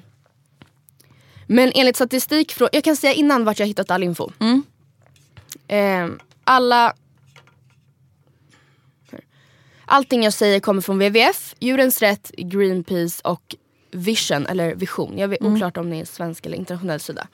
Men 1.52 1.72
enligt 1.74 1.96
statistik 1.96 2.52
från, 2.52 2.68
jag 2.72 2.84
kan 2.84 2.96
säga 2.96 3.12
innan 3.12 3.44
vart 3.44 3.58
jag 3.58 3.66
hittat 3.66 3.90
all 3.90 4.02
info. 4.02 4.30
Eh, 5.68 6.08
alla 6.44 6.94
Allting 9.84 10.22
jag 10.24 10.32
säger 10.32 10.60
kommer 10.60 10.82
från 10.82 10.98
WWF, 10.98 11.54
Djurens 11.60 12.02
Rätt, 12.02 12.30
Greenpeace 12.36 13.20
och 13.24 13.56
Vision, 13.90 14.46
eller 14.46 14.74
Vision. 14.74 15.18
Jag 15.18 15.28
vet 15.28 15.42
oklart 15.42 15.76
om 15.76 15.90
det 15.90 15.96
är 15.96 16.04
svensk 16.04 16.46
eller 16.46 16.56
internationell 16.56 17.00
sida. 17.00 17.26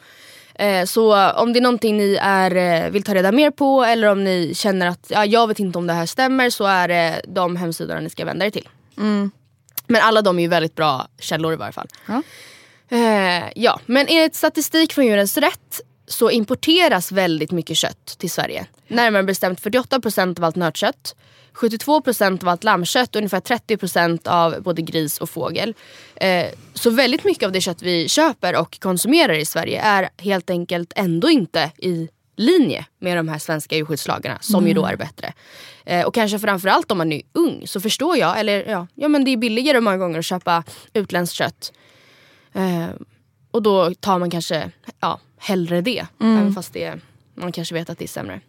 Eh, 0.55 0.85
så 0.85 1.31
om 1.31 1.53
det 1.53 1.59
är 1.59 1.63
någonting 1.63 1.97
ni 1.97 2.19
är, 2.21 2.57
eh, 2.57 2.91
vill 2.91 3.03
ta 3.03 3.15
reda 3.15 3.33
mer 3.33 3.51
på 3.51 3.85
eller 3.85 4.09
om 4.09 4.25
ni 4.25 4.53
känner 4.55 4.87
att 4.87 5.07
ja, 5.09 5.25
jag 5.25 5.47
vet 5.47 5.59
inte 5.59 5.79
om 5.79 5.87
det 5.87 5.93
här 5.93 6.07
stämmer 6.07 6.51
så 6.51 6.65
är 6.65 6.89
det 6.89 7.21
de 7.29 7.57
hemsidorna 7.57 8.01
ni 8.01 8.11
ska 8.11 8.25
vända 8.25 8.47
er 8.47 8.51
till. 8.51 8.69
Men 9.87 10.03
alla 10.03 10.23
de 10.23 10.39
är 10.39 10.43
ju 10.43 10.49
väldigt 10.49 10.75
bra 10.75 11.09
källor 11.19 11.53
i 11.53 11.57
varje 11.57 11.73
fall. 11.73 11.89
Ja. 12.07 12.23
Eh, 12.89 13.45
ja, 13.55 13.81
men 13.87 14.07
enligt 14.09 14.35
statistik 14.35 14.93
från 14.93 15.07
Djurens 15.07 15.37
Rätt 15.37 15.81
så 16.07 16.31
importeras 16.31 17.13
väldigt 17.13 17.51
mycket 17.51 17.77
kött 17.77 18.07
till 18.19 18.31
Sverige. 18.31 18.67
Närmare 18.89 19.23
bestämt 19.23 19.61
48% 19.61 20.39
av 20.39 20.45
allt 20.45 20.57
nötkött, 20.57 21.17
72% 21.55 22.43
av 22.43 22.49
allt 22.49 22.65
lammkött 22.65 23.15
och 23.15 23.19
ungefär 23.19 23.41
30% 23.41 24.29
av 24.29 24.63
både 24.63 24.83
gris 24.83 25.19
och 25.19 25.31
fågel. 25.31 25.75
Eh, 26.17 26.47
så 26.75 26.91
väldigt 26.91 27.25
mycket 27.25 27.47
av 27.47 27.53
det 27.53 27.61
kött 27.61 27.83
vi 27.83 28.09
köper 28.09 28.61
och 28.61 28.81
konsumerar 28.81 29.33
i 29.33 29.45
Sverige 29.45 29.81
är 29.81 30.09
helt 30.19 30.51
enkelt 30.51 30.93
ändå 30.97 31.31
inte 31.31 31.71
i 31.79 32.09
linje 32.37 32.87
med 32.99 33.17
de 33.17 33.29
här 33.29 33.39
svenska 33.39 33.77
djurskyddslagarna 33.77 34.39
som 34.41 34.69
ju 34.69 34.75
då 34.75 34.87
är 34.87 34.97
bättre. 34.97 35.33
Eh, 35.85 36.07
och 36.07 36.15
kanske 36.15 36.39
framförallt 36.39 36.91
om 36.91 36.99
man 36.99 37.13
är 37.13 37.23
ung 37.33 37.67
så 37.67 37.81
förstår 37.81 38.17
jag, 38.17 38.41
eller 38.41 38.71
ja, 38.71 38.87
ja 38.95 39.09
men 39.09 39.25
det 39.25 39.31
är 39.31 39.37
billigare 39.37 39.81
många 39.81 39.97
gånger 39.97 40.19
att 40.19 40.25
köpa 40.25 40.65
utländskt 40.93 41.37
kött. 41.37 41.73
Eh, 42.57 42.89
och 43.51 43.63
då 43.63 43.95
tar 43.95 44.19
man 44.19 44.31
kanske 44.31 44.71
ja, 45.01 45.21
hellre 45.39 45.81
det. 45.81 46.07
Även 46.39 46.53
fast 46.53 46.73
det, 46.73 46.95
man 47.35 47.53
kanske 47.53 47.75
vet 47.75 47.91
att 47.91 47.99
det 47.99 48.05
är 48.05 48.09
sämre. 48.09 48.41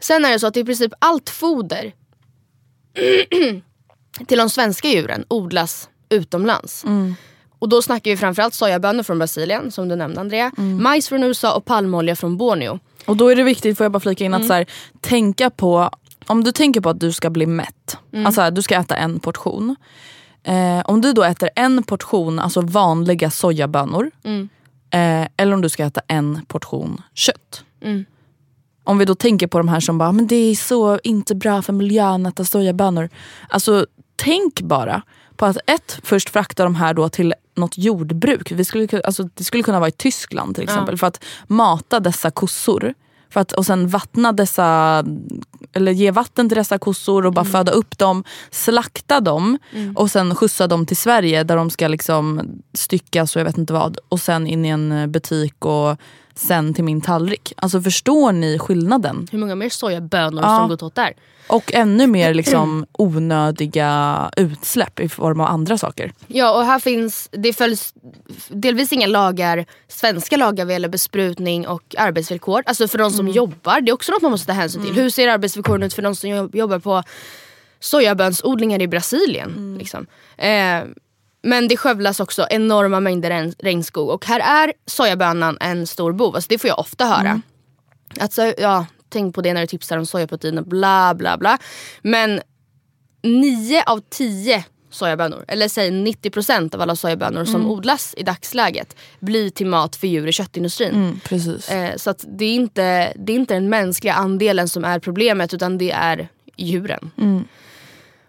Sen 0.00 0.24
är 0.24 0.32
det 0.32 0.38
så 0.38 0.46
att 0.46 0.56
i 0.56 0.64
princip 0.64 0.92
allt 0.98 1.30
foder 1.30 1.92
till 4.26 4.38
de 4.38 4.50
svenska 4.50 4.88
djuren 4.88 5.24
odlas 5.28 5.88
utomlands. 6.08 6.84
Och 7.58 7.68
då 7.68 7.82
snackar 7.82 8.10
vi 8.10 8.16
framförallt 8.16 8.54
sojabönor 8.54 9.02
från 9.02 9.18
Brasilien 9.18 9.70
som 9.70 9.88
du 9.88 9.96
nämnde 9.96 10.20
Andrea. 10.20 10.52
Majs 10.56 11.08
från 11.08 11.22
USA 11.22 11.56
och 11.56 11.64
palmolja 11.64 12.16
från 12.16 12.36
Borneo. 12.36 12.78
Och 13.06 13.16
då 13.16 13.28
är 13.28 13.36
det 13.36 13.42
viktigt, 13.42 13.76
får 13.78 13.84
jag 13.84 13.92
bara 13.92 14.00
flika 14.00 14.24
in, 14.24 14.34
att 14.34 14.46
så 14.46 14.52
här, 14.52 14.66
tänka 15.00 15.50
på, 15.50 15.90
om 16.26 16.44
du 16.44 16.52
tänker 16.52 16.80
på 16.80 16.88
att 16.88 17.00
du 17.00 17.12
ska 17.12 17.30
bli 17.30 17.46
mätt, 17.46 17.96
alltså 18.26 18.40
här, 18.40 18.50
du 18.50 18.62
ska 18.62 18.74
äta 18.74 18.96
en 18.96 19.20
portion. 19.20 19.76
Eh, 20.44 20.80
om 20.84 21.00
du 21.00 21.12
då 21.12 21.24
äter 21.24 21.50
en 21.56 21.82
portion 21.82 22.38
alltså 22.38 22.60
vanliga 22.60 23.30
sojabönor, 23.30 24.10
eh, 24.90 25.28
eller 25.36 25.52
om 25.52 25.60
du 25.60 25.68
ska 25.68 25.84
äta 25.84 26.00
en 26.08 26.40
portion 26.48 27.02
kött. 27.14 27.64
Om 28.84 28.98
vi 28.98 29.04
då 29.04 29.14
tänker 29.14 29.46
på 29.46 29.58
de 29.58 29.68
här 29.68 29.80
som 29.80 29.98
bara, 29.98 30.12
men 30.12 30.26
det 30.26 30.36
är 30.36 30.54
så 30.54 30.98
inte 31.02 31.34
bra 31.34 31.62
för 31.62 31.72
miljön 31.72 32.26
att 32.26 32.32
äta 32.34 32.44
sojabönor. 32.44 33.08
Alltså 33.48 33.86
tänk 34.16 34.60
bara 34.60 35.02
på 35.36 35.46
att 35.46 35.56
ett, 35.66 36.00
först 36.02 36.30
frakta 36.30 36.64
de 36.64 36.74
här 36.74 36.94
då 36.94 37.08
till 37.08 37.34
något 37.54 37.78
jordbruk. 37.78 38.52
Vi 38.52 38.64
skulle, 38.64 39.00
alltså, 39.04 39.28
det 39.34 39.44
skulle 39.44 39.62
kunna 39.62 39.78
vara 39.80 39.88
i 39.88 39.92
Tyskland 39.92 40.54
till 40.54 40.64
exempel. 40.64 40.98
För 40.98 41.06
att 41.06 41.24
mata 41.46 42.00
dessa 42.00 42.30
kossor. 42.30 42.94
För 43.32 43.40
att, 43.40 43.52
och 43.52 43.66
sen 43.66 43.88
vattna 43.88 44.32
dessa, 44.32 45.04
eller 45.72 45.92
ge 45.92 46.10
vatten 46.10 46.48
till 46.48 46.58
dessa 46.58 46.78
kossor 46.78 47.26
och 47.26 47.32
bara 47.32 47.44
föda 47.44 47.72
upp 47.72 47.98
dem. 47.98 48.24
Slakta 48.50 49.20
dem 49.20 49.58
och 49.94 50.10
sen 50.10 50.34
skjutsa 50.34 50.66
dem 50.66 50.86
till 50.86 50.96
Sverige 50.96 51.44
där 51.44 51.56
de 51.56 51.70
ska 51.70 51.88
liksom 51.88 52.40
styckas 52.74 53.36
och 53.36 53.40
jag 53.40 53.44
vet 53.44 53.58
inte 53.58 53.72
vad. 53.72 53.98
Och 54.08 54.20
sen 54.20 54.46
in 54.46 54.64
i 54.64 54.68
en 54.68 54.92
eh, 54.92 55.06
butik 55.06 55.64
och 55.64 55.96
sen 56.34 56.74
till 56.74 56.84
min 56.84 57.00
tallrik. 57.00 57.52
Alltså 57.56 57.80
förstår 57.80 58.32
ni 58.32 58.58
skillnaden? 58.58 59.28
Hur 59.32 59.38
många 59.38 59.54
mer 59.54 59.68
sojabönor 59.68 60.42
Ja. 60.42 60.58
som 60.58 60.68
gått 60.68 60.82
åt 60.82 60.94
där? 60.94 61.12
Och 61.48 61.72
ännu 61.74 62.06
mer 62.06 62.34
liksom 62.34 62.86
onödiga 62.92 64.30
utsläpp 64.36 65.00
i 65.00 65.08
form 65.08 65.40
av 65.40 65.46
andra 65.46 65.78
saker. 65.78 66.12
Ja 66.26 66.58
och 66.58 66.64
här 66.66 66.78
finns, 66.78 67.28
det 67.32 67.52
följs 67.52 67.94
delvis 68.48 68.92
inga 68.92 69.06
lagar, 69.06 69.66
svenska 69.88 70.36
lagar 70.36 70.64
vad 70.64 70.72
gäller 70.72 70.88
besprutning 70.88 71.66
och 71.68 71.94
arbetsvillkor. 71.98 72.62
Alltså 72.66 72.88
för 72.88 72.98
de 72.98 73.10
som 73.10 73.28
jobbar, 73.28 73.80
det 73.80 73.90
är 73.90 73.94
också 73.94 74.12
något 74.12 74.22
man 74.22 74.30
måste 74.30 74.46
ta 74.46 74.52
hänsyn 74.52 74.82
till. 74.84 74.94
Hur 74.94 75.10
ser 75.10 75.28
arbetsvillkoren 75.28 75.82
ut 75.82 75.94
för 75.94 76.02
de 76.02 76.16
som 76.16 76.30
jobb- 76.30 76.54
jobbar 76.54 76.78
på 76.78 77.02
sojabönsodlingar 77.80 78.82
i 78.82 78.88
Brasilien. 78.88 79.76
Liksom. 79.78 80.06
Eh, 80.36 80.80
men 81.42 81.68
det 81.68 81.76
skövlas 81.76 82.20
också 82.20 82.46
enorma 82.50 83.00
mängder 83.00 83.30
regn, 83.30 83.54
regnskog 83.58 84.10
och 84.10 84.26
här 84.26 84.40
är 84.40 84.72
sojabönan 84.86 85.58
en 85.60 85.86
stor 85.86 86.12
bov. 86.12 86.34
Alltså 86.34 86.48
det 86.48 86.58
får 86.58 86.68
jag 86.68 86.78
ofta 86.78 87.04
höra. 87.04 87.28
Mm. 87.28 87.42
Att 88.20 88.32
så, 88.32 88.52
ja, 88.58 88.86
tänk 89.08 89.34
på 89.34 89.42
det 89.42 89.54
när 89.54 89.60
du 89.60 89.66
tipsar 89.66 89.98
om 89.98 90.06
sojaproteiner, 90.06 90.62
bla 90.62 91.14
bla 91.14 91.38
bla. 91.38 91.58
Men 92.02 92.40
9 93.22 93.82
av 93.86 94.00
10 94.10 94.64
sojabönor, 94.90 95.44
eller 95.48 95.68
säg 95.68 95.90
90% 95.90 96.74
av 96.74 96.80
alla 96.80 96.96
sojabönor 96.96 97.44
som 97.44 97.70
odlas 97.70 98.14
i 98.16 98.22
dagsläget 98.22 98.96
blir 99.20 99.50
till 99.50 99.66
mat 99.66 99.96
för 99.96 100.06
djur 100.06 100.26
i 100.26 100.32
köttindustrin. 100.32 100.94
Mm, 100.94 101.20
precis. 101.24 101.68
Eh, 101.68 101.96
så 101.96 102.10
att 102.10 102.24
det, 102.28 102.44
är 102.44 102.54
inte, 102.54 103.12
det 103.16 103.32
är 103.32 103.36
inte 103.36 103.54
den 103.54 103.68
mänskliga 103.68 104.14
andelen 104.14 104.68
som 104.68 104.84
är 104.84 104.98
problemet 104.98 105.54
utan 105.54 105.78
det 105.78 105.90
är 105.90 106.28
djuren. 106.56 107.10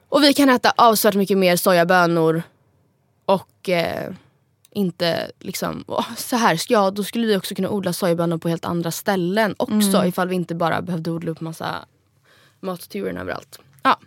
Och 0.09 0.23
vi 0.23 0.33
kan 0.33 0.49
äta 0.49 0.73
avsevärt 0.77 1.15
mycket 1.15 1.37
mer 1.37 1.55
sojabönor 1.55 2.43
och 3.25 3.69
eh, 3.69 4.13
inte 4.71 5.31
liksom, 5.39 5.83
åh, 5.87 6.15
så 6.17 6.35
här, 6.35 6.61
ja 6.67 6.91
då 6.91 7.03
skulle 7.03 7.27
vi 7.27 7.37
också 7.37 7.55
kunna 7.55 7.69
odla 7.69 7.93
sojabönor 7.93 8.37
på 8.37 8.49
helt 8.49 8.65
andra 8.65 8.91
ställen 8.91 9.55
också 9.57 10.05
ifall 10.05 10.27
vi 10.27 10.35
inte 10.35 10.55
bara 10.55 10.81
behövde 10.81 11.11
odla 11.11 11.31
upp 11.31 11.41
massa 11.41 11.85
matturen 12.59 13.17
överallt. 13.17 13.59
Ja. 13.83 13.99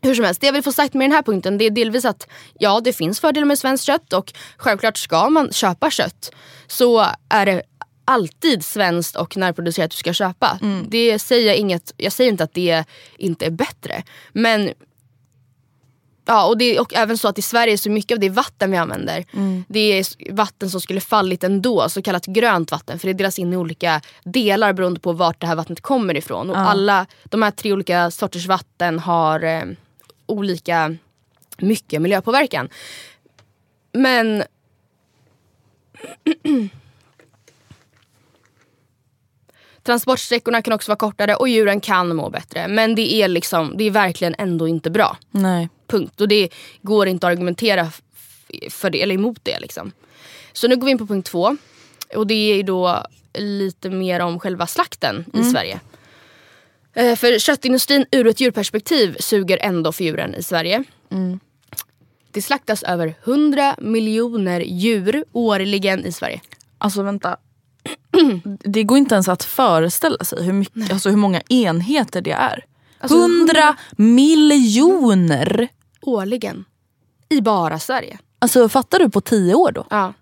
Hur 0.00 0.14
som 0.14 0.24
helst, 0.24 0.40
det 0.40 0.46
jag 0.46 0.52
vill 0.52 0.62
få 0.62 0.72
sagt 0.72 0.94
med 0.94 1.04
den 1.04 1.12
här 1.12 1.22
punkten 1.22 1.58
det 1.58 1.64
är 1.64 1.70
delvis 1.70 2.04
att 2.04 2.28
ja 2.58 2.80
det 2.80 2.92
finns 2.92 3.20
fördelar 3.20 3.46
med 3.46 3.58
svenskt 3.58 3.84
kött 3.84 4.12
och 4.12 4.32
självklart 4.56 4.98
ska 4.98 5.30
man 5.30 5.52
köpa 5.52 5.90
kött 5.90 6.32
så 6.66 7.06
är 7.28 7.46
det 7.46 7.62
alltid 8.04 8.64
svenskt 8.64 9.16
och 9.16 9.36
närproducerat 9.36 9.90
du 9.90 9.96
ska 9.96 10.12
köpa. 10.12 10.58
Det 10.88 11.18
säger 11.18 11.46
jag, 11.46 11.56
inget, 11.56 11.94
jag 11.96 12.12
säger 12.12 12.30
inte 12.30 12.44
att 12.44 12.54
det 12.54 12.84
inte 13.16 13.46
är 13.46 13.50
bättre. 13.50 14.02
Men 14.32 14.72
Ja, 16.30 16.46
och, 16.46 16.58
det 16.58 16.76
är, 16.76 16.80
och 16.80 16.94
även 16.94 17.18
så 17.18 17.28
att 17.28 17.38
i 17.38 17.42
Sverige 17.42 17.78
så 17.78 17.90
mycket 17.90 18.16
av 18.16 18.20
det 18.20 18.28
vatten 18.28 18.70
vi 18.70 18.76
använder 18.76 19.24
det 19.68 19.98
är 19.98 20.32
vatten 20.32 20.70
som 20.70 20.80
skulle 20.80 21.00
fallit 21.00 21.44
ändå, 21.44 21.88
så 21.88 22.02
kallat 22.02 22.26
grönt 22.26 22.70
vatten. 22.70 22.98
För 22.98 23.08
det 23.08 23.12
delas 23.14 23.38
in 23.38 23.52
i 23.52 23.56
olika 23.56 24.00
delar 24.24 24.72
beroende 24.72 25.00
på 25.00 25.12
vart 25.12 25.40
det 25.40 25.46
här 25.46 25.56
vattnet 25.56 25.80
kommer 25.80 26.16
ifrån. 26.16 26.50
Och 26.50 26.58
alla 26.58 27.06
de 27.24 27.42
här 27.42 27.50
tre 27.50 27.72
olika 27.72 28.10
sorters 28.10 28.46
vatten 28.46 28.98
har 28.98 29.44
eh, 29.44 29.62
olika 30.26 30.96
mycket 31.58 32.02
miljöpåverkan. 32.02 32.68
Men 33.92 34.42
Transportsträckorna 39.88 40.62
kan 40.62 40.72
också 40.72 40.90
vara 40.90 40.96
kortare 40.96 41.34
och 41.34 41.48
djuren 41.48 41.80
kan 41.80 42.16
må 42.16 42.30
bättre. 42.30 42.68
Men 42.68 42.94
det 42.94 43.14
är, 43.14 43.28
liksom, 43.28 43.74
det 43.76 43.84
är 43.84 43.90
verkligen 43.90 44.34
ändå 44.38 44.68
inte 44.68 44.90
bra. 44.90 45.16
Nej. 45.30 45.68
Punkt. 45.86 46.20
Och 46.20 46.28
det 46.28 46.48
går 46.82 47.08
inte 47.08 47.26
att 47.26 47.30
argumentera 47.32 47.88
för 48.70 48.90
det, 48.90 49.02
eller 49.02 49.14
emot 49.14 49.38
det. 49.42 49.60
Liksom. 49.60 49.92
Så 50.52 50.68
nu 50.68 50.76
går 50.76 50.84
vi 50.84 50.90
in 50.90 50.98
på 50.98 51.06
punkt 51.06 51.26
två. 51.26 51.56
Och 52.14 52.26
det 52.26 52.34
är 52.34 52.62
då 52.62 53.02
lite 53.34 53.90
mer 53.90 54.20
om 54.20 54.40
själva 54.40 54.66
slakten 54.66 55.24
i 55.34 55.44
Sverige. 55.44 55.80
Eh, 56.94 57.16
För 57.16 57.38
köttindustrin 57.38 58.06
ur 58.10 58.26
ett 58.26 58.40
djurperspektiv 58.40 59.16
suger 59.20 59.58
ändå 59.62 59.92
för 59.92 60.04
djuren 60.04 60.34
i 60.34 60.42
Sverige. 60.42 60.84
Det 62.30 62.42
slaktas 62.42 62.82
över 62.82 63.14
100 63.24 63.74
miljoner 63.78 64.60
djur 64.60 65.24
årligen 65.32 66.04
i 66.04 66.12
Sverige. 66.12 66.40
Alltså 66.78 67.02
vänta. 67.02 67.36
Det 68.64 68.82
går 68.82 68.98
inte 68.98 69.14
ens 69.14 69.28
att 69.28 69.44
föreställa 69.44 70.24
sig 70.24 70.44
hur, 70.44 70.52
mycket, 70.52 70.92
alltså 70.92 71.10
hur 71.10 71.16
många 71.16 71.40
enheter 71.48 72.20
det 72.20 72.30
är. 72.32 72.64
Alltså, 73.00 73.18
100 73.18 73.76
miljoner! 73.96 75.68
Årligen. 76.02 76.64
I 77.28 77.40
bara 77.40 77.78
Sverige. 77.78 78.18
Alltså 78.38 78.68
fattar 78.68 78.98
du 78.98 79.10
på 79.10 79.20
10 79.20 79.54
år 79.54 79.72
då? 79.72 79.86
Ja. 79.90 80.12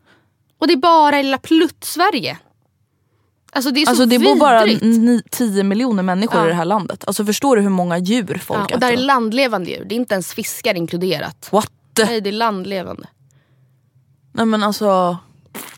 Och 0.58 0.66
det 0.66 0.72
är 0.72 0.76
bara 0.76 1.20
i 1.20 1.22
lilla 1.22 1.38
Plutt-Sverige. 1.38 2.38
Alltså 3.52 3.70
det 3.70 3.80
är 3.82 3.84
så 3.84 3.90
Alltså 3.90 4.06
det 4.06 4.18
bor 4.18 4.36
bara 4.36 4.64
vidrigt. 4.64 4.82
ni- 4.98 5.22
10 5.30 5.62
miljoner 5.62 6.02
människor 6.02 6.40
Ja. 6.40 6.46
i 6.46 6.48
det 6.48 6.54
här 6.54 6.64
landet. 6.64 7.04
Alltså 7.06 7.24
förstår 7.24 7.56
du 7.56 7.62
hur 7.62 7.68
många 7.68 7.98
djur 7.98 8.38
folk 8.44 8.60
Ja, 8.60 8.64
äter? 8.64 8.74
och 8.74 8.80
där 8.80 8.92
är 8.92 8.96
landlevande 8.96 9.70
djur. 9.70 9.84
Det 9.84 9.94
är 9.94 9.96
inte 9.96 10.14
ens 10.14 10.34
fiskar 10.34 10.74
inkluderat. 10.74 11.48
What? 11.52 11.70
Nej, 11.98 12.20
det 12.20 12.30
är 12.30 12.32
landlevande. 12.32 13.08
Nej 14.32 14.46
men 14.46 14.62
alltså. 14.62 15.16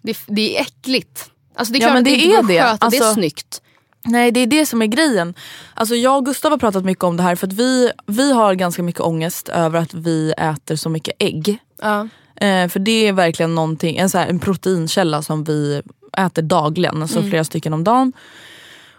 Det, 0.02 0.10
är- 0.10 0.34
det 0.34 0.56
är 0.56 0.60
äckligt. 0.62 1.30
Alltså 1.58 1.72
det 1.72 1.78
är 1.78 1.80
Ja, 1.80 1.86
klart 1.86 1.94
men 1.94 1.98
att 2.00 2.04
det, 2.04 2.10
det 2.10 2.32
är 2.34 2.42
det. 2.42 2.58
att 2.58 2.70
sköta, 2.70 2.88
det 2.90 2.96
är 2.96 3.00
Alltså- 3.00 3.14
snyggt. 3.14 3.62
Nej 4.04 4.30
det 4.32 4.40
är 4.40 4.46
det 4.46 4.66
som 4.66 4.82
är 4.82 4.86
grejen. 4.86 5.34
Alltså 5.74 5.94
jag 5.94 6.16
och 6.16 6.24
Gustav 6.26 6.50
har 6.50 6.58
pratat 6.58 6.84
mycket 6.84 7.04
om 7.04 7.16
det 7.16 7.22
här 7.22 7.36
för 7.36 7.46
att 7.46 7.52
vi, 7.52 7.90
vi 8.06 8.32
har 8.32 8.54
ganska 8.54 8.82
mycket 8.82 9.00
ångest 9.00 9.48
över 9.48 9.78
att 9.80 9.94
vi 9.94 10.32
äter 10.38 10.76
så 10.76 10.88
mycket 10.88 11.14
ägg. 11.18 11.58
Ja. 11.82 12.00
Eh, 12.46 12.68
för 12.68 12.78
det 12.78 13.08
är 13.08 13.12
verkligen 13.12 13.54
någonting, 13.54 13.96
en, 13.96 14.10
så 14.10 14.18
här, 14.18 14.26
en 14.26 14.38
proteinkälla 14.38 15.22
som 15.22 15.44
vi 15.44 15.82
äter 16.18 16.42
dagligen, 16.42 17.02
alltså 17.02 17.18
Mm. 17.18 17.30
flera 17.30 17.44
stycken 17.44 17.72
om 17.72 17.84
dagen. 17.84 18.12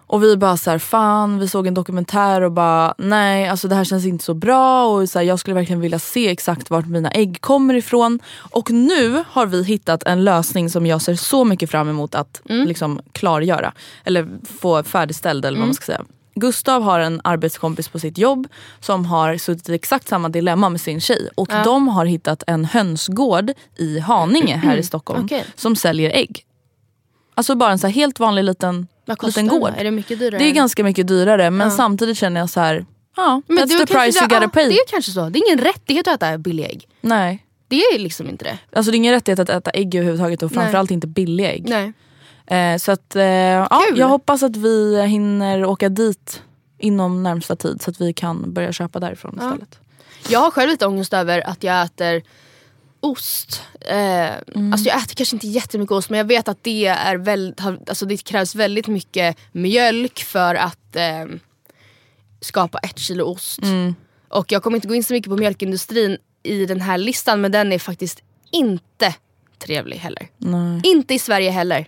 Och 0.10 0.24
vi 0.24 0.38
bara 0.38 0.57
så 0.57 0.70
här, 0.72 0.78
fan 0.80 1.39
vi 1.39 1.47
såg 1.47 1.68
en 1.68 1.74
dokumentär 1.74 2.41
och 2.41 2.51
bara 2.51 2.93
nej 2.97 3.47
alltså 3.47 3.68
det 3.68 3.76
här 3.76 3.84
känns 3.84 4.05
inte 4.05 4.24
så 4.26 4.34
bra 4.34 4.86
och 4.88 5.10
så 5.10 5.20
här, 5.20 5.26
jag 5.26 5.39
skulle 5.39 5.53
verkligen 5.53 5.80
vilja 5.82 5.99
se 5.99 6.30
exakt 6.30 6.70
vart 6.70 6.86
mina 6.88 7.10
ägg 7.12 7.41
kommer 7.41 7.74
ifrån. 7.74 8.20
Och 8.51 8.72
nu 8.72 9.24
har 9.30 9.45
vi 9.45 9.64
hittat 9.64 10.03
en 10.03 10.24
lösning 10.24 10.70
som 10.70 10.86
jag 10.86 11.01
ser 11.01 11.16
så 11.16 11.45
mycket 11.45 11.72
fram 11.72 11.89
emot 11.89 12.16
att 12.16 12.41
Mm. 12.49 12.68
liksom 12.68 12.99
klargöra. 13.12 13.74
Eller 14.03 14.28
få 14.60 14.84
färdigställd 14.84 15.45
eller 15.45 15.57
vad 15.60 15.68
man 15.68 15.76
ska 15.76 15.86
säga. 15.86 16.05
Gustav 16.36 16.84
har 16.84 16.99
en 16.99 17.22
arbetskompis 17.24 17.88
på 17.89 17.99
sitt 17.99 18.18
jobb 18.18 18.47
som 18.80 19.05
har 19.05 19.38
suttit 19.38 19.70
i 19.70 19.74
exakt 19.74 20.07
samma 20.07 20.30
dilemma 20.30 20.70
med 20.70 20.82
sin 20.82 21.01
tjej. 21.01 21.30
Och 21.36 21.47
de 21.64 21.88
har 21.88 22.05
hittat 22.05 22.43
en 22.47 22.66
hönsgård 22.66 23.51
i 23.78 23.99
Haninge 23.99 24.55
här 24.57 24.78
i 24.78 24.84
Stockholm 24.91 25.26
Okej. 25.26 25.45
som 25.55 25.76
säljer 25.76 26.10
ägg. 26.12 26.45
Alltså 27.36 27.55
bara 27.55 27.72
en 27.72 27.80
så 27.80 27.88
helt 27.88 28.20
vanlig 28.20 28.43
liten, 28.43 28.88
Vad 29.10 29.18
kostar 29.18 29.41
liten 29.41 29.55
det? 29.55 29.60
gård. 29.62 29.74
Är 29.78 29.84
det 29.84 29.91
mycket 29.91 30.20
dyrare? 30.20 30.38
Det 30.39 30.45
är 30.45 30.51
ganska 30.51 30.84
mycket 30.84 31.07
dyrare 31.07 31.51
men 31.51 31.72
samtidigt 31.72 32.18
känner 32.18 32.39
jag 32.39 32.49
så 32.49 32.60
här. 32.60 32.86
ja 33.16 33.41
Men 33.47 33.57
that's 33.57 33.78
the 33.78 33.86
price 33.86 34.20
you 34.20 34.28
ja, 34.30 34.39
gotta 34.39 34.49
pay. 34.49 34.68
Det 34.70 34.74
är 34.76 34.88
kanske 34.89 35.12
så. 35.12 35.30
Det 35.30 35.39
är 35.39 35.47
ingen 35.47 35.66
rättighet 35.66 36.07
att 36.07 36.24
äta 36.24 36.38
billiga 36.38 36.68
ägg. 36.68 36.88
Nej. 37.01 37.45
Det 37.68 37.76
är 37.76 37.99
liksom 37.99 38.30
inte 38.30 38.45
det. 38.45 38.57
Alltså 38.74 38.91
det 38.91 38.95
är 38.95 38.97
ingen 38.97 39.14
rättighet 39.14 39.39
att 39.39 39.49
äta 39.49 39.72
ägg 39.72 39.95
överhuvudtaget 39.95 40.43
och 40.43 40.51
Nej. 40.51 40.64
framförallt 40.64 40.91
inte 40.91 41.07
billiga 41.07 41.51
ägg. 41.51 41.70
Nej. 41.70 41.93
Eh, 42.74 42.78
så 42.78 42.91
att, 42.91 43.16
eh, 43.16 43.24
ja, 43.24 43.82
jag 43.95 44.07
hoppas 44.07 44.43
att 44.43 44.55
vi 44.55 45.05
hinner 45.07 45.66
åka 45.66 45.89
dit 45.89 46.41
inom 46.78 47.24
närmsta 47.24 47.55
tid 47.55 47.82
så 47.82 47.89
att 47.91 48.01
vi 48.01 48.14
kan 48.14 48.53
börja 48.53 48.72
köpa 48.72 48.99
därifrån 48.99 49.38
Ja. 49.41 49.47
istället. 49.47 49.80
Jag 50.30 50.39
har 50.39 50.51
själv 50.51 50.70
lite 50.72 50.88
ångest 50.88 51.14
över 51.14 51.47
att 51.49 51.64
jag 51.64 51.84
äter 51.86 52.22
ost. 53.00 53.62
Eh, 53.82 54.30
Mm. 54.56 54.74
Alltså 54.74 54.89
jag 54.89 54.97
äter 54.97 55.16
kanske 55.16 55.36
inte 55.36 55.47
jättemycket 55.47 55.91
ost 55.91 56.10
men 56.10 56.18
jag 56.18 56.26
vet 56.26 56.47
att 56.47 56.64
det, 56.64 56.86
är 56.86 57.16
väl, 57.18 57.56
alltså 57.88 58.06
det 58.06 58.18
krävs 58.24 58.56
väldigt 58.56 58.88
mycket 58.88 59.38
mjölk 59.52 60.20
för 60.20 60.56
att 60.56 60.95
eh, 60.95 61.26
skapa 62.41 62.78
ett 62.80 63.00
kilo 63.00 63.24
ost. 63.26 63.62
Mm. 63.64 63.95
Och 64.28 64.52
jag 64.52 64.64
kommer 64.64 64.78
inte 64.78 64.88
gå 64.88 64.95
in 64.95 65.04
så 65.04 65.14
mycket 65.14 65.30
på 65.30 65.38
mjölkindustrin 65.38 66.18
i 66.43 66.66
den 66.66 66.82
här 66.82 66.97
listan 66.97 67.41
men 67.41 67.52
den 67.52 67.72
är 67.74 67.80
faktiskt 67.80 68.20
inte 68.52 69.16
trevlig 69.60 69.97
heller. 69.97 70.28
Nej. 70.38 70.82
Inte 70.84 71.14
i 71.14 71.20
Sverige 71.20 71.52
heller. 71.52 71.86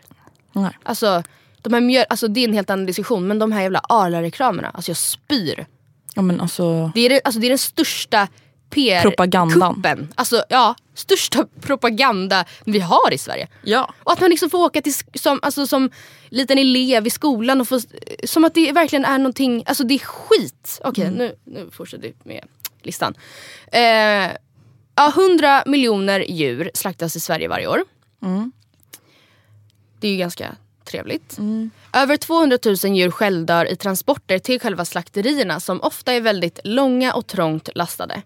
Nej. 0.53 0.77
Alltså, 0.83 1.23
de 1.61 1.73
här 1.73 1.81
mjöl, 1.81 2.05
alltså 2.09 2.27
det 2.27 2.39
är 2.39 2.47
en 2.47 2.53
helt 2.53 2.69
annan 2.69 2.85
diskussion 2.85 3.27
men 3.27 3.39
de 3.39 3.51
här 3.51 3.61
jävla 3.61 3.79
Arla-reklamerna, 3.89 4.69
alltså 4.69 4.89
jag 4.91 4.97
spyr. 4.97 5.65
Ja, 6.15 6.21
men 6.21 6.41
alltså, 6.41 6.91
Det 6.95 7.01
är, 7.01 7.21
alltså 7.25 7.39
det 7.41 7.47
är 7.47 7.49
den 7.49 7.57
största 7.57 8.27
PR 8.69 9.01
Propagandan. 9.01 9.75
kuppen. 9.75 10.13
Alltså 10.15 10.43
ja, 10.49 10.75
största 11.01 11.47
propaganda 11.61 12.45
vi 12.65 12.79
har 12.79 13.13
i 13.13 13.17
Sverige. 13.17 13.47
ja. 13.63 13.93
Och 14.03 14.11
att 14.11 14.19
man 14.19 14.29
liksom 14.29 14.49
får 14.49 14.57
åka 14.57 14.81
till, 14.81 14.93
som, 15.13 15.39
alltså, 15.41 15.67
som 15.67 15.89
liten 16.29 16.57
elev 16.57 17.07
i 17.07 17.09
skolan 17.09 17.61
och 17.61 17.67
få, 17.67 17.79
som 18.23 18.45
att 18.45 18.53
det 18.53 18.71
verkligen 18.71 19.05
är 19.05 19.17
någonting, 19.17 19.63
alltså 19.65 19.83
det 19.83 19.93
är 19.93 19.99
skit. 19.99 20.81
Okej 20.83 21.11
nu, 21.11 21.35
nu 21.43 21.69
fortsätter 21.71 22.03
vi 22.03 22.13
med 22.23 22.45
listan. 22.81 23.13
Eh, 23.71 24.31
ja, 24.95 25.13
100 25.15 25.63
miljoner 25.65 26.19
djur 26.19 26.71
slaktas 26.73 27.15
i 27.15 27.19
Sverige 27.19 27.47
varje 27.47 27.67
år. 27.67 27.83
Det 29.99 30.07
är 30.07 30.11
ju 30.11 30.17
ganska 30.17 30.55
trevligt. 30.85 31.37
Över 31.93 32.17
200 32.17 32.57
000 32.65 32.75
djur 32.97 33.11
självdör 33.11 33.71
i 33.71 33.75
transporter 33.75 34.39
till 34.39 34.59
själva 34.59 34.85
slakterierna 34.85 35.59
som 35.59 35.81
ofta 35.81 36.13
är 36.13 36.21
väldigt 36.21 36.59
långa 36.63 37.13
och 37.13 37.27
trångt 37.27 37.69
lastade. 37.75 38.21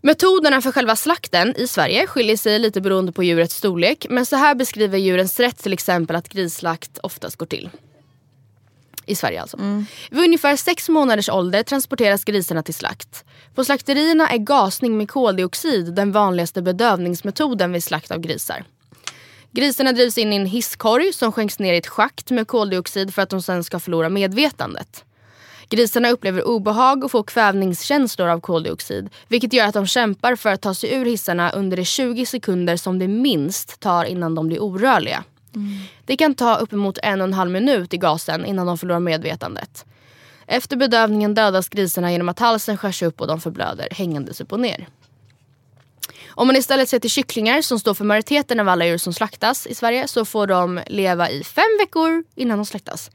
Metoderna 0.00 0.60
för 0.60 0.72
själva 0.72 0.96
slakten 0.96 1.54
i 1.56 1.66
Sverige 1.66 2.06
skiljer 2.06 2.36
sig 2.36 2.58
lite 2.58 2.80
beroende 2.80 3.12
på 3.12 3.22
djurets 3.22 3.56
storlek 3.56 4.06
men 4.10 4.26
så 4.26 4.36
här 4.36 4.54
beskriver 4.54 4.98
Djurens 4.98 5.40
Rätt 5.40 5.58
till 5.58 5.72
exempel 5.72 6.16
att 6.16 6.28
grisslakt 6.28 6.98
oftast 7.02 7.36
går 7.36 7.46
till. 7.46 7.70
I 9.06 9.14
Sverige 9.14 9.42
alltså. 9.42 9.84
Vid 10.10 10.24
ungefär 10.24 10.56
sex 10.56 10.88
månaders 10.88 11.28
ålder 11.28 11.62
transporteras 11.62 12.24
grisarna 12.24 12.62
till 12.62 12.74
slakt. 12.74 13.24
På 13.54 13.64
slakterierna 13.64 14.28
är 14.28 14.38
gasning 14.38 14.98
med 14.98 15.10
koldioxid 15.10 15.94
den 15.94 16.12
vanligaste 16.12 16.62
bedövningsmetoden 16.62 17.72
vid 17.72 17.84
slakt 17.84 18.10
av 18.10 18.18
grisar. 18.18 18.64
Grisarna 19.50 19.92
drivs 19.92 20.18
in 20.18 20.32
i 20.32 20.36
en 20.36 20.46
hisskorg 20.46 21.12
som 21.12 21.32
skänks 21.32 21.58
ner 21.58 21.72
i 21.72 21.76
ett 21.76 21.86
schakt 21.86 22.30
med 22.30 22.48
koldioxid 22.48 23.14
för 23.14 23.22
att 23.22 23.30
de 23.30 23.42
sen 23.42 23.64
ska 23.64 23.80
förlora 23.80 24.08
medvetandet. 24.08 25.04
Grisarna 25.68 26.10
upplever 26.10 26.48
obehag 26.48 27.04
och 27.04 27.10
får 27.10 27.22
kvävningskänslor 27.22 28.28
av 28.28 28.40
koldioxid. 28.40 29.10
Vilket 29.28 29.52
gör 29.52 29.66
att 29.66 29.74
de 29.74 29.86
kämpar 29.86 30.36
för 30.36 30.52
att 30.52 30.60
ta 30.60 30.74
sig 30.74 30.94
ur 30.94 31.04
hissarna 31.04 31.50
under 31.50 31.76
de 31.76 31.84
20 31.84 32.26
sekunder 32.26 32.76
som 32.76 32.98
det 32.98 33.08
minst 33.08 33.80
tar 33.80 34.04
innan 34.04 34.34
de 34.34 34.48
blir 34.48 34.62
orörliga. 34.62 35.24
Mm. 35.54 35.68
Det 36.04 36.16
kan 36.16 36.34
ta 36.34 36.56
uppemot 36.56 36.98
en 37.02 37.20
och 37.20 37.26
en 37.26 37.34
halv 37.34 37.50
minut 37.50 37.94
i 37.94 37.96
gasen 37.96 38.46
innan 38.46 38.66
de 38.66 38.78
förlorar 38.78 39.00
medvetandet. 39.00 39.84
Efter 40.46 40.76
bedövningen 40.76 41.34
dödas 41.34 41.68
grisarna 41.68 42.12
genom 42.12 42.28
att 42.28 42.38
halsen 42.38 42.76
skärs 42.76 43.02
upp 43.02 43.20
och 43.20 43.26
de 43.26 43.40
förblöder 43.40 43.88
hängandes 43.90 44.40
upp 44.40 44.52
och 44.52 44.60
ner. 44.60 44.88
Om 46.28 46.46
man 46.46 46.56
istället 46.56 46.88
ser 46.88 46.98
till 46.98 47.10
kycklingar 47.10 47.62
som 47.62 47.78
står 47.78 47.94
för 47.94 48.04
majoriteten 48.04 48.60
av 48.60 48.68
alla 48.68 48.86
djur 48.86 48.98
som 48.98 49.12
slaktas 49.12 49.66
i 49.66 49.74
Sverige 49.74 50.08
så 50.08 50.24
får 50.24 50.46
de 50.46 50.80
leva 50.86 51.30
i 51.30 51.44
fem 51.44 51.78
veckor 51.80 52.24
innan 52.34 52.58
de 52.58 52.64
slaktas. 52.64 53.10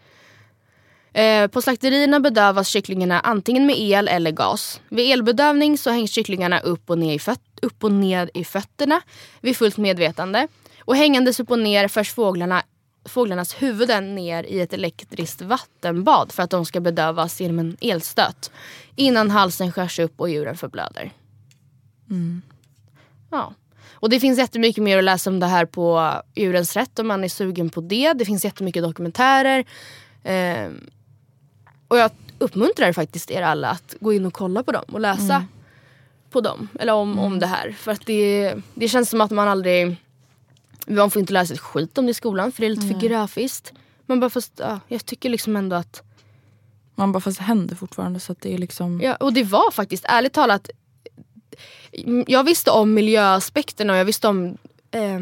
Eh, 1.13 1.47
på 1.47 1.61
slakterierna 1.61 2.19
bedövas 2.19 2.67
kycklingarna 2.67 3.19
antingen 3.19 3.65
med 3.65 3.75
el 3.79 4.07
eller 4.07 4.31
gas. 4.31 4.81
Vid 4.89 5.11
elbedövning 5.11 5.77
så 5.77 5.91
hängs 5.91 6.11
kycklingarna 6.11 6.59
upp 6.59 6.89
och, 6.89 6.97
ner 6.97 7.13
i 7.13 7.35
upp 7.61 7.83
och 7.83 7.91
ned 7.91 8.29
i 8.33 8.43
fötterna 8.43 9.01
vid 9.41 9.57
fullt 9.57 9.77
medvetande. 9.77 10.47
Och 10.79 10.95
hängandes 10.95 11.39
upp 11.39 11.51
och 11.51 11.59
ner 11.59 11.87
förs 11.87 12.11
fåglarna, 12.13 12.63
fåglarnas 13.05 13.53
huvuden 13.53 14.15
ner 14.15 14.43
i 14.43 14.61
ett 14.61 14.73
elektriskt 14.73 15.41
vattenbad 15.41 16.31
för 16.31 16.43
att 16.43 16.49
de 16.49 16.65
ska 16.65 16.79
bedövas 16.79 17.41
genom 17.41 17.59
en 17.59 17.77
elstöt. 17.81 18.51
Innan 18.95 19.31
halsen 19.31 19.71
skärs 19.71 19.99
upp 19.99 20.13
och 20.19 20.29
djuren 20.29 20.57
förblöder. 20.57 21.11
Mm. 22.09 22.41
Ja. 23.31 23.53
Och 23.91 24.09
det 24.09 24.19
finns 24.19 24.39
jättemycket 24.39 24.83
mer 24.83 24.97
att 24.97 25.03
läsa 25.03 25.29
om 25.29 25.39
det 25.39 25.45
här 25.45 25.65
på 25.65 26.13
Djurens 26.35 26.75
Rätt 26.75 26.99
om 26.99 27.07
man 27.07 27.23
är 27.23 27.29
sugen 27.29 27.69
på 27.69 27.81
det. 27.81 28.13
Det 28.13 28.25
finns 28.25 28.45
jättemycket 28.45 28.83
dokumentärer. 28.83 29.65
Eh, 30.23 30.67
och 31.93 31.99
jag 31.99 32.11
uppmuntrar 32.39 32.93
faktiskt 32.93 33.31
er 33.31 33.41
alla 33.41 33.69
att 33.69 33.95
gå 33.99 34.13
in 34.13 34.25
och 34.25 34.33
kolla 34.33 34.63
på 34.63 34.71
dem 34.71 34.83
och 34.91 34.99
läsa 34.99 35.35
mm. 35.35 35.47
på 36.29 36.41
dem. 36.41 36.67
Eller 36.79 36.93
om, 36.93 37.11
mm. 37.11 37.23
om 37.23 37.39
det 37.39 37.47
här. 37.47 37.71
För 37.71 37.91
att 37.91 38.05
det, 38.05 38.55
det 38.73 38.87
känns 38.87 39.09
som 39.09 39.21
att 39.21 39.31
man 39.31 39.47
aldrig... 39.47 39.95
Man 40.87 41.11
får 41.11 41.19
inte 41.19 41.33
lära 41.33 41.45
sig 41.45 41.53
ett 41.53 41.59
skit 41.59 41.97
om 41.97 42.05
det 42.05 42.09
i 42.09 42.13
skolan 42.13 42.51
för 42.51 42.61
det 42.61 42.67
är 42.67 42.69
lite 42.69 42.85
mm. 42.85 42.99
för 42.99 43.07
grafiskt. 43.07 43.73
Man 44.05 44.19
bara 44.19 44.29
fast, 44.29 44.51
ja, 44.55 44.79
jag 44.87 45.05
tycker 45.05 45.29
liksom 45.29 45.55
ändå 45.55 45.75
att... 45.75 46.03
Man 46.95 47.11
bara 47.11 47.19
fast 47.19 47.37
det 47.37 47.43
händer 47.43 47.75
fortfarande 47.75 48.19
så 48.19 48.31
att 48.31 48.41
det 48.41 48.53
är 48.53 48.57
liksom... 48.57 49.01
Ja 49.01 49.15
och 49.15 49.33
det 49.33 49.43
var 49.43 49.71
faktiskt 49.71 50.05
ärligt 50.07 50.33
talat 50.33 50.69
jag 52.27 52.43
visste 52.43 52.71
om 52.71 52.93
miljöaspekterna 52.93 53.93
och 53.93 53.99
jag 53.99 54.05
visste 54.05 54.27
om 54.27 54.57
eh, 54.91 55.19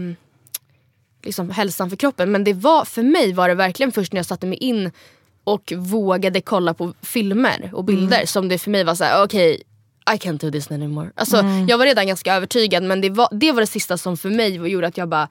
liksom 1.24 1.50
hälsan 1.50 1.90
för 1.90 1.98
kroppen. 1.98 2.32
Men 2.32 2.44
det 2.44 2.54
var, 2.54 2.86
för 2.86 3.04
mig 3.04 3.34
var 3.34 3.50
det 3.50 3.56
verkligen 3.56 3.92
först 3.92 4.14
när 4.14 4.20
jag 4.20 4.26
satte 4.26 4.48
mig 4.48 4.58
in 4.58 4.92
och 5.44 5.74
vågade 5.78 6.42
kolla 6.42 6.74
på 6.74 6.94
filmer 7.02 7.72
och 7.74 7.84
bilder 7.84 8.18
mm. 8.18 8.28
som 8.28 8.50
det 8.50 8.58
för 8.58 8.72
mig 8.72 8.84
var 8.84 8.96
så 8.96 9.04
här: 9.04 9.24
okej 9.24 9.52
okay, 9.54 10.16
I 10.16 10.18
can't 10.18 10.40
do 10.40 10.52
this 10.52 10.72
anymore. 10.72 11.12
Alltså, 11.16 11.38
mm. 11.38 11.68
Jag 11.68 11.78
var 11.78 11.86
redan 11.86 12.08
ganska 12.08 12.36
övertygad 12.36 12.84
men 12.84 13.02
det 13.02 13.10
var, 13.10 13.28
det 13.32 13.52
var 13.52 13.62
det 13.62 13.68
sista 13.68 13.98
som 13.98 14.18
för 14.18 14.30
mig 14.30 14.56
gjorde 14.56 14.88
att 14.88 14.98
jag 14.98 15.10
bara 15.10 15.28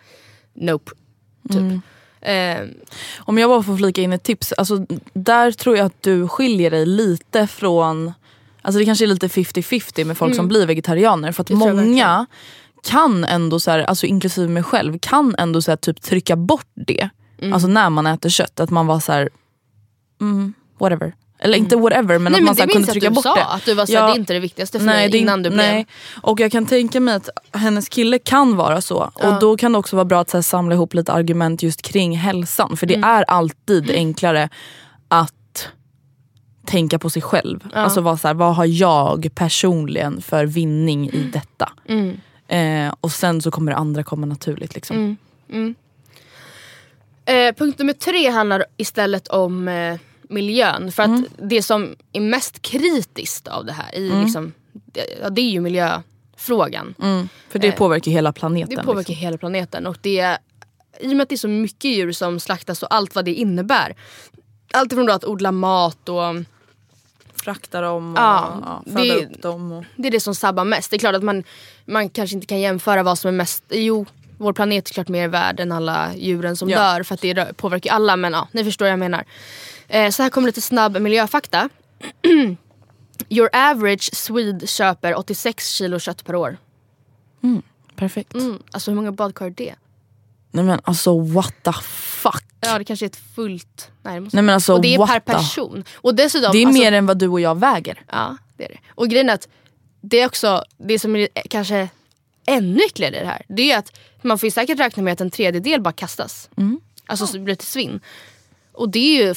nope. 0.55 0.91
Typ. 1.49 1.57
Mm. 1.57 1.81
Eh. 2.21 2.69
Om 3.19 3.39
jag 3.39 3.51
bara 3.51 3.63
får 3.63 3.77
flika 3.77 4.03
in 4.03 4.13
ett 4.13 4.23
tips. 4.23 4.53
Alltså, 4.53 4.87
där 5.13 5.53
tror 5.53 5.77
jag 5.77 5.87
att 5.87 6.03
du 6.03 6.29
skiljer 6.29 6.71
dig 6.71 6.87
lite 6.87 7.47
från 7.47 8.13
Alltså 8.63 8.79
det 8.79 8.85
kanske 8.85 9.05
är 9.05 9.07
lite 9.07 9.29
50-50 9.29 10.05
med 10.05 10.19
folk 10.19 10.29
mm. 10.29 10.37
som 10.37 10.49
blir 10.49 10.67
vegetarianer. 10.67 11.33
För 11.33 11.43
att 11.43 11.51
många 11.51 12.27
kan 12.83 13.25
ändå, 13.25 13.61
så 13.61 13.71
här, 13.71 13.79
alltså 13.79 14.07
inklusive 14.07 14.49
mig 14.49 14.63
själv, 14.63 14.99
kan 14.99 15.35
ändå 15.39 15.63
så 15.63 15.71
här, 15.71 15.77
typ 15.77 16.03
trycka 16.03 16.37
bort 16.37 16.71
det. 16.75 17.11
Mm. 17.39 17.53
Alltså 17.53 17.69
när 17.69 17.91
man 17.91 18.07
äter 18.07 18.29
kött. 18.29 18.61
Att 18.61 18.71
man 18.71 18.87
var 18.87 19.01
så 19.01 19.13
här, 19.13 19.31
mm, 20.21 20.55
whatever. 20.79 21.15
Eller 21.43 21.59
inte 21.59 21.75
mm. 21.75 21.83
whatever 21.83 22.19
men 22.19 22.33
nej, 22.33 22.41
att 22.41 22.45
man 22.45 22.57
men 22.57 22.69
så 22.69 22.73
kunde 22.73 22.93
trycka 22.93 23.11
bort 23.11 23.23
sa, 23.23 23.35
det. 23.35 23.45
Att 23.45 23.65
du 23.65 23.75
var 23.75 23.87
såhär, 23.87 24.01
ja, 24.01 24.07
det 24.07 24.13
är 24.13 24.17
inte 24.17 24.33
det 24.33 24.41
viktigaste 24.41 24.79
för 24.79 24.87
nej, 24.87 25.11
mig 25.11 25.21
innan 25.21 25.43
du 25.43 25.51
blev... 25.51 25.59
Nej. 25.59 25.87
Och 26.23 26.41
jag 26.41 26.53
kan 26.53 26.67
tänka 26.67 27.01
mig 27.01 27.15
att 27.15 27.29
hennes 27.53 27.89
kille 27.89 28.19
kan 28.19 28.57
vara 28.57 28.81
så. 28.81 29.13
Ja. 29.21 29.29
Och 29.29 29.41
då 29.41 29.57
kan 29.57 29.73
det 29.73 29.79
också 29.79 29.97
vara 29.97 30.05
bra 30.05 30.21
att 30.21 30.31
så 30.31 30.43
samla 30.43 30.75
ihop 30.75 30.95
lite 30.95 31.13
argument 31.13 31.63
just 31.63 31.83
kring 31.83 32.17
hälsan. 32.17 32.77
För 32.77 32.87
det 32.87 32.95
mm. 32.95 33.11
är 33.11 33.23
alltid 33.23 33.91
enklare 33.91 34.49
att 35.09 35.69
tänka 36.67 36.99
på 36.99 37.11
sig 37.11 37.23
själv. 37.23 37.69
Ja. 37.73 37.79
Alltså 37.79 38.01
vad, 38.01 38.21
så 38.21 38.29
här, 38.29 38.35
vad 38.35 38.55
har 38.55 38.67
jag 38.67 39.29
personligen 39.35 40.23
för 40.23 40.47
vinning 40.47 41.11
i 41.11 41.17
mm. 41.17 41.31
detta? 41.31 41.73
Mm. 41.89 42.21
Eh, 42.49 42.95
och 43.01 43.13
sen 43.13 43.43
så 43.43 43.51
kommer 43.51 43.73
det 43.73 43.79
andra 43.79 44.03
komma 44.03 44.27
naturligt. 44.27 44.75
Liksom. 44.75 44.97
Mm. 44.97 45.17
mm. 45.51 45.75
Eh, 47.25 47.55
punkt 47.55 47.79
nummer 47.79 47.93
tre 47.93 48.31
handlar 48.31 48.65
istället 48.77 49.29
om 49.29 49.69
eh, 49.69 49.99
miljön. 50.31 50.93
För 50.93 51.03
att 51.03 51.09
mm. 51.09 51.27
det 51.37 51.63
som 51.63 51.97
är 52.13 52.21
mest 52.21 52.63
kritiskt 52.63 53.49
av 53.49 53.65
det 53.65 53.73
här, 53.73 53.95
i, 53.95 54.23
liksom, 54.25 54.53
det, 54.73 55.29
det 55.31 55.41
är 55.41 55.51
ju 55.51 55.61
miljöfrågan. 55.61 56.95
För 57.49 57.59
det 57.59 57.69
eh, 57.69 57.75
påverkar 57.75 58.11
hela 58.11 58.33
planeten. 58.33 58.77
Det 58.77 58.83
påverkar 58.83 59.09
liksom. 59.09 59.15
hela 59.15 59.39
planeten. 59.39 59.87
Och 59.87 59.99
det, 60.01 60.39
I 61.01 61.13
och 61.13 61.17
med 61.17 61.23
att 61.23 61.29
det 61.29 61.35
är 61.35 61.37
så 61.37 61.49
mycket 61.49 61.85
djur 61.91 62.13
som 62.13 62.41
slaktas 62.41 62.83
och 62.83 62.95
allt 62.95 63.15
vad 63.15 63.25
det 63.25 63.35
innebär. 63.35 63.97
Allt 64.73 64.93
från 64.93 65.11
att 65.11 65.25
odla 65.25 65.53
mat 65.53 66.09
och 66.09 66.35
frakta 67.35 67.81
dem 67.81 68.13
och 68.13 68.21
ja, 68.21 68.83
föda 68.87 69.05
det, 69.05 69.27
upp 69.27 69.43
dem. 69.43 69.73
Och... 69.73 69.85
Det 69.97 70.09
är 70.09 70.13
det 70.13 70.21
som 70.21 70.35
sabbar 70.35 70.65
mest. 70.65 70.91
Det 70.91 70.97
är 70.97 70.99
klart 70.99 71.15
att 71.15 71.23
man, 71.23 71.45
man 71.85 72.09
kanske 72.09 72.35
inte 72.35 72.47
kan 72.47 72.61
jämföra 72.61 73.03
vad 73.03 73.19
som 73.19 73.29
är 73.29 73.33
mest... 73.33 73.65
Jo, 73.71 74.07
vår 74.39 74.53
planet 74.53 74.89
är 74.89 74.93
klart 74.93 75.09
mer 75.09 75.29
värd 75.29 75.61
än 75.61 75.73
alla 75.73 76.11
djuren 76.17 76.57
som 76.57 76.69
ja. 76.69 76.79
dör 76.79 77.03
för 77.03 77.15
att 77.15 77.21
det 77.21 77.57
påverkar 77.57 77.93
alla. 77.93 78.17
Men 78.17 78.33
ja, 78.33 78.49
ni 78.53 78.65
förstår 78.65 78.85
vad 78.85 78.93
jag 78.93 78.99
menar. 78.99 79.25
Eh, 79.91 80.11
så 80.11 80.23
här 80.23 80.31
kommer 80.31 80.49
lite 80.49 80.61
snabb 80.61 81.01
miljöfakta. 81.01 81.69
Your 83.29 83.49
average 83.53 84.17
Swede 84.17 84.67
köper 84.67 85.15
86 85.15 85.69
kilo 85.69 85.99
kött 85.99 86.25
per 86.25 86.35
år. 86.35 86.59
Mm, 87.43 87.63
perfekt. 87.97 88.35
Mm, 88.35 88.63
alltså 88.71 88.91
hur 88.91 88.97
många 88.97 89.13
badkar 89.13 89.47
är 89.47 89.51
det? 89.51 89.75
Nej 90.51 90.65
men 90.65 90.81
alltså 90.85 91.21
what 91.21 91.55
the 91.63 91.73
fuck. 92.23 92.45
Ja 92.61 92.79
det 92.79 92.85
kanske 92.85 93.05
är 93.05 93.09
ett 93.09 93.21
fullt... 93.35 93.91
Nej, 94.03 94.15
det 94.15 94.21
måste... 94.21 94.37
Nej, 94.37 94.43
men 94.43 94.55
alltså, 94.55 94.75
och 94.75 94.81
det 94.81 94.95
är 94.95 95.07
per 95.07 95.21
person. 95.21 95.85
Och 95.95 96.15
dessutom, 96.15 96.53
det 96.53 96.59
är 96.59 96.67
alltså, 96.67 96.83
mer 96.83 96.93
än 96.93 97.07
vad 97.07 97.19
du 97.19 97.29
och 97.29 97.41
jag 97.41 97.59
väger. 97.59 98.05
Ja 98.11 98.37
det 98.57 98.65
är 98.65 98.69
det. 98.69 98.79
Och 98.89 99.09
grejen 99.09 99.29
är 99.29 99.35
att 99.35 99.49
det 100.01 100.21
är 100.21 100.27
också, 100.27 100.65
det 100.79 100.99
som 100.99 101.17
är 101.17 101.29
kanske 101.51 101.89
ännu 102.47 102.81
äckligare 102.81 103.17
i 103.17 103.21
det 103.21 103.27
här. 103.27 103.43
Det 103.49 103.73
är 103.73 103.79
att 103.79 103.99
man 104.23 104.39
får 104.39 104.51
säkert 104.51 104.79
räkna 104.79 105.03
med 105.03 105.13
att 105.13 105.21
en 105.21 105.31
tredjedel 105.31 105.81
bara 105.81 105.93
kastas. 105.93 106.51
Mm. 106.57 106.81
Alltså 107.07 107.27
så 107.27 107.39
blir 107.39 107.55
det 107.55 107.57
till 107.57 107.69
svinn. 107.69 108.01
Och 108.81 108.89
det 108.89 109.21
är 109.21 109.27
ju 109.27 109.35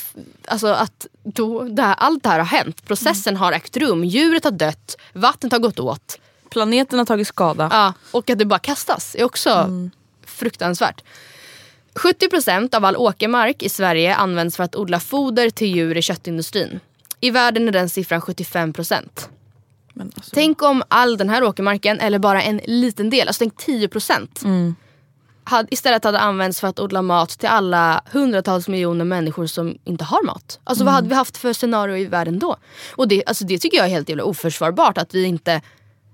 alltså 0.47 0.67
att 0.67 1.07
då, 1.23 1.63
det 1.63 1.81
här, 1.81 1.93
allt 1.93 2.23
det 2.23 2.29
här 2.29 2.39
har 2.39 2.45
hänt. 2.45 2.85
Processen 2.85 3.37
har 3.37 3.51
ägt 3.51 3.77
rum, 3.77 4.03
djuret 4.03 4.43
har 4.43 4.51
dött, 4.51 4.97
vattnet 5.13 5.51
har 5.51 5.59
gått 5.59 5.79
åt. 5.79 6.19
Planeten 6.49 6.99
har 6.99 7.05
tagit 7.05 7.27
skada. 7.27 7.69
Ja, 7.71 7.93
och 8.11 8.29
att 8.29 8.39
det 8.39 8.45
bara 8.45 8.59
kastas 8.59 9.15
är 9.15 9.23
också 9.23 9.49
mm 9.49 9.91
fruktansvärt. 10.33 11.03
70% 11.93 12.75
av 12.75 12.85
all 12.85 12.95
åkermark 12.95 13.63
i 13.63 13.69
Sverige 13.69 14.15
används 14.15 14.57
för 14.57 14.63
att 14.63 14.75
odla 14.75 14.99
foder 14.99 15.49
till 15.49 15.67
djur 15.75 15.97
i 15.97 16.01
köttindustrin. 16.01 16.79
I 17.19 17.29
världen 17.29 17.67
är 17.67 17.71
den 17.71 17.89
siffran 17.89 18.21
75%. 18.21 18.93
Alltså. 19.99 20.31
Tänk 20.33 20.61
om 20.61 20.83
all 20.87 21.17
den 21.17 21.29
här 21.29 21.43
åkermarken, 21.43 21.99
eller 21.99 22.19
bara 22.19 22.41
en 22.41 22.61
liten 22.65 23.09
del, 23.09 23.27
alltså 23.27 23.39
tänk 23.39 23.53
10% 23.55 24.45
mm. 24.45 24.75
Hade, 25.43 25.73
istället 25.73 26.03
hade 26.03 26.19
använts 26.19 26.59
för 26.59 26.67
att 26.67 26.79
odla 26.79 27.01
mat 27.01 27.29
till 27.29 27.49
alla 27.49 28.03
hundratals 28.11 28.67
miljoner 28.67 29.05
människor 29.05 29.45
som 29.45 29.77
inte 29.83 30.03
har 30.03 30.25
mat. 30.25 30.59
Alltså 30.63 30.81
mm. 30.81 30.85
vad 30.85 30.93
hade 30.93 31.09
vi 31.09 31.15
haft 31.15 31.37
för 31.37 31.53
scenario 31.53 31.97
i 31.97 32.05
världen 32.05 32.39
då? 32.39 32.55
Och 32.95 33.07
det, 33.07 33.23
alltså, 33.25 33.45
det 33.45 33.57
tycker 33.57 33.77
jag 33.77 33.85
är 33.85 33.89
helt 33.89 34.09
jävla 34.09 34.23
oförsvarbart 34.23 34.97
att 34.97 35.13
vi 35.13 35.23
inte, 35.25 35.61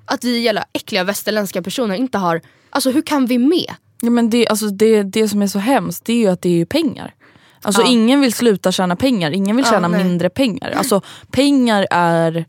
att 0.06 0.24
vi 0.24 0.40
jävla 0.40 0.66
äckliga 0.74 1.04
västerländska 1.04 1.62
personer 1.62 1.96
inte 1.96 2.18
har, 2.18 2.42
alltså 2.70 2.92
hur 2.92 3.02
kan 3.02 3.26
vi 3.26 3.38
med? 3.38 3.74
Ja, 4.02 4.10
men 4.10 4.30
det, 4.30 4.48
alltså 4.48 4.68
det, 4.68 5.04
det 5.04 5.30
som 5.30 5.42
är 5.42 5.48
så 5.48 5.60
hemskt 5.60 6.06
det 6.06 6.14
är 6.14 6.18
ju 6.18 6.28
att 6.28 6.42
det 6.42 6.62
är 6.62 6.66
pengar. 6.66 7.14
Alltså 7.62 7.82
ja. 7.82 7.88
ingen 7.88 8.22
vill 8.22 8.34
sluta 8.34 8.72
tjäna 8.72 8.96
pengar, 8.96 9.32
ingen 9.32 9.56
vill 9.56 9.66
tjäna 9.66 9.98
ja, 9.98 10.04
mindre 10.04 10.30
pengar. 10.30 10.72
Alltså 10.72 11.02
pengar 11.32 11.88
är 11.92 12.46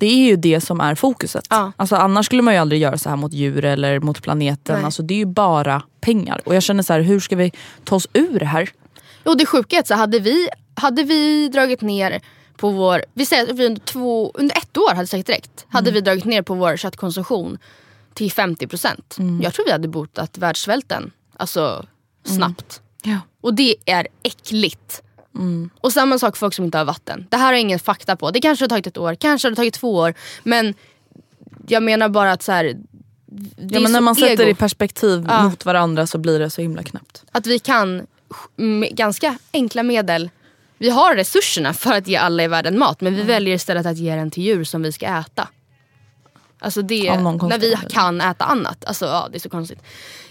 det 0.00 0.06
är 0.06 0.28
ju 0.28 0.36
det 0.36 0.60
som 0.60 0.80
är 0.80 0.94
fokuset. 0.94 1.46
Ja. 1.50 1.72
Alltså, 1.76 1.96
annars 1.96 2.26
skulle 2.26 2.42
man 2.42 2.54
ju 2.54 2.60
aldrig 2.60 2.80
göra 2.80 2.98
så 2.98 3.08
här 3.08 3.16
mot 3.16 3.32
djur 3.32 3.64
eller 3.64 4.00
mot 4.00 4.22
planeten. 4.22 4.84
Alltså, 4.84 5.02
det 5.02 5.14
är 5.14 5.18
ju 5.18 5.26
bara 5.26 5.82
pengar. 6.00 6.40
Och 6.44 6.54
jag 6.54 6.62
känner 6.62 6.82
så 6.82 6.92
här, 6.92 7.00
hur 7.00 7.20
ska 7.20 7.36
vi 7.36 7.52
ta 7.84 7.96
oss 7.96 8.08
ur 8.12 8.38
det 8.38 8.46
här? 8.46 8.70
Jo 9.26 9.34
det 9.34 9.46
sjuka 9.46 9.76
är 9.76 9.80
att 9.80 9.86
så 9.86 9.94
hade, 9.94 10.18
vi, 10.18 10.48
hade 10.74 11.02
vi 11.02 11.48
dragit 11.48 11.80
ner 11.80 12.20
på 12.56 12.70
vår, 12.70 13.04
vi 13.14 13.26
säger 13.26 13.50
att 13.50 13.58
vi 13.58 13.66
under, 13.66 13.80
två, 13.80 14.30
under 14.34 14.56
ett 14.56 14.76
år 14.76 14.94
hade 14.94 15.06
sagt 15.06 15.26
direkt, 15.26 15.66
hade 15.68 15.90
mm. 15.90 15.94
vi 15.94 16.00
dragit 16.00 16.24
ner 16.24 16.42
på 16.42 16.54
vår 16.54 16.76
köttkonsumtion 16.76 17.58
till 18.14 18.32
50 18.32 18.66
procent. 18.66 19.16
Mm. 19.18 19.40
Jag 19.42 19.54
tror 19.54 19.64
vi 19.64 19.72
hade 19.72 19.88
botat 19.88 20.38
världssvälten 20.38 21.10
alltså, 21.36 21.86
snabbt. 22.24 22.80
Mm. 23.04 23.16
Ja. 23.16 23.20
Och 23.40 23.54
det 23.54 23.76
är 23.86 24.08
äckligt. 24.22 25.02
Mm. 25.34 25.70
Och 25.80 25.92
samma 25.92 26.18
sak 26.18 26.36
för 26.36 26.40
folk 26.40 26.54
som 26.54 26.64
inte 26.64 26.78
har 26.78 26.84
vatten. 26.84 27.26
Det 27.30 27.36
här 27.36 27.46
har 27.46 27.52
ingen 27.52 27.78
fakta 27.78 28.16
på. 28.16 28.30
Det 28.30 28.40
kanske 28.40 28.64
har 28.64 28.68
tagit 28.68 28.86
ett 28.86 28.98
år, 28.98 29.14
kanske 29.14 29.46
har 29.46 29.50
det 29.50 29.56
tagit 29.56 29.74
två 29.74 29.94
år. 29.94 30.14
Men 30.42 30.74
jag 31.68 31.82
menar 31.82 32.08
bara 32.08 32.32
att 32.32 32.42
så 32.42 32.52
här, 32.52 32.64
ja, 33.56 33.80
men 33.80 33.92
när 33.92 34.00
man 34.00 34.16
ego. 34.18 34.26
sätter 34.26 34.44
det 34.44 34.50
i 34.50 34.54
perspektiv 34.54 35.26
ja. 35.28 35.42
mot 35.42 35.64
varandra 35.64 36.06
så 36.06 36.18
blir 36.18 36.38
det 36.38 36.50
så 36.50 36.62
himla 36.62 36.82
knappt. 36.82 37.24
Att 37.32 37.46
vi 37.46 37.58
kan 37.58 38.06
med 38.56 38.96
ganska 38.96 39.38
enkla 39.52 39.82
medel 39.82 40.30
Vi 40.78 40.90
har 40.90 41.14
resurserna 41.14 41.72
för 41.72 41.92
att 41.92 42.08
ge 42.08 42.16
alla 42.16 42.44
i 42.44 42.48
världen 42.48 42.78
mat 42.78 43.00
men 43.00 43.14
vi 43.14 43.22
väljer 43.22 43.54
istället 43.54 43.86
att 43.86 43.96
ge 43.96 44.14
den 44.14 44.30
till 44.30 44.42
djur 44.42 44.64
som 44.64 44.82
vi 44.82 44.92
ska 44.92 45.06
äta. 45.06 45.48
Alltså 46.58 46.82
det, 46.82 47.20
när 47.20 47.58
vi 47.58 47.76
kan 47.90 48.20
äta 48.20 48.44
annat. 48.44 48.84
Alltså, 48.84 49.06
ja, 49.06 49.28
det 49.30 49.38
är 49.38 49.40
så 49.40 49.50
konstigt. 49.50 49.82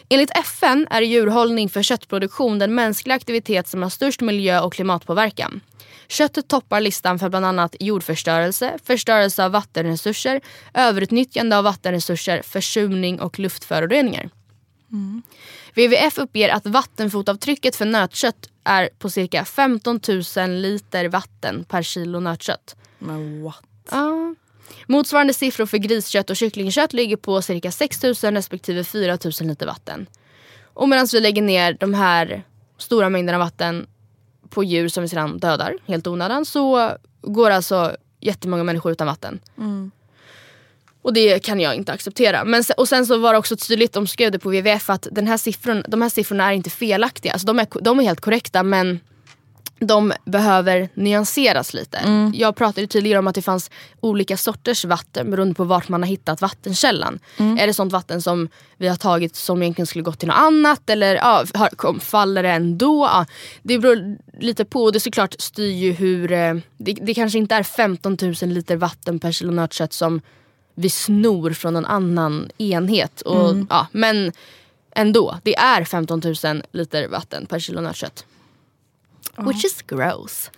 Enligt 0.10 0.38
FN 0.38 0.88
är 0.90 1.02
djurhållning 1.02 1.70
för 1.70 1.84
köttproduktion 1.84 2.60
den 2.60 2.76
mänskliga 2.76 3.16
aktivitet 3.16 3.68
som 3.68 3.82
har 3.82 3.90
störst 3.90 4.22
miljö 4.22 4.62
och 4.62 4.74
klimatpåverkan. 4.74 5.62
Köttet 6.08 6.48
toppar 6.48 6.82
listan 6.82 7.20
för 7.20 7.30
bland 7.30 7.46
annat 7.46 7.76
jordförstörelse, 7.80 8.78
förstörelse 8.84 9.46
av 9.46 9.52
vattenresurser, 9.52 10.42
överutnyttjande 10.74 11.58
av 11.58 11.64
vattenresurser, 11.64 12.42
försurning 12.42 13.20
och 13.20 13.40
luftföroreningar. 13.40 14.30
WWF 15.76 16.18
uppger 16.18 16.50
att 16.50 16.66
vattenfotavtrycket 16.66 17.76
för 17.76 17.86
nötkött 17.86 18.50
är 18.64 18.90
på 19.00 19.10
cirka 19.10 19.46
15 19.46 20.00
000 20.38 20.50
liter 20.50 21.06
vatten 21.06 21.64
per 21.64 21.84
kilo 21.84 22.20
nötkött. 22.20 22.76
Men 23.00 23.44
what? 23.44 23.64
Ja. 23.92 24.36
Motsvarande 24.92 25.34
siffror 25.34 25.66
för 25.66 25.78
griskött 25.78 26.30
och 26.30 26.36
kycklingkött 26.36 26.94
ligger 26.94 27.16
på 27.18 27.42
cirka 27.42 27.72
6 27.72 28.04
000 28.04 28.14
respektive 28.14 28.84
4 28.84 29.18
000 29.24 29.34
liter 29.48 29.66
vatten. 29.66 30.08
Och 30.64 30.90
medan 30.90 31.08
vi 31.12 31.20
lägger 31.20 31.42
ner 31.42 31.78
de 31.80 31.94
här 31.94 32.44
stora 32.78 33.10
mängderna 33.10 33.38
vatten 33.38 33.88
på 34.50 34.64
djur 34.64 34.88
som 34.88 35.04
vi 35.04 35.10
sedan 35.10 35.38
dödar 35.38 35.76
helt 35.86 36.08
onödan 36.08 36.46
så 36.46 36.92
går 37.22 37.50
alltså 37.50 37.96
jättemånga 38.20 38.64
människor 38.64 38.92
utan 38.92 39.08
vatten. 39.08 39.40
Och 41.02 41.14
det 41.14 41.40
kan 41.40 41.60
jag 41.60 41.76
inte 41.76 41.92
acceptera. 41.92 42.46
Men 42.46 42.64
se, 42.64 42.74
och 42.74 42.88
sen 42.88 43.06
så 43.06 43.18
var 43.18 43.34
det 43.34 43.40
också 43.40 43.56
tydligt, 43.56 43.94
de 43.94 44.08
skrev 44.08 44.32
det 44.32 44.40
på 44.40 44.50
WWF 44.50 44.90
att 44.90 45.08
den 45.12 45.28
här 45.28 45.38
siffran, 45.38 45.84
de 45.88 46.02
här 46.02 46.10
siffrorna 46.10 46.50
är 46.50 46.54
inte 46.54 46.70
felaktiga. 46.70 47.34
Alltså 47.34 47.48
de, 47.48 47.60
är, 47.60 47.68
de 47.82 48.00
är 48.00 48.04
helt 48.04 48.22
korrekta 48.22 48.64
men 48.64 49.00
de 49.80 50.14
behöver 50.26 50.90
nyanseras 50.94 51.74
lite. 51.74 51.98
Jag 52.34 52.56
pratade 52.56 52.88
tidigare 52.88 53.20
om 53.20 53.28
att 53.28 53.36
det 53.36 53.42
fanns 53.42 53.72
olika 54.00 54.38
sorters 54.38 54.86
vatten 54.86 55.32
beroende 55.32 55.54
på 55.56 55.64
vart 55.64 55.90
man 55.90 56.04
har 56.04 56.08
hittat 56.08 56.42
vattenkällan. 56.42 57.20
Är 57.38 57.68
det 57.68 57.74
sånt 57.74 57.94
vatten 57.94 58.22
som 58.22 58.50
vi 58.78 58.88
har 58.88 58.96
tagit 58.96 59.36
som 59.36 59.62
egentligen 59.62 59.88
skulle 59.88 60.04
gått 60.04 60.20
till 60.20 60.28
något 60.28 60.38
annat 60.38 60.90
eller 60.90 61.16
ja, 61.16 61.44
kom, 61.76 62.00
faller 62.00 62.44
det 62.44 62.50
ändå? 62.50 63.06
Ja, 63.06 63.26
det 63.64 63.80
beror 63.80 64.18
lite 64.40 64.66
på 64.66 64.84
och 64.84 64.92
det 64.94 65.00
såklart 65.00 65.36
styr 65.40 65.72
ju 65.72 65.92
hur... 65.92 66.32
eh, 66.32 66.56
Det, 66.78 66.94
det 66.94 67.14
kanske 67.14 67.38
inte 67.38 67.56
är 67.56 67.64
15 67.64 68.18
000 68.22 68.34
liter 68.42 68.76
vatten 68.76 69.20
per 69.20 69.32
kilo 69.32 69.52
nötkött 69.52 69.94
som 69.94 70.22
vi 70.76 70.90
snor 70.90 71.52
från 71.54 71.76
en 71.76 71.86
annan 71.86 72.50
enhet. 72.58 73.22
Och, 73.22 73.56
ja, 73.70 73.88
men 73.92 74.32
ändå, 74.96 75.38
det 75.44 75.56
är 75.58 75.84
15 75.84 76.22
000 76.44 76.64
liter 76.72 77.08
vatten 77.08 77.46
per 77.46 77.60
kilo 77.60 77.82
nötkött. 77.82 78.26
Which 79.48 79.66
is 79.66 79.82
gross. 79.82 80.52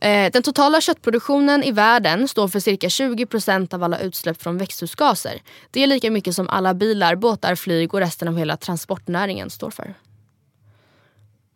Eh, 0.00 0.30
den 0.32 0.42
totala 0.42 0.80
köttproduktionen 0.80 1.62
i 1.62 1.72
världen 1.72 2.28
står 2.28 2.48
för 2.48 2.60
cirka 2.60 2.88
20% 2.88 3.74
av 3.74 3.82
alla 3.82 3.98
utsläpp 3.98 4.42
från 4.42 4.58
växthusgaser. 4.58 5.42
Det 5.70 5.82
är 5.82 5.86
lika 5.86 6.10
mycket 6.10 6.34
som 6.34 6.48
alla 6.48 6.74
bilar, 6.74 7.14
båtar, 7.14 7.54
flyg 7.54 7.94
och 7.94 8.00
resten 8.00 8.28
av 8.28 8.38
hela 8.38 8.56
transportnäringen 8.56 9.50
står 9.50 9.70
för. 9.70 9.94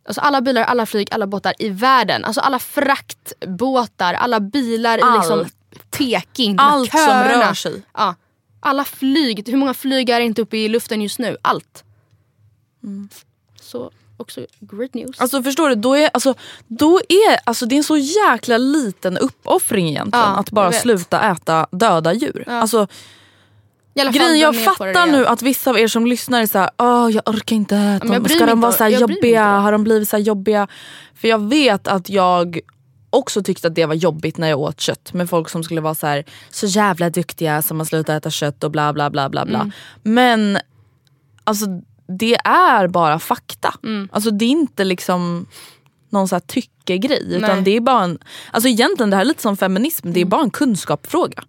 Alltså 0.06 0.20
alla 0.20 0.40
bilar, 0.40 0.62
alla 0.62 0.86
flyg, 0.86 1.08
alla 1.10 1.26
båtar 1.26 1.54
i 1.58 1.68
världen. 1.68 2.24
Alltså 2.24 2.40
alla 2.40 2.58
fraktbåtar, 2.58 4.14
alla 4.14 4.40
bilar 4.40 4.98
i 4.98 5.18
liksom. 5.18 5.46
Peking. 5.90 6.56
Allt 6.58 6.90
som 6.90 7.00
köerna. 7.00 7.48
rör 7.48 7.54
sig. 7.54 7.82
Ja. 7.94 8.14
Alla 8.60 8.84
flyg, 8.84 9.48
hur 9.48 9.56
många 9.56 9.74
flyg 9.74 10.10
är 10.10 10.20
inte 10.20 10.42
uppe 10.42 10.56
i 10.56 10.68
luften 10.68 11.02
just 11.02 11.18
nu? 11.18 11.36
Allt. 11.42 11.84
Så 13.60 13.90
också 14.16 14.46
great 14.60 14.94
news. 14.94 15.20
Alltså 15.20 15.42
förstår 15.42 15.68
du, 15.68 15.74
då 15.74 15.96
är, 15.96 16.10
alltså, 16.14 16.34
då 16.66 17.00
är 17.08 17.40
alltså, 17.44 17.66
det 17.66 17.74
är 17.74 17.76
en 17.76 17.84
så 17.84 17.96
jäkla 17.96 18.58
liten 18.58 19.18
uppoffring 19.18 19.88
egentligen 19.88 20.26
Ja, 20.26 20.36
att 20.36 20.50
bara 20.50 20.72
sluta 20.72 21.30
äta 21.30 21.66
döda 21.70 22.12
djur. 22.12 22.44
Alltså, 22.46 22.86
alla 24.00 24.12
fall 24.12 24.20
grejen, 24.20 24.38
jag 24.38 24.64
fattar 24.64 25.06
nu 25.06 25.26
att 25.26 25.42
vissa 25.42 25.70
av 25.70 25.78
er 25.78 25.88
som 25.88 26.06
lyssnar 26.06 26.42
är 26.42 26.46
såhär, 26.46 26.70
Åh, 26.78 27.10
jag 27.10 27.28
orkar 27.28 27.56
inte 27.56 27.76
äta 27.76 28.06
dem. 28.06 28.28
Ska 28.28 28.46
de 28.46 28.60
vara 28.60 28.72
så 28.72 28.86
jobbiga? 28.88 29.44
Har 29.44 29.72
de 29.72 29.84
blivit 29.84 30.08
så 30.08 30.16
här 30.16 30.24
jobbiga? 30.24 30.68
För 31.14 31.28
jag 31.28 31.48
vet 31.48 31.88
att 31.88 32.08
jag 32.08 32.60
också 33.10 33.42
tyckte 33.42 33.68
att 33.68 33.74
det 33.74 33.86
var 33.86 33.94
jobbigt 33.94 34.38
när 34.38 34.48
jag 34.48 34.60
åt 34.60 34.80
kött 34.80 35.12
med 35.12 35.30
folk 35.30 35.48
som 35.48 35.64
skulle 35.64 35.80
vara 35.80 35.94
så 35.94 36.06
här 36.06 36.24
så 36.50 36.66
jävla 36.66 37.10
duktiga 37.10 37.62
som 37.62 37.78
har 37.78 37.84
slutat 37.84 38.16
äta 38.16 38.30
kött 38.30 38.64
och 38.64 38.70
bla 38.70 38.92
bla 38.92 39.10
bla 39.10 39.28
bla 39.28 39.44
bla. 39.44 39.60
Mm. 39.60 39.72
Men 40.02 40.58
alltså 41.44 41.66
det 42.06 42.34
är 42.44 42.88
bara 42.88 43.18
fakta. 43.18 43.74
Mm. 43.82 44.08
Alltså 44.12 44.30
det 44.30 44.44
är 44.44 44.50
inte 44.50 44.84
liksom 44.84 45.46
någon 46.10 46.28
så 46.28 46.34
här 46.34 46.40
tyckegrej 46.40 47.34
utan 47.34 47.56
Nej. 47.56 47.62
det 47.62 47.76
är 47.76 47.80
bara 47.80 48.04
en, 48.04 48.18
alltså 48.50 48.68
egentligen 48.68 49.10
det 49.10 49.16
här 49.16 49.20
är 49.20 49.28
lite 49.28 49.42
som 49.42 49.56
feminism, 49.56 50.12
det 50.12 50.20
är 50.20 50.24
bara 50.24 50.42
en 50.42 50.50
kunskapsfråga. 50.50 51.44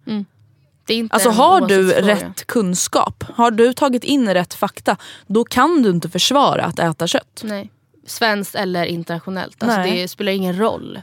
Det 0.86 0.94
är 0.94 0.98
inte 0.98 1.14
Alltså 1.14 1.30
har 1.30 1.60
du 1.60 1.92
rätt 1.92 2.46
kunskap, 2.46 3.24
har 3.34 3.50
du 3.50 3.72
tagit 3.72 4.04
in 4.04 4.34
rätt 4.34 4.54
fakta, 4.54 4.96
då 5.26 5.44
kan 5.44 5.82
du 5.82 5.90
inte 5.90 6.08
försvara 6.08 6.64
att 6.64 6.78
äta 6.78 7.06
kött. 7.06 7.40
Nej. 7.44 7.70
Svenskt 8.06 8.54
eller 8.54 8.84
internationellt. 8.84 9.62
Alltså 9.62 9.80
Nej. 9.80 10.02
det 10.02 10.08
spelar 10.08 10.32
ingen 10.32 10.58
roll. 10.58 11.00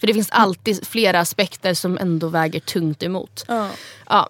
För 0.00 0.06
det 0.06 0.14
finns 0.14 0.30
alltid 0.30 0.86
flera 0.86 1.20
aspekter 1.20 1.74
som 1.74 1.98
ändå 1.98 2.28
väger 2.28 2.60
tungt 2.60 3.02
emot. 3.02 3.44
Ja. 4.06 4.28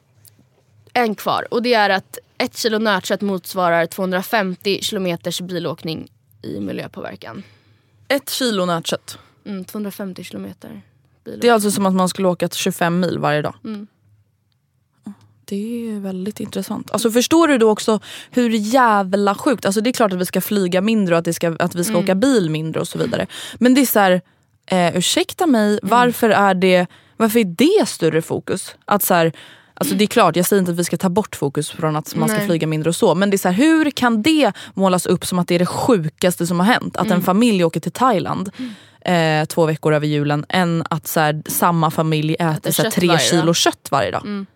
En 0.93 1.15
kvar 1.15 1.47
och 1.51 1.63
det 1.63 1.75
är 1.75 1.91
att 1.91 2.19
ett 2.39 2.57
kilo 2.57 2.79
nötkött 2.79 3.21
motsvarar 3.21 3.87
250 3.87 4.79
kilometers 4.83 5.41
bilåkning 5.41 6.09
i 6.43 6.61
miljöpåverkan. 6.61 7.43
Ett 8.09 8.31
kilo 8.31 8.67
nötkött. 8.67 9.19
Mm, 9.45 9.65
250 9.65 10.25
kilometer 10.25 10.69
bilåkning. 11.25 11.41
Det 11.41 11.49
är 11.49 11.53
alltså 11.53 11.71
som 11.71 11.87
att 11.87 11.95
man 11.95 12.09
skulle 12.09 12.29
åka 12.29 12.49
25 12.49 13.01
mil 13.01 13.19
varje 13.19 13.43
dag. 13.43 13.55
Mm. 13.65 13.87
Det 15.45 15.91
är 15.91 16.01
väldigt 16.01 16.41
intressant. 16.41 16.91
Alltså 16.91 17.11
förstår 17.11 17.49
du 17.49 17.59
då 17.59 17.71
också 17.71 18.01
hur 18.31 18.51
jävla 18.51 19.35
sjukt, 19.35 19.67
alltså 19.67 19.81
det 19.81 19.91
är 19.91 19.93
klart 19.93 20.13
att 20.13 20.19
vi 20.19 20.27
ska 20.27 20.41
flyga 20.41 20.81
mindre 20.81 21.15
och 21.15 21.19
att, 21.19 21.25
det 21.25 21.33
ska, 21.33 21.57
att 21.59 21.75
vi 21.75 21.85
ska 21.85 21.99
åka 21.99 22.15
bil 22.15 22.51
mindre 22.51 22.81
och 22.81 22.89
så 22.89 22.99
vidare. 22.99 23.27
Men 23.55 23.75
det 23.75 23.81
är 23.81 23.87
så 23.87 23.99
här, 23.99 24.21
eh, 24.67 24.97
ursäkta 24.97 25.47
mig, 25.47 25.79
varför 25.83 26.31
är 26.31 26.55
det 26.55 26.87
varför 27.17 27.39
är 27.39 27.45
det 27.45 27.89
större 27.89 28.23
fokus? 28.23 28.77
Att 28.85 29.03
så 29.03 29.15
här, 29.15 29.33
Alltså 29.79 29.95
det 29.95 30.05
är 30.05 30.07
klart, 30.07 30.37
jag 30.37 30.47
säger 30.47 30.61
inte 30.61 30.73
att 30.73 30.79
vi 30.79 30.85
ska 30.85 30.97
ta 30.97 31.09
bort 31.09 31.37
fokus 31.37 31.71
från 31.71 31.97
att 31.97 32.15
man 32.15 32.29
ska 32.29 32.39
Nej. 32.39 32.47
flyga 32.47 32.67
mindre 32.67 32.89
och 32.89 32.97
så. 32.97 33.15
Men 33.15 33.31
det 33.31 33.37
är 33.37 33.39
så 33.39 33.49
här, 33.49 33.55
hur 33.55 33.91
kan 33.91 34.23
det 34.23 34.53
målas 34.75 35.07
upp 35.07 35.27
som 35.27 35.39
att 35.39 35.49
det 35.49 35.55
är 35.55 35.59
det 35.59 35.67
sjukaste 35.67 36.47
som 36.47 36.61
har 36.61 36.67
hänt? 36.67 36.97
Att 36.97 37.11
en 37.11 37.23
familj 37.23 37.65
åker 37.65 37.81
till 37.81 37.93
Thailand 37.93 38.51
eh, 39.01 39.45
två 39.45 39.67
veckor 39.67 39.95
över 39.95 40.07
julen 40.07 40.47
än 40.49 40.85
att 40.91 41.07
så 41.07 41.21
här, 41.21 41.43
samma 41.47 41.91
familj 41.91 42.35
äter, 42.35 42.51
Äter 42.51 42.73
så 42.73 42.83
här, 42.83 42.91
tre 42.91 43.19
kilo 43.19 43.55
kött 43.55 43.89
varje 43.91 44.11
dag. 44.11 44.47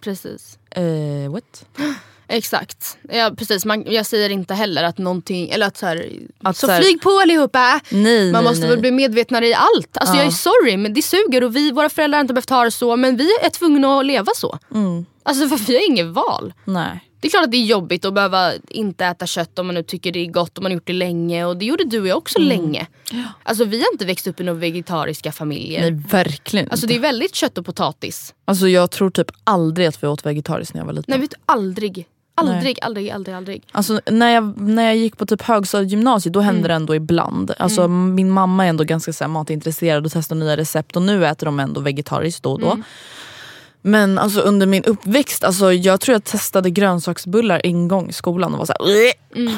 Precis. 0.00 0.58
Eh, 0.70 1.30
what? 1.30 1.64
Exakt. 2.32 2.98
Ja, 3.12 3.30
precis. 3.36 3.64
Man, 3.64 3.84
jag 3.86 4.06
säger 4.06 4.30
inte 4.30 4.54
heller 4.54 4.84
att 4.84 4.98
någonting, 4.98 5.48
eller 5.50 5.66
att 5.66 5.76
så 5.76 5.86
här, 5.86 6.08
Att 6.42 6.56
så 6.56 6.66
så 6.66 6.72
här- 6.72 6.82
flyg 6.82 7.00
på 7.02 7.10
allihopa. 7.10 7.80
Nej, 7.90 8.32
Man 8.32 8.44
nej, 8.44 8.50
måste 8.50 8.60
nej. 8.60 8.70
väl 8.70 8.80
bli 8.80 8.90
medvetnare 8.90 9.46
i 9.48 9.54
allt. 9.54 9.96
Alltså 9.96 10.14
Ja. 10.14 10.18
jag 10.18 10.26
är 10.26 10.30
sorry 10.30 10.76
men 10.76 10.94
det 10.94 11.02
suger 11.02 11.44
och 11.44 11.56
vi, 11.56 11.70
våra 11.70 11.88
föräldrar 11.88 12.16
har 12.18 12.20
inte 12.20 12.34
behövt 12.34 12.50
ha 12.50 12.64
det 12.64 12.70
så 12.70 12.96
men 12.96 13.16
vi 13.16 13.28
är 13.42 13.48
tvungna 13.50 13.98
att 13.98 14.06
leva 14.06 14.32
så. 14.36 14.58
Mm. 14.74 15.06
Alltså 15.22 15.48
för 15.48 15.56
vi 15.66 15.74
har 15.74 15.88
inget 15.90 16.06
val. 16.06 16.52
Nej. 16.64 17.06
Det 17.20 17.28
är 17.28 17.30
klart 17.30 17.44
att 17.44 17.50
det 17.50 17.56
är 17.56 17.64
jobbigt 17.64 18.04
att 18.04 18.14
behöva 18.14 18.52
inte 18.68 19.04
äta 19.04 19.26
kött 19.26 19.58
om 19.58 19.66
man 19.66 19.74
nu 19.74 19.82
tycker 19.82 20.12
det 20.12 20.18
är 20.18 20.26
gott 20.26 20.56
och 20.58 20.62
man 20.62 20.72
har 20.72 20.74
gjort 20.74 20.86
det 20.86 20.92
länge 20.92 21.44
och 21.44 21.56
det 21.56 21.64
gjorde 21.64 21.84
du 21.84 22.00
och 22.00 22.06
jag 22.08 22.18
också 22.18 22.38
länge. 22.38 22.86
Alltså 23.42 23.64
vi 23.64 23.78
har 23.80 23.92
inte 23.92 24.04
växt 24.04 24.26
upp 24.26 24.40
i 24.40 24.44
några 24.44 24.58
vegetariska 24.58 25.32
familjer. 25.32 25.80
nej, 25.80 25.90
verkligen 26.10 26.70
Alltså 26.70 26.86
det 26.86 26.94
är 26.94 27.00
väldigt 27.00 27.34
kött 27.34 27.58
och 27.58 27.66
potatis. 27.66 28.34
Alltså 28.44 28.68
jag 28.68 28.90
tror 28.90 29.10
typ 29.10 29.30
aldrig 29.44 29.86
att 29.86 30.02
vi 30.02 30.06
åt 30.06 30.26
vegetariskt 30.26 30.74
när 30.74 30.80
jag 30.80 30.86
var 30.86 30.92
liten. 30.92 31.04
Nej 31.08 31.20
vet 31.20 31.30
du, 31.30 31.36
aldrig. 31.46 32.06
Aldrig, 32.48 32.78
aldrig, 32.82 33.10
aldrig, 33.10 33.36
aldrig. 33.36 33.62
Alltså, 33.72 34.00
när, 34.10 34.30
jag, 34.34 34.60
när 34.60 34.82
jag 34.82 34.96
gick 34.96 35.16
på 35.16 35.26
typ 35.26 35.42
högstadiegymnasiet 35.42 36.32
då 36.32 36.40
hände 36.40 36.58
Mm. 36.58 36.68
det 36.68 36.74
ändå 36.74 36.94
ibland. 36.94 37.52
Alltså, 37.58 37.88
Min 37.88 38.30
mamma 38.30 38.64
är 38.64 38.68
ändå 38.68 38.84
ganska 38.84 39.12
så 39.12 39.24
här, 39.24 39.28
matintresserad 39.28 40.06
och 40.06 40.12
testar 40.12 40.36
nya 40.36 40.56
recept 40.56 40.96
och 40.96 41.02
nu 41.02 41.26
äter 41.26 41.46
de 41.46 41.60
ändå 41.60 41.80
vegetariskt 41.80 42.42
då 42.42 42.52
och 42.52 42.60
då. 42.60 42.70
Mm. 42.70 42.82
Men 43.82 44.18
alltså, 44.18 44.40
under 44.40 44.66
min 44.66 44.84
uppväxt, 44.84 45.44
alltså, 45.44 45.72
jag 45.72 46.00
tror 46.00 46.12
jag 46.12 46.24
testade 46.24 46.70
grönsaksbullar 46.70 47.60
en 47.64 47.88
gång 47.88 48.08
i 48.08 48.12
skolan 48.12 48.52
och 48.52 48.58
var 48.58 48.66
såhär... 48.66 49.12
Mm. 49.36 49.54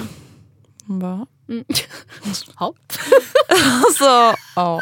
Ja. 2.61 2.75
Alltså, 3.85 4.35
ja. 4.57 4.81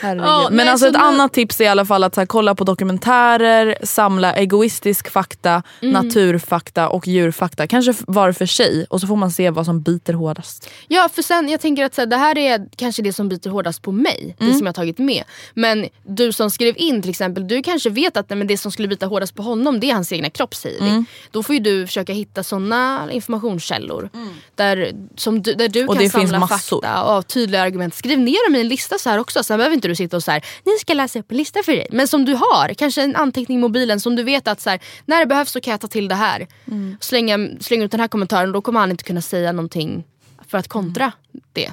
Herregud. 0.00 0.26
Ja, 0.26 0.48
Men 0.52 0.68
alltså 0.68 0.84
så 0.84 0.88
ett 0.90 0.92
nu- 0.96 1.04
annat 1.04 1.32
tips 1.32 1.60
är 1.60 1.64
i 1.64 1.68
alla 1.68 1.84
fall 1.84 2.04
att 2.04 2.14
så 2.14 2.20
här, 2.20 2.26
kolla 2.26 2.54
på 2.54 2.64
dokumentärer, 2.64 3.76
samla 3.82 4.34
egoistisk 4.34 5.10
fakta, 5.10 5.62
Mm. 5.82 5.92
naturfakta 6.06 6.88
och 6.88 7.08
djurfakta. 7.08 7.66
Kanske 7.66 7.94
var 8.06 8.32
för 8.32 8.46
sig 8.46 8.86
och 8.90 9.00
så 9.00 9.06
får 9.06 9.16
man 9.16 9.30
se 9.30 9.50
vad 9.50 9.64
som 9.64 9.82
biter 9.82 10.12
hårdast. 10.12 10.70
Ja 10.88 11.08
för 11.14 11.22
sen 11.22 11.48
jag 11.48 11.60
tänker 11.60 11.84
att 11.84 11.94
så 11.94 12.00
här, 12.00 12.06
det 12.06 12.16
här 12.16 12.38
är 12.38 12.68
kanske 12.76 13.02
det 13.02 13.12
som 13.12 13.28
biter 13.28 13.50
hårdast 13.50 13.82
på 13.82 13.92
mig. 13.92 14.36
Det 14.38 14.44
som 14.54 14.58
jag 14.60 14.66
har 14.68 14.72
tagit 14.72 14.98
med. 14.98 15.24
Men 15.54 15.88
du 16.06 16.32
som 16.32 16.50
skrev 16.50 16.74
in 16.78 17.02
till 17.02 17.10
exempel, 17.10 17.48
du 17.48 17.62
kanske 17.62 17.90
vet 17.90 18.16
att 18.16 18.30
nej, 18.30 18.36
men 18.36 18.46
det 18.46 18.58
som 18.58 18.72
skulle 18.72 18.88
bita 18.88 19.06
hårdast 19.06 19.34
på 19.34 19.42
honom 19.42 19.80
det 19.80 19.90
är 19.90 19.94
hans 19.94 20.12
egna 20.12 20.30
kroppshealing. 20.30 21.06
Då 21.30 21.42
får 21.42 21.54
ju 21.54 21.60
du 21.60 21.86
försöka 21.86 22.12
hitta 22.12 22.42
såna 22.42 23.08
informationskällor. 23.12 24.10
Där, 24.54 24.92
som 25.16 25.42
du, 25.42 25.54
där 25.54 25.68
du 25.68 25.86
Och 25.92 25.96
kan 25.96 26.04
det 26.04 26.10
finns 26.10 26.30
samla 26.30 26.38
massor. 26.38 26.82
fakta 26.82 27.04
och 27.04 27.26
tydlig 27.26 27.58
argumentation 27.58 27.82
moment. 27.82 27.94
Skriv 27.94 28.18
ner 28.18 28.48
dem 28.48 28.56
i 28.56 28.60
en 28.60 28.68
lista 28.68 28.98
så 28.98 29.10
här 29.10 29.18
också. 29.18 29.42
Sen 29.42 29.58
behöver 29.58 29.74
inte 29.74 29.88
du 29.88 29.94
sitta 29.94 30.16
och 30.16 30.22
så 30.22 30.30
här, 30.30 30.44
ni 30.64 30.78
ska 30.80 30.94
läsa 30.94 31.18
upp 31.18 31.30
en 31.30 31.36
lista 31.36 31.62
för 31.62 31.72
dig. 31.72 31.86
Men 31.90 32.08
som 32.08 32.24
du 32.24 32.34
har, 32.34 32.74
kanske 32.74 33.02
en 33.02 33.16
anteckning 33.16 33.58
i 33.58 33.60
mobilen 33.60 34.00
som 34.00 34.16
du 34.16 34.22
vet 34.22 34.48
att 34.48 34.60
så 34.60 34.70
här, 34.70 34.80
när 35.06 35.20
det 35.20 35.26
behövs 35.26 35.50
så 35.50 35.60
kan 35.60 35.70
jag 35.70 35.80
ta 35.80 35.88
till 35.88 36.08
det 36.08 36.14
här. 36.14 36.46
Mm. 36.66 36.96
Slänga, 37.00 37.38
slänga 37.60 37.84
ut 37.84 37.90
den 37.90 38.00
här 38.00 38.08
kommentaren 38.08 38.52
då 38.52 38.60
kommer 38.62 38.80
han 38.80 38.90
inte 38.90 39.04
kunna 39.04 39.22
säga 39.22 39.52
någonting 39.52 40.04
för 40.48 40.58
att 40.58 40.68
kontra 40.68 41.04
mm. 41.04 41.44
det. 41.52 41.72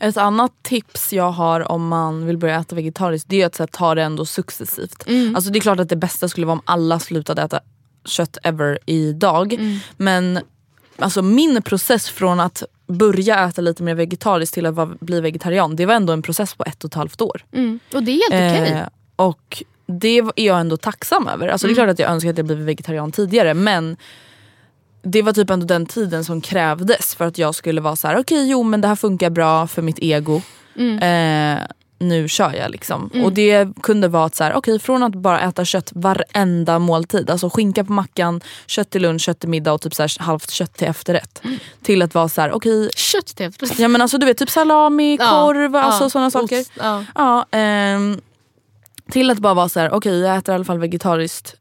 Ett 0.00 0.16
annat 0.16 0.52
tips 0.62 1.12
jag 1.12 1.30
har 1.30 1.72
om 1.72 1.88
man 1.88 2.26
vill 2.26 2.38
börja 2.38 2.60
äta 2.60 2.76
vegetariskt 2.76 3.28
det 3.28 3.42
är 3.42 3.46
att 3.46 3.58
här, 3.58 3.66
ta 3.66 3.94
det 3.94 4.02
ändå 4.02 4.24
successivt. 4.24 5.08
Mm. 5.08 5.36
Alltså 5.36 5.50
det 5.50 5.58
är 5.58 5.60
klart 5.60 5.80
att 5.80 5.88
det 5.88 5.96
bästa 5.96 6.28
skulle 6.28 6.46
vara 6.46 6.54
om 6.54 6.62
alla 6.64 6.98
slutade 6.98 7.42
äta 7.42 7.60
kött 8.04 8.38
ever 8.42 8.78
idag. 8.86 9.52
Mm. 9.52 9.78
Men 9.96 10.40
alltså 10.98 11.22
min 11.22 11.62
process 11.62 12.08
från 12.08 12.40
att 12.40 12.62
börja 12.88 13.48
äta 13.48 13.60
lite 13.60 13.82
mer 13.82 13.94
vegetariskt 13.94 14.54
till 14.54 14.66
att 14.66 15.00
bli 15.00 15.20
vegetarian 15.20 15.76
det 15.76 15.86
var 15.86 15.94
ändå 15.94 16.12
en 16.12 16.22
process 16.22 16.54
på 16.54 16.64
ett 16.64 16.84
och 16.84 16.90
ett 16.90 16.94
halvt 16.94 17.20
år. 17.20 17.44
Mm. 17.52 17.80
Och 17.94 18.02
det 18.02 18.12
är 18.12 18.32
helt 18.32 18.58
okej. 18.58 18.62
Okay. 18.62 18.82
Eh, 18.82 18.88
och 19.16 19.62
det 19.86 20.18
är 20.18 20.32
jag 20.36 20.60
ändå 20.60 20.76
tacksam 20.76 21.28
över. 21.28 21.48
Alltså 21.48 21.66
mm. 21.66 21.74
Det 21.74 21.80
är 21.80 21.84
mm. 21.84 21.86
klart 21.86 21.94
att 21.94 21.98
jag 21.98 22.10
önskar 22.10 22.30
att 22.30 22.38
jag 22.38 22.46
blivit 22.46 22.66
vegetarian 22.66 23.12
tidigare 23.12 23.54
men 23.54 23.96
det 25.02 25.22
var 25.22 25.32
typ 25.32 25.50
ändå 25.50 25.66
den 25.66 25.86
tiden 25.86 26.24
som 26.24 26.40
krävdes 26.40 27.14
för 27.14 27.24
att 27.24 27.38
jag 27.38 27.54
skulle 27.54 27.80
vara 27.80 27.96
så 27.96 28.08
här: 28.08 28.14
okej 28.14 28.38
okay, 28.38 28.50
jo 28.50 28.62
men 28.62 28.80
det 28.80 28.88
här 28.88 28.96
funkar 28.96 29.30
bra 29.30 29.66
för 29.66 29.82
mitt 29.82 29.98
ego. 29.98 30.42
Mm. 30.76 30.98
Eh, 30.98 31.66
nu 31.98 32.28
kör 32.28 32.54
jag 32.54 32.70
liksom. 32.70 33.10
Mm. 33.14 33.24
Och 33.24 33.32
det 33.32 33.68
kunde 33.82 34.08
vara 34.08 34.24
att 34.24 34.34
så 34.34 34.44
här, 34.44 34.56
okay, 34.56 34.78
från 34.78 35.02
att 35.02 35.14
bara 35.14 35.40
äta 35.40 35.64
kött 35.64 35.92
varenda 35.94 36.78
måltid, 36.78 37.30
alltså 37.30 37.50
skinka 37.50 37.84
på 37.84 37.92
mackan, 37.92 38.40
kött 38.66 38.90
till 38.90 39.02
lunch, 39.02 39.22
kött 39.22 39.40
till 39.40 39.48
middag 39.48 39.72
och 39.72 39.80
typ 39.80 39.94
så 39.94 40.02
här, 40.02 40.22
halvt 40.22 40.50
kött 40.50 40.74
till 40.74 40.88
efterrätt. 40.88 41.40
Mm. 41.44 41.58
Till 41.82 42.02
att 42.02 42.14
vara 42.14 42.28
så 42.28 42.40
här, 42.40 42.52
okay, 42.52 42.90
Kött 42.96 43.26
till 43.26 43.46
efterrätt? 43.46 43.78
Ja 43.78 43.88
men 43.88 44.00
alltså 44.00 44.18
du 44.18 44.26
vet 44.26 44.38
typ 44.38 44.50
salami, 44.50 45.16
ja. 45.20 45.30
korv, 45.30 45.76
alltså 45.76 46.04
ja. 46.04 46.10
sådana 46.10 46.30
saker. 46.30 46.64
Ja. 46.74 47.04
ja 47.14 47.46
ehm, 47.50 48.20
till 49.10 49.30
att 49.30 49.38
bara 49.38 49.54
vara 49.54 49.68
så 49.68 49.80
här, 49.80 49.88
okej 49.88 49.96
okay, 49.96 50.18
jag 50.18 50.36
äter 50.36 50.52
i 50.52 50.54
alla 50.54 50.64
fall 50.64 50.78
vegetariskt 50.78 51.54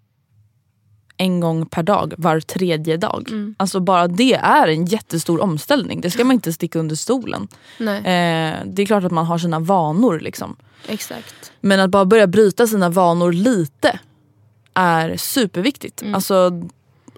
en 1.18 1.40
gång 1.40 1.66
per 1.66 1.84
dag 1.84 2.14
var 2.18 2.40
tredje 2.40 2.98
dag. 2.98 3.30
Mm. 3.30 3.56
Alltså 3.60 3.80
bara 3.80 4.08
det 4.08 4.34
är 4.34 4.68
en 4.68 4.86
jättestor 4.86 5.42
omställning. 5.42 6.02
Det 6.02 6.12
ska 6.12 6.24
man 6.24 6.34
inte 6.34 6.54
sticka 6.54 6.80
under 6.80 6.96
stolen. 6.96 7.48
Eh, 7.80 8.56
det 8.66 8.82
är 8.82 8.86
klart 8.86 9.04
att 9.04 9.12
man 9.12 9.26
har 9.26 9.38
sina 9.38 9.60
vanor. 9.60 10.20
Liksom. 10.20 10.56
Exakt. 10.88 11.52
Men 11.62 11.80
att 11.80 11.90
bara 11.90 12.06
börja 12.06 12.28
bryta 12.28 12.68
sina 12.68 12.90
vanor 12.90 13.32
lite 13.32 14.00
är 14.74 15.18
superviktigt. 15.18 16.02
Mm. 16.02 16.16
Alltså, 16.16 16.52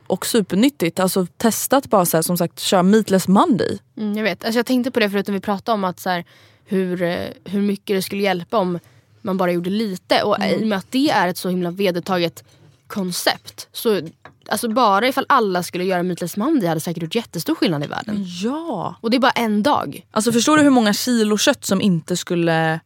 och 0.08 0.26
supernyttigt. 0.26 1.00
Alltså 1.00 1.26
testa 1.38 1.78
att 1.78 1.90
bara 1.90 2.06
så 2.06 2.18
här, 2.18 2.22
som 2.22 2.38
sagt 2.38 2.60
köra 2.60 2.84
meatless 2.84 3.28
monday. 3.28 3.80
Mm, 3.98 4.18
jag 4.18 4.24
vet. 4.24 4.46
Alltså, 4.46 4.60
jag 4.60 4.66
tänkte 4.66 4.92
på 4.92 5.00
det 5.00 5.10
förut 5.10 5.28
när 5.28 5.34
vi 5.34 5.40
pratade 5.40 5.74
om 5.74 5.84
att 5.84 6.00
så 6.00 6.10
här, 6.10 6.26
hur, 6.66 7.02
eh, 7.02 7.26
hur 7.44 7.62
mycket 7.62 7.96
det 7.98 8.02
skulle 8.02 8.24
hjälpa 8.24 8.58
om 8.58 8.80
man 9.22 9.38
bara 9.38 9.52
gjorde 9.52 9.70
lite. 9.70 10.24
Och 10.24 10.40
mm. 10.40 10.60
i 10.60 10.64
och 10.64 10.68
med 10.68 10.78
att 10.78 10.92
det 10.92 11.10
är 11.10 11.28
ett 11.28 11.38
så 11.38 11.50
himla 11.50 11.72
vedertaget 11.72 12.44
koncept. 12.90 13.68
Så 13.72 14.02
alltså 14.50 14.70
bara 14.70 15.08
ifall 15.08 15.26
alla 15.30 15.64
skulle 15.64 15.84
göra 15.84 16.04
Meatless 16.04 16.38
Monday 16.38 16.70
hade 16.70 16.82
säkert 16.82 17.04
gjort 17.04 17.16
jättestor 17.16 17.56
skillnad 17.56 17.84
i 17.84 17.88
världen. 17.88 18.26
Ja. 18.44 18.96
Och 19.02 19.12
det 19.12 19.18
är 19.18 19.22
bara 19.22 19.32
en 19.32 19.64
dag. 19.64 20.06
Alltså 20.12 20.32
förstår 20.32 20.58
du 20.58 20.64
hur 20.64 20.70
många 20.70 20.94
kilo 20.94 21.38
kött 21.38 21.66
som 21.66 21.82
inte 21.82 22.18
skulle 22.18 22.80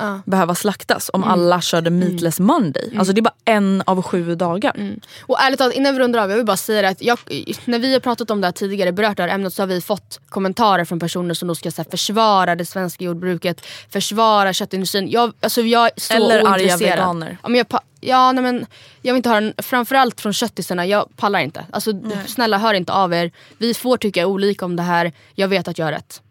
uh. 0.00 0.18
behöva 0.24 0.54
slaktas 0.54 1.10
om 1.12 1.22
mm. 1.22 1.32
alla 1.32 1.60
körde 1.60 1.88
mm. 1.88 2.08
meatless 2.08 2.38
mm. 2.38 2.46
monday. 2.46 2.96
Alltså 2.98 3.12
det 3.12 3.20
är 3.20 3.22
bara 3.22 3.34
en 3.44 3.82
av 3.86 4.02
sju 4.02 4.34
dagar. 4.34 4.72
Mm. 4.76 5.00
Och 5.20 5.40
ärligt 5.40 5.58
talat 5.58 5.74
innan 5.74 5.94
vi 5.94 6.00
rundar 6.00 6.20
av, 6.22 6.30
jag 6.30 6.36
vill 6.36 6.46
bara 6.46 6.56
säga 6.56 6.88
att 6.88 7.02
jag, 7.02 7.18
när 7.64 7.78
vi 7.78 7.92
har 7.92 8.00
pratat 8.00 8.30
om 8.30 8.40
det 8.40 8.46
här 8.46 8.52
tidigare, 8.52 8.92
berört 8.92 9.16
det 9.16 9.22
här 9.22 9.30
ämnet 9.30 9.54
så 9.54 9.62
har 9.62 9.66
vi 9.66 9.80
fått 9.80 10.20
kommentarer 10.28 10.84
från 10.84 11.00
personer 11.00 11.34
som 11.34 11.48
då 11.48 11.54
ska 11.54 11.70
så 11.70 11.82
här, 11.82 11.90
försvara 11.90 12.56
det 12.56 12.66
svenska 12.66 13.04
jordbruket, 13.04 13.66
försvara 13.90 14.52
köttindustrin. 14.52 15.10
Jag, 15.10 15.32
alltså, 15.40 15.60
jag 15.60 15.86
är 15.86 15.90
så 15.96 16.14
Eller 16.14 16.46
arga 16.46 16.76
veganer. 16.76 17.38
Ja, 17.42 17.48
men 17.48 17.58
jag, 17.58 17.80
ja, 18.06 18.32
nej, 18.32 18.42
men, 18.42 18.66
jag 19.02 19.14
vill 19.14 19.16
inte 19.16 19.28
höra, 19.28 19.52
framförallt 19.58 20.20
från 20.20 20.32
köttisarna, 20.32 20.86
jag 20.86 21.16
pallar 21.16 21.38
inte. 21.38 21.66
Alltså, 21.70 21.92
snälla 22.26 22.58
hör 22.58 22.74
inte 22.74 22.92
av 22.92 23.14
er. 23.14 23.30
Vi 23.58 23.74
får 23.74 23.96
tycka 23.96 24.26
olika 24.26 24.64
om 24.64 24.76
det 24.76 24.82
här, 24.82 25.12
jag 25.34 25.48
vet 25.48 25.68
att 25.68 25.78
jag 25.78 25.86
har 25.86 25.92
rätt. 25.92 26.22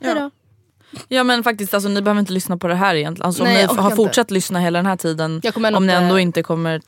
Hejdå. 0.00 0.20
Ja. 0.20 0.30
Ja 1.08 1.24
men 1.24 1.42
faktiskt 1.42 1.74
alltså, 1.74 1.88
ni 1.88 2.02
behöver 2.02 2.20
inte 2.20 2.32
lyssna 2.32 2.56
på 2.56 2.68
det 2.68 2.74
här 2.74 2.94
egentligen. 2.94 3.26
Alltså, 3.26 3.44
Nej, 3.44 3.68
om 3.68 3.76
ni 3.76 3.82
har 3.82 3.90
inte. 3.90 3.96
fortsatt 3.96 4.30
lyssna 4.30 4.60
hela 4.60 4.78
den 4.78 4.86
här 4.86 4.96
tiden, 4.96 5.42
om 5.74 5.86
ni 5.86 5.92
ändå 5.92 6.18
inte 6.18 6.42
kommer 6.42 6.80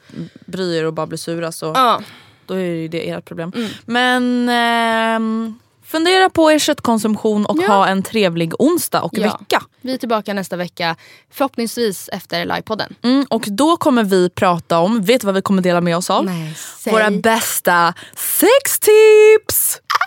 bry 0.47 0.79
er 0.79 0.85
och 0.85 0.93
bara 0.93 1.07
bli 1.07 1.19
sura 1.19 1.53
så 1.53 1.67
ja. 1.67 2.01
då 2.47 2.55
är 2.55 2.89
det 2.89 3.11
ert 3.11 3.25
problem. 3.25 3.53
Mm. 3.57 3.69
Men 3.87 4.49
eh, 4.49 5.55
fundera 5.87 6.31
på 6.31 6.53
er 6.53 6.59
köttkonsumtion 6.59 7.47
och 7.47 7.59
ja. 7.61 7.67
ha 7.67 7.87
en 7.87 8.03
trevlig 8.03 8.53
onsdag 8.59 9.03
och 9.03 9.13
ja. 9.15 9.23
vecka. 9.23 9.63
Vi 9.81 9.95
är 9.95 9.99
tillbaka 9.99 10.35
nästa 10.35 10.57
vecka, 10.57 10.97
förhoppningsvis 11.31 12.09
efter 12.13 12.45
livepodden. 12.45 12.95
Mm, 13.03 13.27
och 13.31 13.45
då 13.47 13.77
kommer 13.77 14.05
vi 14.05 14.31
prata 14.31 14.79
om, 14.79 15.03
vet 15.03 15.21
du 15.21 15.25
vad 15.25 15.35
vi 15.35 15.43
kommer 15.43 15.63
dela 15.63 15.81
med 15.81 15.97
oss 15.97 16.11
av? 16.11 16.25
Nej, 16.25 16.57
Våra 16.87 17.11
bästa 17.11 17.95
sextips! 18.15 19.81
Ah! 19.81 20.07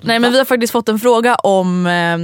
Nej 0.00 0.18
men 0.18 0.32
vi 0.32 0.38
har 0.38 0.44
faktiskt 0.44 0.72
fått 0.72 0.88
en 0.88 0.98
fråga 0.98 1.34
om 1.34 1.86
eh, 1.86 2.18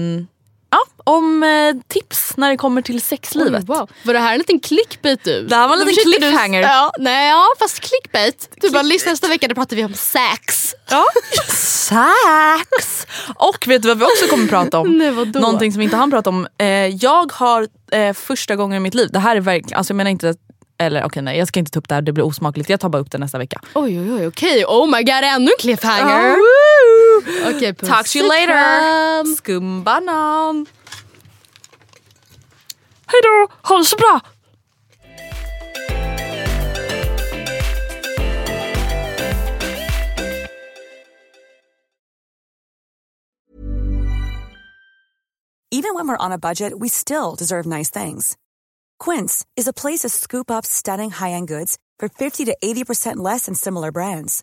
Ja, 0.71 0.85
om 1.05 1.43
eh, 1.43 1.83
tips 1.89 2.37
när 2.37 2.51
det 2.51 2.57
kommer 2.57 2.83
till 2.83 3.01
sexlivet. 3.01 3.65
Oj, 3.69 3.77
wow. 3.77 3.91
Var 4.03 4.15
det 4.15 4.21
här 4.21 4.33
en 4.33 4.39
liten 4.39 4.61
clickbait 4.61 5.25
du? 5.25 5.47
Det 5.47 5.57
här 5.57 5.69
var 5.69 5.77
en 5.77 5.87
liten 5.87 6.13
cliffhanger. 6.13 6.63
Du, 6.63 6.69
ja, 6.69 6.93
nej, 6.99 7.29
ja, 7.31 7.47
fast 7.59 7.81
clickbait. 7.81 8.49
Du 8.61 8.71
bara 8.71 8.83
lyssna 8.83 9.13
nästa 9.13 9.29
vecka, 9.29 9.49
då 9.49 9.55
pratar 9.55 9.77
vi 9.77 9.85
om 9.85 9.95
sex. 9.95 10.75
Ja. 10.91 11.05
sex! 11.49 13.07
Och 13.35 13.69
vet 13.69 13.83
du 13.83 13.89
vad 13.89 13.99
vi 13.99 14.05
också 14.05 14.27
kommer 14.31 14.47
prata 14.47 14.79
om? 14.79 14.91
Nej, 14.99 15.11
Någonting 15.35 15.73
som 15.73 15.79
vi 15.79 15.85
inte 15.85 15.97
hann 15.97 16.11
prata 16.11 16.31
om. 16.31 16.47
Eh, 16.59 16.67
jag 16.87 17.33
har 17.33 17.69
eh, 17.93 18.13
första 18.13 18.57
gången 18.57 18.77
i 18.77 18.81
mitt 18.81 18.95
liv, 18.95 19.09
det 19.13 19.19
här 19.19 19.37
är 19.37 19.41
verkligen, 19.41 19.79
alltså 19.79 19.91
jag 19.91 19.97
menar 19.97 20.11
inte 20.11 20.35
eller 20.81 21.01
okej 21.01 21.07
okay, 21.07 21.23
nej 21.23 21.39
jag 21.39 21.49
ska 21.49 21.61
inte 21.61 21.73
ta 21.73 21.79
upp 21.79 21.89
det 21.89 21.95
här, 21.95 22.03
det 22.03 22.13
blir 22.13 22.25
osmakligt. 22.25 22.71
Jag 22.71 22.81
tar 22.81 22.89
bara 22.89 23.03
upp 23.03 23.11
det 23.11 23.19
nästa 23.19 23.39
vecka. 23.39 23.61
Oj 23.75 24.01
oj 24.01 24.13
oj 24.13 24.27
okej, 24.27 24.65
okay. 24.65 24.65
oh 24.65 24.87
my 24.87 25.03
god 25.03 25.25
ännu 25.25 25.51
en 25.51 25.59
cliffhanger. 25.59 26.33
Oh, 26.33 26.37
okay, 27.29 27.73
Talk 27.91 28.07
to 28.07 28.19
you 28.19 28.29
later. 28.29 28.55
Skumbanan. 29.37 30.67
Hejdå, 33.07 33.49
ha 33.63 33.79
det 33.79 33.85
så 33.85 33.97
bra. 33.97 34.21
Even 45.71 45.95
when 45.95 46.09
we're 46.09 46.25
on 46.27 46.33
a 46.33 46.39
budget 46.39 46.73
we 46.79 46.89
still 46.89 47.35
deserve 47.37 47.67
nice 47.67 47.91
things. 47.91 48.37
Quince 48.99 49.45
is 49.57 49.69
a 49.69 49.73
place 49.73 50.01
to 50.01 50.09
scoop 50.09 50.51
up 50.51 50.67
stunning 50.67 51.11
high-end 51.11 51.47
goods 51.47 51.79
for 51.99 52.09
50 52.09 52.47
to 52.47 52.57
80% 52.65 53.17
less 53.17 53.47
than 53.47 53.55
similar 53.55 53.93
brands. 53.93 54.43